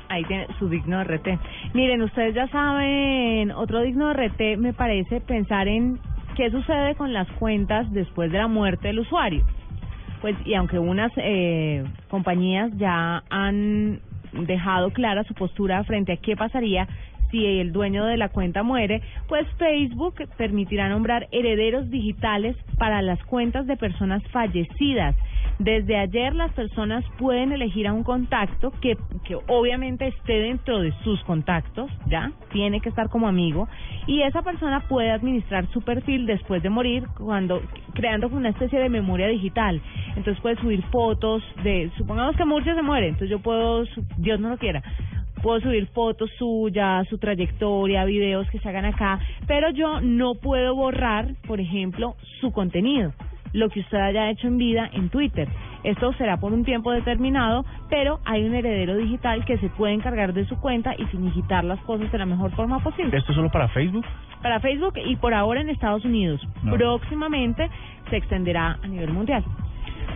Ahí 0.09 0.25
tiene 0.25 0.47
su 0.59 0.69
digno 0.69 1.03
RT. 1.03 1.27
Miren, 1.75 2.03
ustedes 2.03 2.35
ya 2.35 2.49
saben, 2.49 3.51
otro 3.51 3.81
digno 3.81 4.13
RT 4.13 4.57
me 4.59 4.73
parece 4.73 5.21
pensar 5.21 5.69
en 5.69 5.99
qué 6.37 6.51
sucede 6.51 6.95
con 6.95 7.13
las 7.13 7.29
cuentas 7.33 7.91
después 7.93 8.31
de 8.31 8.39
la 8.39 8.47
muerte 8.47 8.89
del 8.89 9.01
usuario. 9.01 9.45
Pues, 10.21 10.37
y 10.45 10.55
aunque 10.55 10.79
unas 10.79 11.13
eh, 11.17 11.85
compañías 12.09 12.71
ya 12.77 13.23
han 13.31 14.01
dejado 14.33 14.91
clara 14.91 15.25
su 15.25 15.35
postura 15.35 15.83
frente 15.85 16.13
a 16.13 16.17
qué 16.17 16.37
pasaría 16.37 16.87
si 17.31 17.45
el 17.45 17.73
dueño 17.73 18.05
de 18.05 18.17
la 18.17 18.29
cuenta 18.29 18.63
muere, 18.63 19.03
pues 19.29 19.47
Facebook 19.59 20.15
permitirá 20.37 20.89
nombrar 20.89 21.27
herederos 21.33 21.91
digitales 21.91 22.57
para 22.79 23.03
las 23.03 23.23
cuentas 23.25 23.67
de 23.67 23.77
personas 23.77 24.23
fallecidas. 24.31 25.17
Desde 25.59 25.97
ayer 25.97 26.35
las 26.35 26.53
personas 26.53 27.03
pueden 27.19 27.51
elegir 27.51 27.87
a 27.87 27.93
un 27.95 28.03
contacto 28.03 28.73
que, 28.83 28.97
que 29.25 29.37
obviamente 29.47 30.07
esté 30.07 30.35
dentro 30.35 30.81
de 30.81 30.93
sus 31.03 31.23
contactos, 31.25 31.91
¿ya? 32.09 32.31
Tiene 32.53 32.81
que 32.81 32.91
estar 32.91 33.09
como 33.09 33.27
amigo 33.27 33.67
y 34.07 34.21
esa 34.21 34.43
persona 34.43 34.81
puede 34.89 35.11
administrar 35.11 35.67
su 35.73 35.81
perfil 35.81 36.27
después 36.27 36.63
de 36.63 36.69
morir 36.69 37.05
cuando 37.17 37.63
creando 37.95 38.29
una 38.29 38.51
especie 38.51 38.79
de 38.79 38.91
memoria 38.91 39.29
digital. 39.29 39.81
Entonces 40.15 40.41
puede 40.43 40.57
subir 40.57 40.83
fotos 40.93 41.43
de, 41.63 41.91
supongamos 41.97 42.37
que 42.37 42.45
Murcia 42.45 42.75
se 42.75 42.83
muere, 42.83 43.09
entonces 43.09 43.31
yo 43.31 43.39
puedo, 43.39 43.85
Dios 44.19 44.39
no 44.39 44.51
lo 44.51 44.59
quiera, 44.59 44.83
puedo 45.43 45.61
subir 45.61 45.87
fotos 45.89 46.31
suyas, 46.39 47.07
su 47.09 47.19
trayectoria, 47.19 48.05
videos 48.05 48.49
que 48.51 48.59
se 48.59 48.69
hagan 48.69 48.85
acá, 48.85 49.21
pero 49.47 49.71
yo 49.71 50.01
no 50.01 50.35
puedo 50.35 50.75
borrar, 50.75 51.35
por 51.47 51.61
ejemplo, 51.61 52.15
su 52.41 52.53
contenido, 52.53 53.13
lo 53.57 53.69
que 53.71 53.81
usted 53.81 53.99
haya 53.99 54.31
hecho 54.31 54.47
en 54.47 54.59
vida 54.59 54.89
en 54.93 55.09
Twitter. 55.09 55.49
Esto 55.83 56.13
será 56.15 56.37
por 56.39 56.53
un 56.53 56.65
tiempo 56.65 56.93
determinado, 56.93 57.65
pero 57.89 58.21
hay 58.25 58.45
un 58.45 58.55
heredero 58.55 58.97
digital 58.97 59.45
que 59.45 59.57
se 59.59 59.69
puede 59.71 59.95
encargar 59.95 60.33
de 60.33 60.45
su 60.47 60.57
cuenta 60.61 60.95
y 60.99 61.07
sin 61.07 61.25
digitar 61.25 61.65
las 61.65 61.79
cosas 61.81 62.11
de 62.13 62.19
la 62.19 62.27
mejor 62.27 62.51
forma 62.53 62.81
posible. 62.81 63.17
¿Esto 63.17 63.33
solo 63.33 63.51
para 63.51 63.69
Facebook? 63.69 64.05
Para 64.43 64.61
Facebook 64.61 64.95
y 65.05 65.17
por 65.17 65.33
ahora 65.35 65.61
en 65.61 65.71
Estados 65.71 66.05
Unidos. 66.05 66.41
No. 66.63 66.73
Próximamente 66.75 67.69
se 68.11 68.17
extenderá 68.17 68.79
a 68.83 68.87
nivel 68.87 69.11
mundial. 69.13 69.45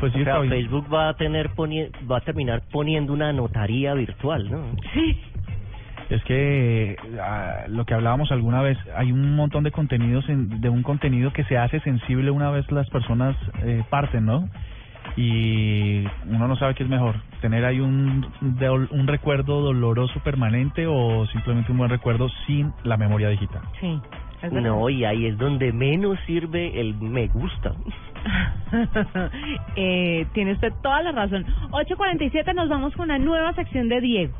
Pues 0.01 0.13
sí, 0.13 0.23
O 0.23 0.25
sea. 0.25 0.41
Facebook 0.43 0.87
va 0.93 1.11
a 1.11 1.15
tener 1.15 1.51
poni- 1.51 1.91
va 2.11 2.19
a 2.19 2.21
terminar 2.21 2.63
poniendo 2.73 3.13
una 3.13 3.33
notaría 3.33 3.93
virtual, 3.95 4.51
¿no? 4.51 4.63
Sí. 4.95 5.17
Es 6.11 6.23
que 6.25 6.97
ah, 7.23 7.65
lo 7.69 7.85
que 7.87 7.95
hablábamos 7.95 8.31
alguna 8.33 8.61
vez, 8.63 8.77
hay 8.97 9.13
un 9.13 9.37
montón 9.37 9.63
de 9.65 9.71
contenidos, 9.71 10.29
en- 10.29 10.61
de 10.61 10.69
un 10.69 10.83
contenido 10.83 11.33
que 11.33 11.45
se 11.45 11.57
hace 11.57 11.79
sensible 11.81 12.31
una 12.33 12.51
vez 12.51 12.71
las 12.73 12.89
personas 12.91 13.37
eh, 13.63 13.83
parten, 13.91 14.27
¿no? 14.27 14.49
Y 15.17 16.05
uno 16.29 16.47
no 16.49 16.57
sabe 16.57 16.75
qué 16.75 16.83
es 16.85 16.89
mejor, 16.89 17.15
tener 17.41 17.65
ahí 17.65 17.81
un, 17.81 18.27
un 18.91 19.07
recuerdo 19.07 19.61
doloroso 19.61 20.21
permanente 20.21 20.87
o 20.87 21.27
simplemente 21.29 21.73
un 21.73 21.79
buen 21.79 21.91
recuerdo 21.91 22.29
sin 22.47 22.73
la 22.85 22.97
memoria 22.97 23.29
digital. 23.29 23.63
Sí. 23.81 24.01
No, 24.51 24.89
y 24.89 25.05
ahí 25.05 25.27
es 25.27 25.37
donde 25.37 25.71
menos 25.73 26.19
sirve 26.27 26.81
el 26.81 26.95
me 26.95 27.27
gusta. 27.29 27.73
eh, 29.77 30.27
tiene 30.33 30.53
usted 30.53 30.73
toda 30.83 31.03
la 31.03 31.13
razón. 31.13 31.45
8.47 31.71 32.55
nos 32.55 32.69
vamos 32.69 32.95
con 32.95 33.05
una 33.05 33.19
nueva 33.19 33.53
sección 33.55 33.89
de 33.89 34.01
Diego, 34.01 34.35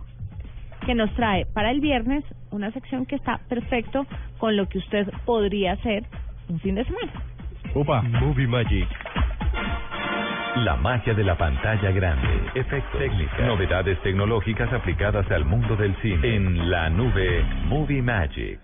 que 0.87 0.95
nos 0.95 1.13
trae 1.15 1.47
para 1.47 1.71
el 1.71 1.81
viernes 1.81 2.25
una 2.51 2.71
sección 2.73 3.07
que 3.07 3.17
está 3.17 3.39
perfecto 3.49 4.07
con 4.39 4.57
lo 4.57 4.69
que 4.69 4.79
usted 4.79 5.09
podría 5.25 5.73
hacer 5.73 6.05
un 6.49 6.61
fin 6.61 6.75
de 6.75 6.85
semana. 6.85 7.13
Opa. 7.75 8.03
Movie 8.03 8.47
Magic. 8.47 8.89
La 10.57 10.77
magia 10.77 11.15
de 11.15 11.23
la 11.23 11.39
pantalla 11.39 11.91
grande. 11.93 12.29
Efectos, 12.55 12.99
técnicas, 12.99 13.41
novedades 13.47 14.01
tecnológicas 14.03 14.73
aplicadas 14.73 15.31
al 15.31 15.45
mundo 15.45 15.77
del 15.77 15.95
cine. 16.03 16.35
En 16.37 16.71
la 16.71 16.91
nube 16.91 17.45
Movie 17.67 18.03
Magic. 18.03 18.59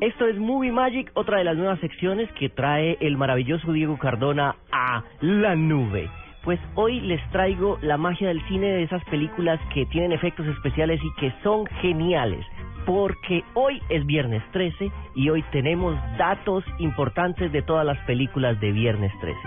Esto 0.00 0.26
es 0.26 0.36
Movie 0.36 0.72
Magic, 0.72 1.10
otra 1.14 1.38
de 1.38 1.44
las 1.44 1.56
nuevas 1.56 1.78
secciones 1.80 2.30
que 2.32 2.48
trae 2.48 2.98
el 3.00 3.16
maravilloso 3.16 3.72
Diego 3.72 3.98
Cardona 3.98 4.56
a 4.70 5.04
la 5.20 5.54
nube. 5.54 6.08
Pues 6.44 6.58
hoy 6.74 7.00
les 7.00 7.20
traigo 7.30 7.78
la 7.82 7.96
magia 7.96 8.28
del 8.28 8.42
cine 8.48 8.66
de 8.66 8.82
esas 8.82 9.04
películas 9.04 9.60
que 9.72 9.86
tienen 9.86 10.12
efectos 10.12 10.46
especiales 10.46 11.00
y 11.02 11.20
que 11.20 11.32
son 11.42 11.66
geniales. 11.80 12.44
Porque 12.84 13.44
hoy 13.54 13.80
es 13.90 14.04
viernes 14.06 14.42
13 14.50 14.90
y 15.14 15.28
hoy 15.28 15.44
tenemos 15.52 15.96
datos 16.18 16.64
importantes 16.78 17.52
de 17.52 17.62
todas 17.62 17.86
las 17.86 17.98
películas 18.06 18.58
de 18.60 18.72
viernes 18.72 19.12
13. 19.20 19.38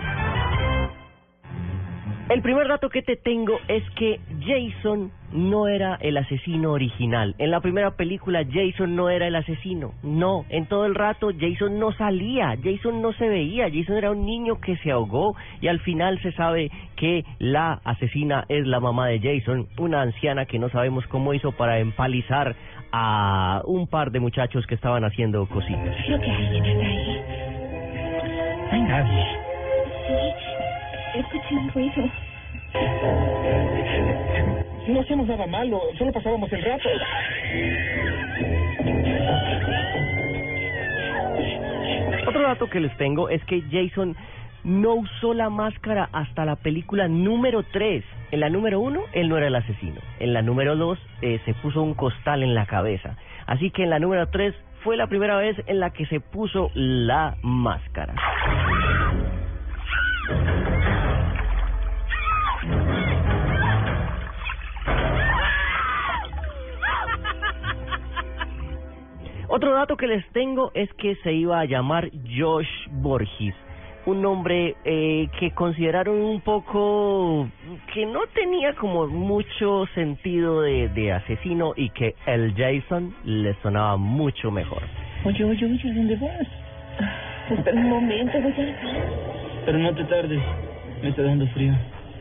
El 2.28 2.42
primer 2.42 2.66
dato 2.66 2.88
que 2.88 3.02
te 3.02 3.14
tengo 3.14 3.56
es 3.68 3.88
que 3.90 4.18
Jason 4.40 5.12
no 5.32 5.68
era 5.68 5.96
el 6.00 6.16
asesino 6.16 6.72
original. 6.72 7.36
En 7.38 7.52
la 7.52 7.60
primera 7.60 7.92
película 7.92 8.44
Jason 8.44 8.96
no 8.96 9.10
era 9.10 9.28
el 9.28 9.36
asesino. 9.36 9.92
No, 10.02 10.44
en 10.48 10.66
todo 10.66 10.86
el 10.86 10.96
rato 10.96 11.30
Jason 11.38 11.78
no 11.78 11.92
salía, 11.92 12.56
Jason 12.60 13.00
no 13.00 13.12
se 13.12 13.28
veía, 13.28 13.70
Jason 13.72 13.96
era 13.96 14.10
un 14.10 14.26
niño 14.26 14.60
que 14.60 14.76
se 14.78 14.90
ahogó 14.90 15.36
y 15.60 15.68
al 15.68 15.78
final 15.80 16.20
se 16.20 16.32
sabe 16.32 16.72
que 16.96 17.24
la 17.38 17.80
asesina 17.84 18.44
es 18.48 18.66
la 18.66 18.80
mamá 18.80 19.06
de 19.06 19.20
Jason, 19.20 19.68
una 19.78 20.02
anciana 20.02 20.46
que 20.46 20.58
no 20.58 20.68
sabemos 20.68 21.06
cómo 21.06 21.32
hizo 21.32 21.52
para 21.52 21.78
empalizar 21.78 22.56
a 22.90 23.62
un 23.66 23.86
par 23.86 24.10
de 24.10 24.18
muchachos 24.18 24.66
que 24.66 24.74
estaban 24.74 25.04
haciendo 25.04 25.46
cositas. 25.46 25.94
Creo 26.04 26.20
que 26.20 26.30
alguien 26.30 26.64
está 26.64 26.86
ahí. 26.86 27.22
No 28.66 28.72
hay 28.72 28.82
nadie. 28.82 29.24
Sí, 30.08 30.45
escuché 31.20 31.54
un 31.54 31.70
ruido. 31.70 32.10
No 34.88 35.00
hacíamos 35.00 35.26
nada 35.26 35.46
malo, 35.46 35.80
solo 35.98 36.12
pasábamos 36.12 36.52
el 36.52 36.62
rato. 36.62 36.88
Otro 42.28 42.42
dato 42.42 42.68
que 42.68 42.80
les 42.80 42.96
tengo 42.96 43.28
es 43.28 43.44
que 43.44 43.62
Jason 43.70 44.16
no 44.64 44.94
usó 44.94 45.32
la 45.32 45.48
máscara 45.48 46.08
hasta 46.12 46.44
la 46.44 46.56
película 46.56 47.08
número 47.08 47.62
3. 47.62 48.04
En 48.32 48.40
la 48.40 48.50
número 48.50 48.80
1, 48.80 49.00
él 49.12 49.28
no 49.28 49.36
era 49.36 49.46
el 49.46 49.54
asesino. 49.54 50.00
En 50.18 50.32
la 50.32 50.42
número 50.42 50.76
2, 50.76 50.98
eh, 51.22 51.40
se 51.44 51.54
puso 51.54 51.82
un 51.82 51.94
costal 51.94 52.42
en 52.42 52.54
la 52.54 52.66
cabeza. 52.66 53.16
Así 53.46 53.70
que 53.70 53.84
en 53.84 53.90
la 53.90 54.00
número 54.00 54.28
3 54.28 54.54
fue 54.82 54.96
la 54.96 55.06
primera 55.06 55.36
vez 55.36 55.56
en 55.66 55.80
la 55.80 55.90
que 55.90 56.06
se 56.06 56.20
puso 56.20 56.70
la 56.74 57.36
máscara. 57.42 58.14
Otro 69.56 69.72
dato 69.72 69.96
que 69.96 70.06
les 70.06 70.22
tengo 70.32 70.70
es 70.74 70.92
que 70.98 71.14
se 71.22 71.32
iba 71.32 71.58
a 71.58 71.64
llamar 71.64 72.10
Josh 72.28 72.68
Borges, 72.90 73.54
un 74.04 74.20
nombre 74.20 74.76
eh, 74.84 75.28
que 75.40 75.52
consideraron 75.52 76.20
un 76.20 76.42
poco 76.42 77.48
que 77.94 78.04
no 78.04 78.26
tenía 78.34 78.74
como 78.74 79.06
mucho 79.06 79.86
sentido 79.94 80.60
de, 80.60 80.90
de 80.90 81.10
asesino 81.10 81.72
y 81.74 81.88
que 81.88 82.14
el 82.26 82.52
Jason 82.54 83.14
le 83.24 83.54
sonaba 83.62 83.96
mucho 83.96 84.50
mejor. 84.50 84.82
Oye, 85.24 85.42
oye, 85.42 85.64
oye, 85.64 85.94
¿dónde 85.94 86.16
vas? 86.16 86.46
Espera 87.48 87.80
un 87.80 87.88
momento, 87.88 88.38
voy 88.38 88.52
a 88.52 89.64
Pero 89.64 89.78
no 89.78 89.94
te 89.94 90.04
tardes, 90.04 90.42
me 91.00 91.08
está 91.08 91.22
dando 91.22 91.46
frío. 91.54 91.72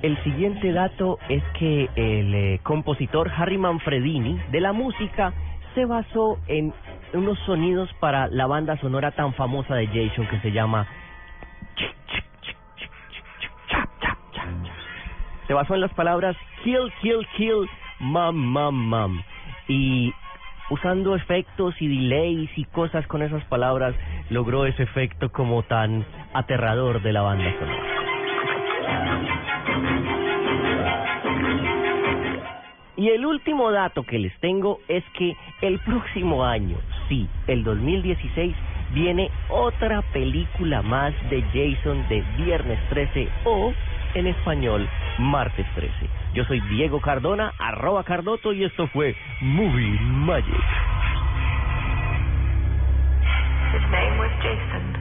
El 0.03 0.17
siguiente 0.23 0.71
dato 0.71 1.19
es 1.27 1.43
que 1.59 1.89
el 1.97 2.33
eh, 2.33 2.59
compositor 2.63 3.29
Harry 3.35 3.57
Manfredini 3.57 4.39
de 4.53 4.61
la 4.61 4.71
música 4.71 5.33
se 5.75 5.83
basó 5.83 6.39
en 6.47 6.73
unos 7.13 7.37
sonidos 7.39 7.91
para 7.99 8.27
la 8.27 8.45
banda 8.45 8.77
sonora 8.77 9.11
tan 9.11 9.33
famosa 9.33 9.75
de 9.75 9.87
Jason 9.87 10.27
que 10.27 10.39
se 10.39 10.51
llama 10.51 10.87
se 15.47 15.53
basó 15.53 15.75
en 15.75 15.81
las 15.81 15.93
palabras 15.93 16.35
kill, 16.63 16.91
kill, 17.01 17.27
kill, 17.37 17.69
mam, 17.99 18.35
mam, 18.35 18.75
mam. 18.75 19.23
Y 19.67 20.13
usando 20.69 21.15
efectos 21.15 21.75
y 21.79 21.87
delays 21.87 22.49
y 22.57 22.65
cosas 22.65 23.05
con 23.07 23.21
esas 23.21 23.43
palabras, 23.45 23.95
logró 24.29 24.65
ese 24.65 24.83
efecto 24.83 25.31
como 25.31 25.63
tan 25.63 26.05
aterrador 26.33 27.01
de 27.01 27.13
la 27.13 27.21
banda 27.21 27.53
sonora. 27.59 29.34
Y 32.97 33.09
el 33.09 33.25
último 33.25 33.71
dato 33.71 34.03
que 34.03 34.19
les 34.19 34.37
tengo 34.39 34.79
es 34.87 35.03
que 35.17 35.35
el 35.61 35.79
próximo 35.79 36.45
año, 36.45 36.77
sí, 37.09 37.27
el 37.47 37.63
2016, 37.63 38.55
viene 38.93 39.29
otra 39.49 40.01
película 40.13 40.81
más 40.81 41.13
de 41.29 41.41
Jason 41.53 42.07
de 42.07 42.23
Viernes 42.37 42.79
13 42.89 43.27
o, 43.43 43.73
en 44.13 44.27
español, 44.27 44.87
Martes 45.17 45.65
13. 45.75 45.91
Yo 46.33 46.45
soy 46.45 46.61
Diego 46.69 47.01
Cardona, 47.01 47.53
arroba 47.59 48.03
Cardoto, 48.03 48.53
y 48.53 48.63
esto 48.63 48.87
fue 48.87 49.15
Movie 49.41 49.99
Magic. 49.99 50.63
Jason, 54.41 54.94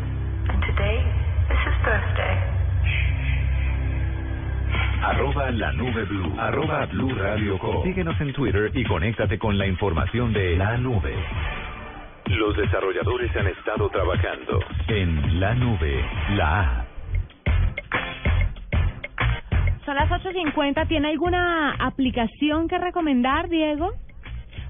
Arroba 5.44 5.50
la 5.50 5.72
nube 5.72 6.04
blue. 6.04 6.34
Arroba 6.38 6.86
blue 6.86 7.14
radio 7.14 7.58
com. 7.58 7.82
Síguenos 7.82 8.18
en 8.18 8.32
Twitter 8.32 8.70
y 8.74 8.84
conéctate 8.84 9.38
con 9.38 9.58
la 9.58 9.66
información 9.66 10.32
de 10.32 10.56
la 10.56 10.78
nube. 10.78 11.14
Los 12.28 12.56
desarrolladores 12.56 13.34
han 13.36 13.48
estado 13.48 13.90
trabajando 13.90 14.60
en 14.88 15.40
la 15.40 15.54
nube, 15.54 16.02
la. 16.36 16.86
Son 19.84 19.94
las 19.94 20.08
8.50. 20.08 20.88
¿Tiene 20.88 21.08
alguna 21.08 21.72
aplicación 21.74 22.66
que 22.66 22.78
recomendar, 22.78 23.50
Diego? 23.50 23.92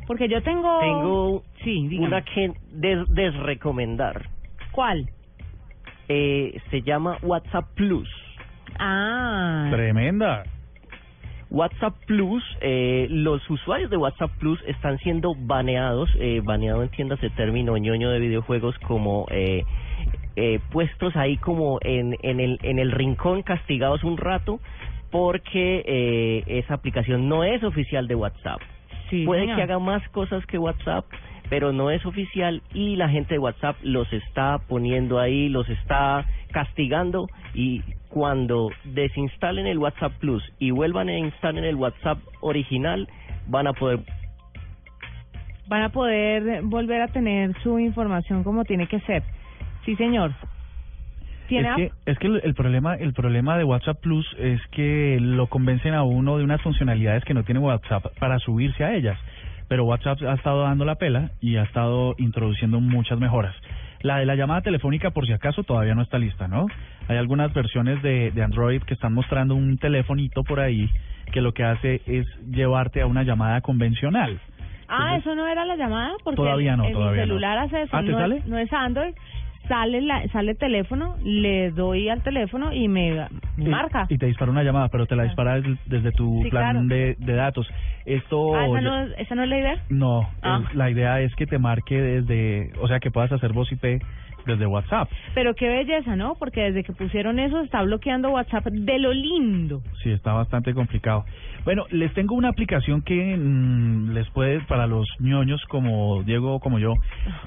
Porque 0.09 0.29
yo 0.29 0.43
tengo... 0.43 0.81
Tengo 0.81 1.43
sí, 1.63 1.87
dígame. 1.87 2.09
una 2.09 2.23
que 2.23 2.53
des 2.73 3.07
desrecomendar. 3.15 4.29
¿Cuál? 4.73 5.09
Eh, 6.09 6.61
se 6.71 6.83
llama 6.83 7.19
WhatsApp 7.23 7.65
Plus. 7.77 8.09
Ah. 8.81 9.69
Tremenda. 9.71 10.43
WhatsApp 11.55 11.95
Plus, 12.07 12.43
eh, 12.61 13.07
los 13.11 13.49
usuarios 13.49 13.89
de 13.89 13.97
WhatsApp 13.97 14.33
Plus 14.41 14.61
están 14.67 14.99
siendo 14.99 15.37
baneados, 15.37 16.11
eh, 16.19 16.41
baneado 16.43 16.83
entiéndase 16.83 17.31
término 17.31 17.77
ñoño 17.77 18.11
de 18.11 18.19
videojuegos 18.19 18.77
como 18.81 19.27
eh, 19.31 19.65
eh, 20.35 20.59
puestos 20.73 21.15
ahí 21.15 21.37
como 21.37 21.79
en, 21.83 22.17
en, 22.23 22.41
el, 22.41 22.59
en 22.63 22.81
el 22.81 22.91
rincón 22.91 23.43
castigados 23.43 24.03
un 24.03 24.17
rato 24.17 24.59
porque 25.13 25.85
eh, 25.87 26.43
esa 26.49 26.75
aplicación 26.75 27.29
no 27.29 27.45
es 27.45 27.63
oficial 27.63 28.09
de 28.09 28.17
WhatsApp. 28.17 28.61
Sí, 29.09 29.25
Puede 29.25 29.43
señor. 29.43 29.57
que 29.57 29.63
haga 29.63 29.79
más 29.79 30.03
cosas 30.09 30.45
que 30.47 30.59
WhatsApp, 30.59 31.05
pero 31.49 31.73
no 31.73 31.93
es 31.93 32.05
oficial 32.05 32.63
y 32.73 32.97
la 32.97 33.09
gente 33.09 33.35
de 33.35 33.39
WhatsApp 33.39 33.77
los 33.85 34.13
está 34.13 34.59
poniendo 34.67 35.21
ahí, 35.21 35.49
los 35.49 35.69
está 35.69 36.27
castigando 36.55 37.27
y 37.53 37.83
cuando 38.09 38.71
desinstalen 38.85 39.67
el 39.67 39.79
WhatsApp 39.79 40.13
Plus 40.21 40.43
y 40.61 40.71
vuelvan 40.71 41.09
a 41.09 41.19
instalar 41.19 41.65
el 41.65 41.75
WhatsApp 41.75 42.19
original, 42.41 43.09
van 43.49 43.67
a 43.67 43.73
poder 43.73 44.01
Van 45.67 45.83
a 45.83 45.89
poder 45.89 46.61
volver 46.63 47.01
a 47.01 47.09
tener 47.09 47.55
su 47.63 47.79
información 47.79 48.45
como 48.45 48.65
tiene 48.65 48.87
que 48.87 49.01
ser. 49.01 49.23
Sí, 49.87 49.97
señor. 49.97 50.33
¿Tiene 51.49 51.71
Es 51.71 51.77
que, 51.77 51.91
es 52.11 52.19
que 52.19 52.27
el, 52.27 52.41
el 52.45 52.55
problema 52.55 52.95
el 52.97 53.15
problema 53.15 53.57
de 53.57 53.65
WhatsApp 53.65 53.99
Plus 54.01 54.27
es 54.39 54.61
que 54.73 55.19
lo 55.21 55.47
convencen 55.47 55.95
a 55.95 56.03
uno 56.03 56.37
de 56.37 56.45
unas 56.45 56.61
funcionalidades 56.61 57.25
que 57.25 57.35
no 57.35 57.45
tiene 57.45 57.61
WhatsApp 57.61 58.05
para 58.19 58.39
subirse 58.39 58.85
a 58.85 58.95
ellas. 58.95 59.19
Pero 59.69 59.85
WhatsApp 59.85 60.23
ha 60.23 60.35
estado 60.35 60.63
dando 60.63 60.85
la 60.85 60.97
pela 60.97 61.31
y 61.41 61.57
ha 61.57 61.63
estado 61.63 62.15
introduciendo 62.19 62.81
muchas 62.81 63.19
mejoras. 63.19 63.55
La 64.05 64.19
de 64.19 64.27
la 64.27 64.35
llamada 64.35 64.61
telefónica, 64.61 65.13
por 65.13 65.25
si 65.27 65.33
acaso, 65.33 65.63
todavía 65.63 65.95
no 65.95 66.03
está 66.03 66.19
lista, 66.19 66.47
¿no? 66.47 66.67
Hay 67.09 67.17
algunas 67.17 67.55
versiones 67.55 68.03
de, 68.03 68.33
de 68.33 68.43
Android 68.43 68.83
que 68.83 68.93
están 68.93 69.15
mostrando 69.15 69.55
un 69.55 69.79
telefonito 69.79 70.45
por 70.45 70.61
ahí 70.61 70.91
que 71.33 71.41
lo 71.41 71.55
que 71.55 71.65
hace 71.65 72.03
es 72.07 72.27
llevarte 72.51 73.01
a 73.01 73.07
una 73.07 73.23
llamada 73.23 73.63
convencional. 73.63 74.39
Ah, 74.89 75.17
eso 75.17 75.35
no 75.35 75.47
era 75.47 75.65
la 75.65 75.77
llamada 75.77 76.13
porque 76.23 76.37
Todavía 76.37 76.73
el, 76.73 76.77
no, 76.77 76.85
el 76.85 76.93
todavía 76.93 77.23
no. 77.23 77.29
celular 77.29 77.59
hace 77.61 77.81
eso. 77.81 77.97
Ah, 77.97 78.03
¿te 78.03 78.11
no, 78.11 78.19
sale? 78.19 78.37
Es, 78.37 78.47
no 78.47 78.59
es 78.59 78.71
Android. 78.75 79.15
Sale 79.69 80.01
la, 80.03 80.27
sale 80.29 80.53
el 80.53 80.59
teléfono, 80.59 81.17
le 81.23 81.71
doy 81.71 82.09
al 82.11 82.23
teléfono 82.23 82.73
y 82.73 82.87
me 82.89 83.27
Y- 83.57 83.63
marca. 83.69 84.07
Y 84.11 84.19
te 84.19 84.27
dispara 84.27 84.51
una 84.51 84.63
llamada, 84.63 84.89
pero 84.89 85.07
te 85.07 85.17
la 85.17 85.23
dispara 85.25 85.61
des- 85.61 85.79
desde 85.87 86.13
tu 86.13 86.41
Sí, 86.43 86.51
plan 86.51 86.87
claro. 86.87 86.87
de, 86.87 87.17
de 87.19 87.33
datos. 87.35 87.67
Esto... 88.05 88.55
Ah, 88.55 88.67
¿esa, 88.67 88.81
no, 88.83 89.01
es- 89.05 89.13
¿Esa 89.19 89.35
no 89.35 89.43
es 89.45 89.49
la 89.49 89.59
idea? 89.59 89.77
No, 89.89 90.29
Ah. 90.43 90.61
es- 90.69 90.75
la 90.77 90.91
idea 90.91 91.21
es 91.23 91.35
que 91.35 91.47
te 91.47 91.59
marque 91.59 92.01
desde, 92.01 92.73
o 92.81 92.89
sea, 92.89 93.01
que 93.01 93.11
puedas 93.11 93.33
hacer 93.33 93.53
voz 93.55 93.73
IP 93.73 94.03
desde 94.47 94.67
WhatsApp. 94.67 95.11
Pero 95.35 95.55
qué 95.55 95.69
belleza, 95.69 96.17
¿no? 96.17 96.35
Porque 96.37 96.63
desde 96.63 96.85
que 96.85 96.93
pusieron 96.93 97.39
eso 97.39 97.61
está 97.61 97.83
bloqueando 97.83 98.31
WhatsApp 98.31 98.67
de 98.67 98.99
lo 98.99 99.13
lindo. 99.13 99.83
Sí, 100.03 100.11
está 100.11 100.33
bastante 100.33 100.75
complicado. 100.75 101.25
Bueno, 101.65 101.85
les 101.91 102.13
tengo 102.13 102.35
una 102.35 102.51
aplicación 102.51 103.03
que 103.03 103.37
mm, 103.37 104.13
les 104.13 104.29
puede, 104.31 104.61
para 104.61 104.87
los 104.87 105.09
ñoños 105.19 105.65
como 105.69 106.23
Diego 106.23 106.57
o 106.57 106.61
como 106.61 106.79
yo, 106.79 106.95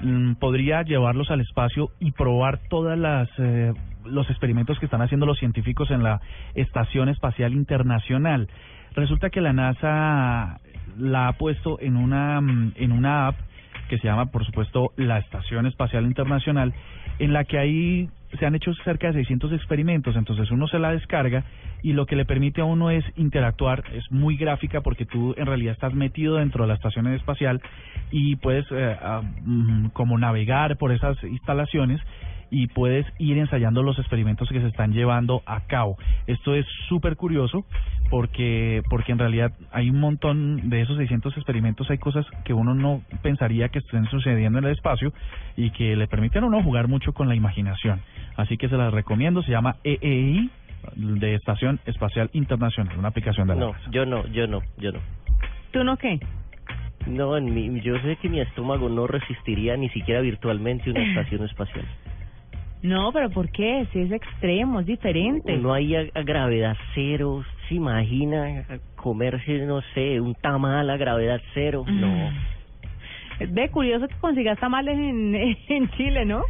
mm, 0.02 0.34
podría 0.34 0.82
llevarlos 0.82 1.30
al 1.30 1.40
espacio 1.40 1.90
y 2.00 2.12
probar 2.12 2.58
todas 2.68 2.98
las 2.98 3.28
eh, 3.38 3.72
los 4.04 4.28
experimentos 4.30 4.78
que 4.78 4.86
están 4.86 5.02
haciendo 5.02 5.26
los 5.26 5.38
científicos 5.38 5.90
en 5.90 6.02
la 6.02 6.20
Estación 6.54 7.08
Espacial 7.08 7.52
Internacional. 7.52 8.48
Resulta 8.94 9.30
que 9.30 9.40
la 9.40 9.52
NASA 9.52 10.60
la 10.96 11.28
ha 11.28 11.32
puesto 11.34 11.78
en 11.80 11.96
una 11.96 12.40
mm, 12.40 12.72
en 12.76 12.92
una 12.92 13.28
app 13.28 13.36
que 13.88 13.98
se 13.98 14.06
llama, 14.06 14.26
por 14.26 14.44
supuesto, 14.44 14.92
la 14.96 15.18
Estación 15.18 15.66
Espacial 15.66 16.04
Internacional, 16.04 16.72
en 17.18 17.32
la 17.32 17.44
que 17.44 17.58
ahí 17.58 18.08
se 18.38 18.46
han 18.46 18.54
hecho 18.54 18.72
cerca 18.84 19.08
de 19.08 19.14
600 19.14 19.52
experimentos, 19.52 20.14
entonces 20.14 20.50
uno 20.50 20.68
se 20.68 20.78
la 20.78 20.92
descarga 20.92 21.44
y 21.82 21.94
lo 21.94 22.06
que 22.06 22.16
le 22.16 22.24
permite 22.24 22.60
a 22.60 22.64
uno 22.64 22.90
es 22.90 23.04
interactuar, 23.16 23.84
es 23.94 24.10
muy 24.12 24.36
gráfica 24.36 24.82
porque 24.82 25.06
tú 25.06 25.34
en 25.38 25.46
realidad 25.46 25.72
estás 25.72 25.94
metido 25.94 26.36
dentro 26.36 26.64
de 26.64 26.68
la 26.68 26.74
estación 26.74 27.06
espacial 27.08 27.62
y 28.10 28.36
puedes 28.36 28.66
eh, 28.70 28.96
ah, 29.00 29.22
mm, 29.44 29.88
como 29.88 30.18
navegar 30.18 30.76
por 30.76 30.92
esas 30.92 31.22
instalaciones 31.24 32.00
y 32.50 32.68
puedes 32.68 33.06
ir 33.18 33.38
ensayando 33.38 33.82
los 33.82 33.98
experimentos 33.98 34.48
que 34.48 34.60
se 34.60 34.68
están 34.68 34.92
llevando 34.92 35.42
a 35.46 35.60
cabo. 35.66 35.96
Esto 36.26 36.54
es 36.54 36.66
súper 36.88 37.16
curioso 37.16 37.64
porque 38.10 38.82
porque 38.88 39.12
en 39.12 39.18
realidad 39.18 39.52
hay 39.70 39.90
un 39.90 40.00
montón 40.00 40.70
de 40.70 40.82
esos 40.82 40.96
600 40.96 41.36
experimentos, 41.36 41.90
hay 41.90 41.98
cosas 41.98 42.26
que 42.44 42.54
uno 42.54 42.74
no 42.74 43.02
pensaría 43.22 43.68
que 43.68 43.80
estén 43.80 44.06
sucediendo 44.06 44.58
en 44.58 44.64
el 44.64 44.72
espacio 44.72 45.12
y 45.56 45.70
que 45.70 45.96
le 45.96 46.06
permiten 46.06 46.44
a 46.44 46.46
uno 46.46 46.62
jugar 46.62 46.88
mucho 46.88 47.12
con 47.12 47.28
la 47.28 47.34
imaginación. 47.34 48.00
Así 48.36 48.56
que 48.56 48.68
se 48.68 48.76
las 48.76 48.92
recomiendo, 48.92 49.42
se 49.42 49.50
llama 49.50 49.76
EEI 49.84 50.50
de 50.96 51.34
Estación 51.34 51.80
Espacial 51.86 52.30
Internacional, 52.32 52.98
una 52.98 53.08
aplicación 53.08 53.48
de 53.48 53.54
la 53.54 53.60
No, 53.60 53.74
yo 53.90 54.06
no, 54.06 54.26
yo 54.28 54.46
no, 54.46 54.62
yo 54.78 54.92
no. 54.92 55.00
¿Tú 55.72 55.84
no 55.84 55.96
qué? 55.96 56.20
No, 57.06 57.36
en 57.36 57.54
mi, 57.54 57.80
yo 57.80 57.98
sé 58.00 58.16
que 58.16 58.28
mi 58.28 58.40
estómago 58.40 58.88
no 58.88 59.06
resistiría 59.06 59.76
ni 59.76 59.88
siquiera 59.90 60.20
virtualmente 60.20 60.90
una 60.90 61.02
estación 61.08 61.44
espacial. 61.44 61.84
No, 62.82 63.10
pero 63.12 63.28
¿por 63.30 63.50
qué? 63.50 63.86
Si 63.92 64.00
es 64.00 64.12
extremo, 64.12 64.80
es 64.80 64.86
diferente. 64.86 65.56
No 65.56 65.72
hay 65.72 65.96
a, 65.96 66.04
a 66.14 66.22
gravedad 66.22 66.76
cero, 66.94 67.44
¿se 67.68 67.74
imagina 67.74 68.64
comerse, 68.96 69.58
no 69.66 69.80
sé, 69.94 70.20
un 70.20 70.34
tamal 70.36 70.88
a 70.90 70.96
gravedad 70.96 71.40
cero? 71.54 71.84
No. 71.88 72.30
Ve, 73.50 73.68
curioso 73.70 74.08
que 74.08 74.14
consigas 74.16 74.58
tamales 74.58 74.96
en, 74.96 75.34
en 75.68 75.88
Chile, 75.90 76.24
¿no? 76.24 76.42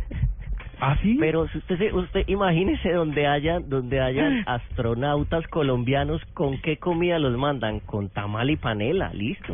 ¿Ah, 0.81 0.97
sí? 1.03 1.17
Pero 1.19 1.49
si 1.49 1.59
usted, 1.59 1.77
se- 1.79 1.93
usted 1.93 2.25
imagínese 2.29 2.93
donde 2.93 3.27
haya, 3.27 3.59
donde 3.61 4.01
hayan 4.01 4.45
astronautas 4.47 5.47
colombianos, 5.49 6.23
¿con 6.35 6.61
qué 6.61 6.77
comida 6.77 7.19
los 7.19 7.37
mandan? 7.37 7.81
Con 7.81 8.11
tamal 8.11 8.49
y 8.51 8.57
panela, 8.57 9.13
listo. 9.13 9.53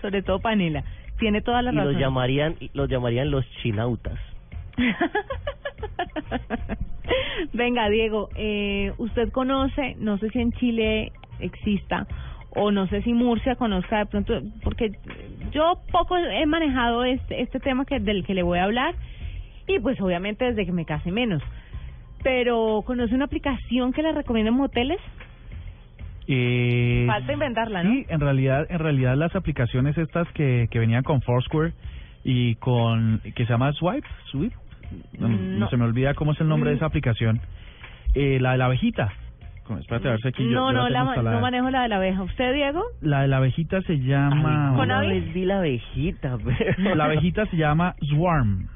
Sobre 0.00 0.22
todo 0.22 0.40
panela. 0.40 0.82
tiene 1.18 1.40
toda 1.40 1.62
la 1.62 1.72
y 1.72 1.76
razón. 1.76 1.92
los 1.92 2.00
llamarían, 2.02 2.56
los 2.74 2.88
llamarían 2.88 3.30
los 3.30 3.48
chinautas. 3.62 4.18
Venga, 7.52 7.88
Diego, 7.88 8.28
eh, 8.36 8.92
usted 8.98 9.30
conoce, 9.30 9.96
no 9.98 10.18
sé 10.18 10.30
si 10.30 10.40
en 10.40 10.52
Chile 10.52 11.12
exista 11.40 12.06
o 12.54 12.70
no 12.70 12.86
sé 12.86 13.02
si 13.02 13.14
Murcia 13.14 13.56
conozca 13.56 13.98
de 13.98 14.06
pronto, 14.06 14.40
porque 14.62 14.92
yo 15.52 15.78
poco 15.90 16.16
he 16.16 16.46
manejado 16.46 17.04
este 17.04 17.42
este 17.42 17.60
tema 17.60 17.84
que 17.84 17.98
del 17.98 18.24
que 18.24 18.34
le 18.34 18.42
voy 18.42 18.58
a 18.58 18.64
hablar 18.64 18.94
y 19.66 19.78
pues 19.78 20.00
obviamente 20.00 20.44
desde 20.44 20.66
que 20.66 20.72
me 20.72 20.84
case 20.84 21.10
menos. 21.10 21.42
Pero 22.22 22.82
conoce 22.86 23.14
una 23.14 23.24
aplicación 23.24 23.92
que 23.92 24.02
le 24.02 24.12
recomiendan 24.12 24.54
moteles. 24.54 24.98
Eh, 26.28 27.04
Falta 27.06 27.32
inventarla, 27.32 27.82
¿no? 27.82 27.90
Sí, 27.90 28.06
en 28.08 28.20
realidad, 28.20 28.66
en 28.68 28.78
realidad 28.78 29.16
las 29.16 29.34
aplicaciones 29.34 29.98
estas 29.98 30.28
que, 30.32 30.68
que 30.70 30.78
venían 30.78 31.02
con 31.02 31.20
Foursquare 31.22 31.72
y 32.24 32.54
con 32.56 33.20
que 33.34 33.44
se 33.46 33.52
llama 33.52 33.72
Swipe, 33.72 34.06
Swipe, 34.26 34.54
no, 35.18 35.28
Mm, 35.28 35.58
no. 35.58 35.68
se 35.70 35.76
me 35.76 35.84
olvida 35.84 36.14
cómo 36.14 36.32
es 36.32 36.40
el 36.40 36.48
nombre 36.48 36.70
de 36.70 36.76
Mm. 36.76 36.78
esa 36.78 36.86
aplicación. 36.86 37.40
Eh, 38.14 38.38
la 38.40 38.52
de 38.52 38.58
la 38.58 38.66
abejita. 38.66 39.12
Como- 39.64 39.78
Espérate 39.78 40.08
a 40.08 40.10
ver 40.12 40.20
si 40.20 40.28
aquí 40.28 40.44
yo- 40.44 40.50
no, 40.50 40.72
yo 40.72 40.78
no, 40.78 40.88
la, 40.90 41.04
no 41.04 41.40
manejo 41.40 41.70
la 41.70 41.82
de 41.82 41.88
la 41.88 41.96
abeja. 41.96 42.22
¿Usted, 42.24 42.52
Diego? 42.52 42.82
La 43.00 43.22
de 43.22 43.28
la 43.28 43.36
abejita 43.38 43.80
se 43.82 43.98
llama. 44.00 44.72
¿Con 44.74 44.80
Una 44.86 45.00
vez 45.00 45.32
vi 45.32 45.44
la 45.44 45.58
abejita, 45.58 46.36
pero... 46.44 46.94
La 46.96 47.04
abejita 47.04 47.46
se 47.46 47.56
llama 47.56 47.94
Swarm. 48.02 48.68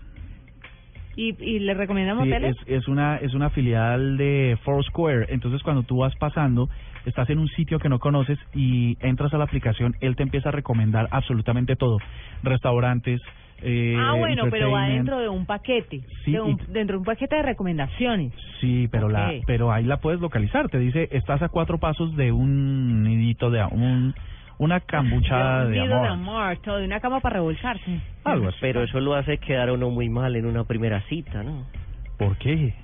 ¿Y, 1.17 1.35
y 1.43 1.59
le 1.61 1.73
recomiendan 1.75 2.23
Sí, 2.23 2.31
es, 2.31 2.57
es 2.67 2.89
una 2.89 3.17
es 3.17 3.33
una 3.35 3.49
filial 3.51 4.17
de 4.19 4.59
Foursquare. 4.65 5.27
Entonces, 5.31 5.63
cuando 5.63 5.83
tú 5.83 5.99
vas 5.99 6.15
pasando, 6.17 6.69
estás 7.07 7.31
en 7.31 7.39
un 7.39 7.49
sitio 7.49 7.79
que 7.79 7.89
no 7.89 7.99
conoces 7.99 8.39
y 8.55 8.99
entras 9.01 9.33
a 9.33 9.39
la 9.39 9.45
aplicación, 9.45 9.95
él 10.01 10.15
te 10.15 10.23
empieza 10.23 10.51
a 10.51 10.53
recomendar 10.53 11.09
absolutamente 11.11 11.75
todo. 11.75 11.99
Restaurantes, 12.43 13.21
eh, 13.63 13.95
ah, 13.99 14.15
bueno, 14.19 14.45
pero 14.51 14.71
va 14.73 14.89
dentro 14.89 15.19
de 15.19 15.29
un 15.31 15.47
paquete. 15.47 16.03
Sí, 16.25 16.33
de 16.33 16.41
un- 16.43 16.59
dentro 16.69 16.97
de 16.97 16.99
un 16.99 17.05
paquete 17.05 17.37
de 17.37 17.43
recomendaciones. 17.43 18.33
Sí, 18.61 18.87
pero 18.91 19.09
la 19.09 19.31
Ok. 19.31 19.45
pero 19.47 19.73
ahí 19.73 19.85
la 19.85 19.97
puedes 19.99 20.21
localizar. 20.21 20.69
Te 20.69 20.79
dice, 20.79 21.09
estás 21.13 21.41
a 21.43 21.49
cuatro 21.49 21.79
pasos 21.79 22.15
de 22.17 22.31
un 22.33 23.03
nidito 23.05 23.51
de 23.51 23.65
un 23.65 24.15
una 24.59 24.81
cambuchada 24.81 25.67
un 25.67 25.73
de 25.73 25.81
nido 25.81 26.01
de 26.03 26.09
amor. 26.09 26.43
amor, 26.43 26.57
todo, 26.59 26.79
de 26.79 26.85
una 26.87 27.01
cama 27.01 27.21
para 27.21 27.35
revolcarse. 27.37 28.01
Algo 28.25 28.49
así. 28.49 28.59
Pero 28.61 28.83
eso 28.83 29.01
lo 29.01 29.15
hace 29.15 29.39
quedar 29.39 29.69
a 29.69 29.73
uno 29.73 29.91
muy 29.91 30.09
mal 30.09 30.35
en 30.37 30.47
una 30.47 30.65
primera 30.65 31.01
cita, 31.03 31.43
¿no? 31.43 31.67
¿Por 32.19 32.37
qué? 32.39 32.75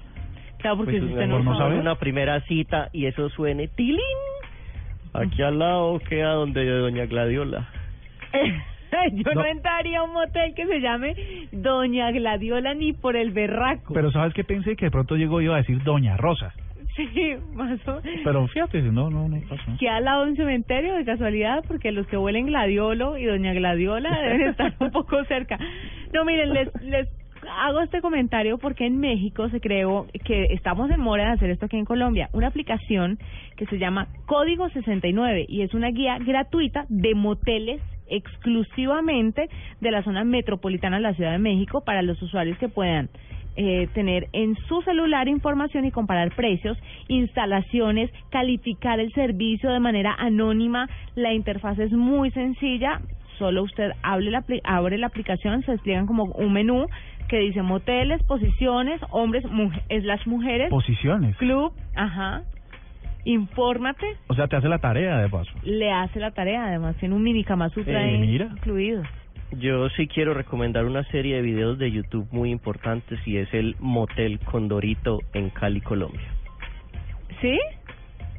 Claro, 0.59 0.77
porque 0.77 0.93
Pues 0.93 1.03
si 1.03 1.09
usted 1.09 1.27
mejor 1.27 1.45
no 1.45 1.59
sabe... 1.59 1.79
una 1.79 1.95
primera 1.97 2.41
cita 2.43 2.89
y 2.93 3.07
eso 3.07 3.29
suene 3.31 3.69
tilín. 3.69 3.99
Aquí 5.15 5.43
al 5.43 5.59
lado 5.59 5.99
queda 6.09 6.33
donde 6.35 6.65
doña 6.65 7.07
Gladiola. 7.07 7.69
Yo 9.13 9.33
no. 9.35 9.41
No. 9.43 9.47
entraría 9.47 10.01
a 10.01 10.03
un 10.03 10.13
motel 10.13 10.55
que 10.55 10.67
se 10.67 10.81
llame 10.81 11.15
Doña 11.51 12.11
Gladiola 12.11 12.75
ni 12.75 12.93
por 12.93 13.17
el 13.17 13.31
berraco. 13.31 13.95
Pero 13.95 14.13
sabes 14.13 14.35
que 14.35 14.45
pensé 14.45 14.77
que 14.77 14.87
de 14.87 14.91
pronto 14.91 15.17
llegó 15.17 15.41
y 15.41 15.45
iba 15.47 15.55
a 15.55 15.59
decir 15.59 15.83
Doña 15.83 16.17
Rosa. 16.19 16.53
Sí, 16.97 17.35
más 17.55 17.81
o 17.89 18.03
Pero 18.25 18.47
fíjate, 18.49 18.83
no, 18.83 19.09
no, 19.09 19.29
no 19.29 19.41
pasó. 19.49 19.63
que 19.79 19.89
al 19.89 20.05
lado 20.05 20.25
de 20.25 20.31
un 20.33 20.37
cementerio 20.37 20.95
de 20.95 21.05
casualidad, 21.05 21.65
porque 21.67 21.91
los 21.91 22.07
que 22.07 22.17
huelen 22.19 22.47
gladiolo 22.47 23.17
y 23.17 23.25
doña 23.25 23.53
Gladiola 23.53 24.11
deben 24.23 24.49
estar 24.49 24.75
un 24.79 24.91
poco 24.91 25.25
cerca. 25.25 25.59
No, 26.13 26.25
miren, 26.25 26.53
les, 26.53 26.69
les 26.83 27.09
hago 27.51 27.81
este 27.81 28.01
comentario 28.01 28.59
porque 28.59 28.87
en 28.87 28.99
México 28.99 29.49
se 29.49 29.61
creó 29.61 30.07
que 30.25 30.45
estamos 30.51 30.91
en 30.91 31.01
mora 31.01 31.27
de 31.27 31.31
hacer 31.33 31.51
esto 31.51 31.67
aquí 31.67 31.77
en 31.77 31.85
Colombia, 31.85 32.29
una 32.33 32.49
aplicación 32.49 33.19
que 33.57 33.67
se 33.67 33.79
llama 33.79 34.09
Código 34.27 34.69
69 34.69 35.47
y 35.49 35.63
es 35.63 35.75
una 35.75 35.91
guía 35.91 36.19
gratuita 36.19 36.85
de 36.89 37.15
moteles 37.15 37.81
exclusivamente 38.09 39.49
de 39.81 39.91
la 39.91 40.03
zona 40.03 40.25
metropolitana 40.25 40.97
de 40.97 41.03
la 41.03 41.15
Ciudad 41.15 41.33
de 41.33 41.39
México 41.39 41.83
para 41.85 42.03
los 42.03 42.21
usuarios 42.23 42.59
que 42.59 42.69
puedan 42.69 43.09
eh, 43.57 43.89
tener 43.95 44.29
en 44.33 44.55
su 44.69 44.83
celular 44.83 45.29
información 45.29 45.85
y 45.85 45.91
comparar 45.91 46.31
precios, 46.35 46.79
instalaciones, 47.09 48.11
calificar 48.31 49.01
el 49.01 49.13
servicio 49.13 49.71
de 49.71 49.81
manera 49.81 50.15
anónima. 50.19 50.89
La 51.15 51.33
interfaz 51.33 51.79
es 51.79 51.93
muy 51.93 52.31
sencilla. 52.31 53.01
Solo 53.39 53.63
usted 53.63 53.91
abre 54.03 54.31
la, 54.31 54.45
abre 54.65 54.99
la 54.99 55.07
aplicación, 55.09 55.63
se 55.63 55.73
despliegan 55.73 56.07
como 56.07 56.25
un 56.25 56.53
menú 56.53 56.87
que 57.29 57.39
dice 57.39 57.63
moteles, 57.63 58.23
posiciones, 58.25 59.01
hombres, 59.11 59.43
muj- 59.45 59.81
slash 60.03 60.27
mujeres, 60.27 60.69
Posiciones. 60.71 61.37
club, 61.39 61.73
ajá. 61.95 62.43
Infórmate, 63.25 64.05
O 64.29 64.35
sea, 64.35 64.49
te 64.49 64.57
hace 64.57 64.69
la 64.69 64.79
tarea 64.79 65.19
de 65.19 65.29
paso. 65.29 65.51
le 65.63 65.93
hace 65.93 66.19
la 66.19 66.33
tarea, 66.33 66.67
además 66.67 66.97
tiene 66.97 67.15
un 67.15 67.23
mini 67.23 67.45
Kama 67.45 67.69
Sutra 67.71 68.05
Eh, 68.05 68.17
incluido. 68.53 69.03
Yo 69.59 69.89
sí 69.91 70.07
quiero 70.07 70.35
recomendar 70.35 70.87
una 70.87 71.05
serie 71.05 71.37
de 71.37 71.43
videos 71.43 71.79
de 71.79 71.91
YouTube 71.91 72.27
muy 72.31 72.51
importantes 72.51 73.19
y 73.27 73.37
es 73.37 73.53
el 73.53 73.77
Motel 73.81 74.39
Condorito 74.41 75.21
en 75.35 75.51
Cali, 75.51 75.81
Colombia. 75.81 76.29
¿Sí? 77.41 77.59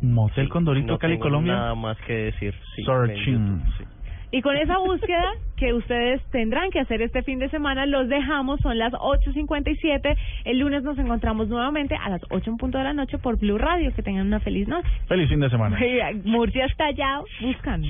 Motel 0.02 0.50
Condorito, 0.50 0.94
no 0.94 0.98
Cali, 0.98 1.14
tengo 1.14 1.24
Colombia. 1.24 1.54
Nada 1.54 1.76
más 1.76 1.98
que 2.08 2.14
decir. 2.14 2.54
Sí, 2.76 2.84
Searching. 2.84 3.34
YouTube, 3.34 3.62
sí. 3.78 3.84
Y 4.32 4.42
con 4.42 4.58
esa 4.58 4.80
búsqueda 4.80 5.34
que 5.58 5.74
ustedes 5.74 6.20
tendrán 6.32 6.72
que 6.72 6.80
hacer 6.80 7.04
este 7.04 7.22
fin 7.22 7.38
de 7.38 7.50
semana, 7.50 7.86
los 7.86 8.10
dejamos, 8.10 8.60
son 8.62 8.80
las 8.80 8.92
8.57. 8.94 10.18
El 10.46 10.58
lunes 10.58 10.82
nos 10.82 10.98
encontramos 10.98 11.50
nuevamente 11.50 11.96
a 11.96 12.10
las 12.10 12.22
8 12.32 12.50
en 12.50 12.58
punto 12.58 12.80
de 12.80 12.84
la 12.84 12.94
noche 12.94 13.20
por 13.20 13.38
Blue 13.38 13.60
Radio. 13.60 13.94
Que 13.96 14.02
tengan 14.02 14.26
una 14.26 14.40
feliz 14.40 14.68
noche. 14.68 14.90
Feliz 15.08 15.30
fin 15.30 15.40
de 15.40 15.52
semana. 15.52 15.78
Murcia 16.26 16.66
está 16.66 16.88
allá, 16.88 17.22
buscan. 17.42 17.84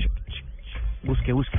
Busque, 1.04 1.32
busque. 1.32 1.58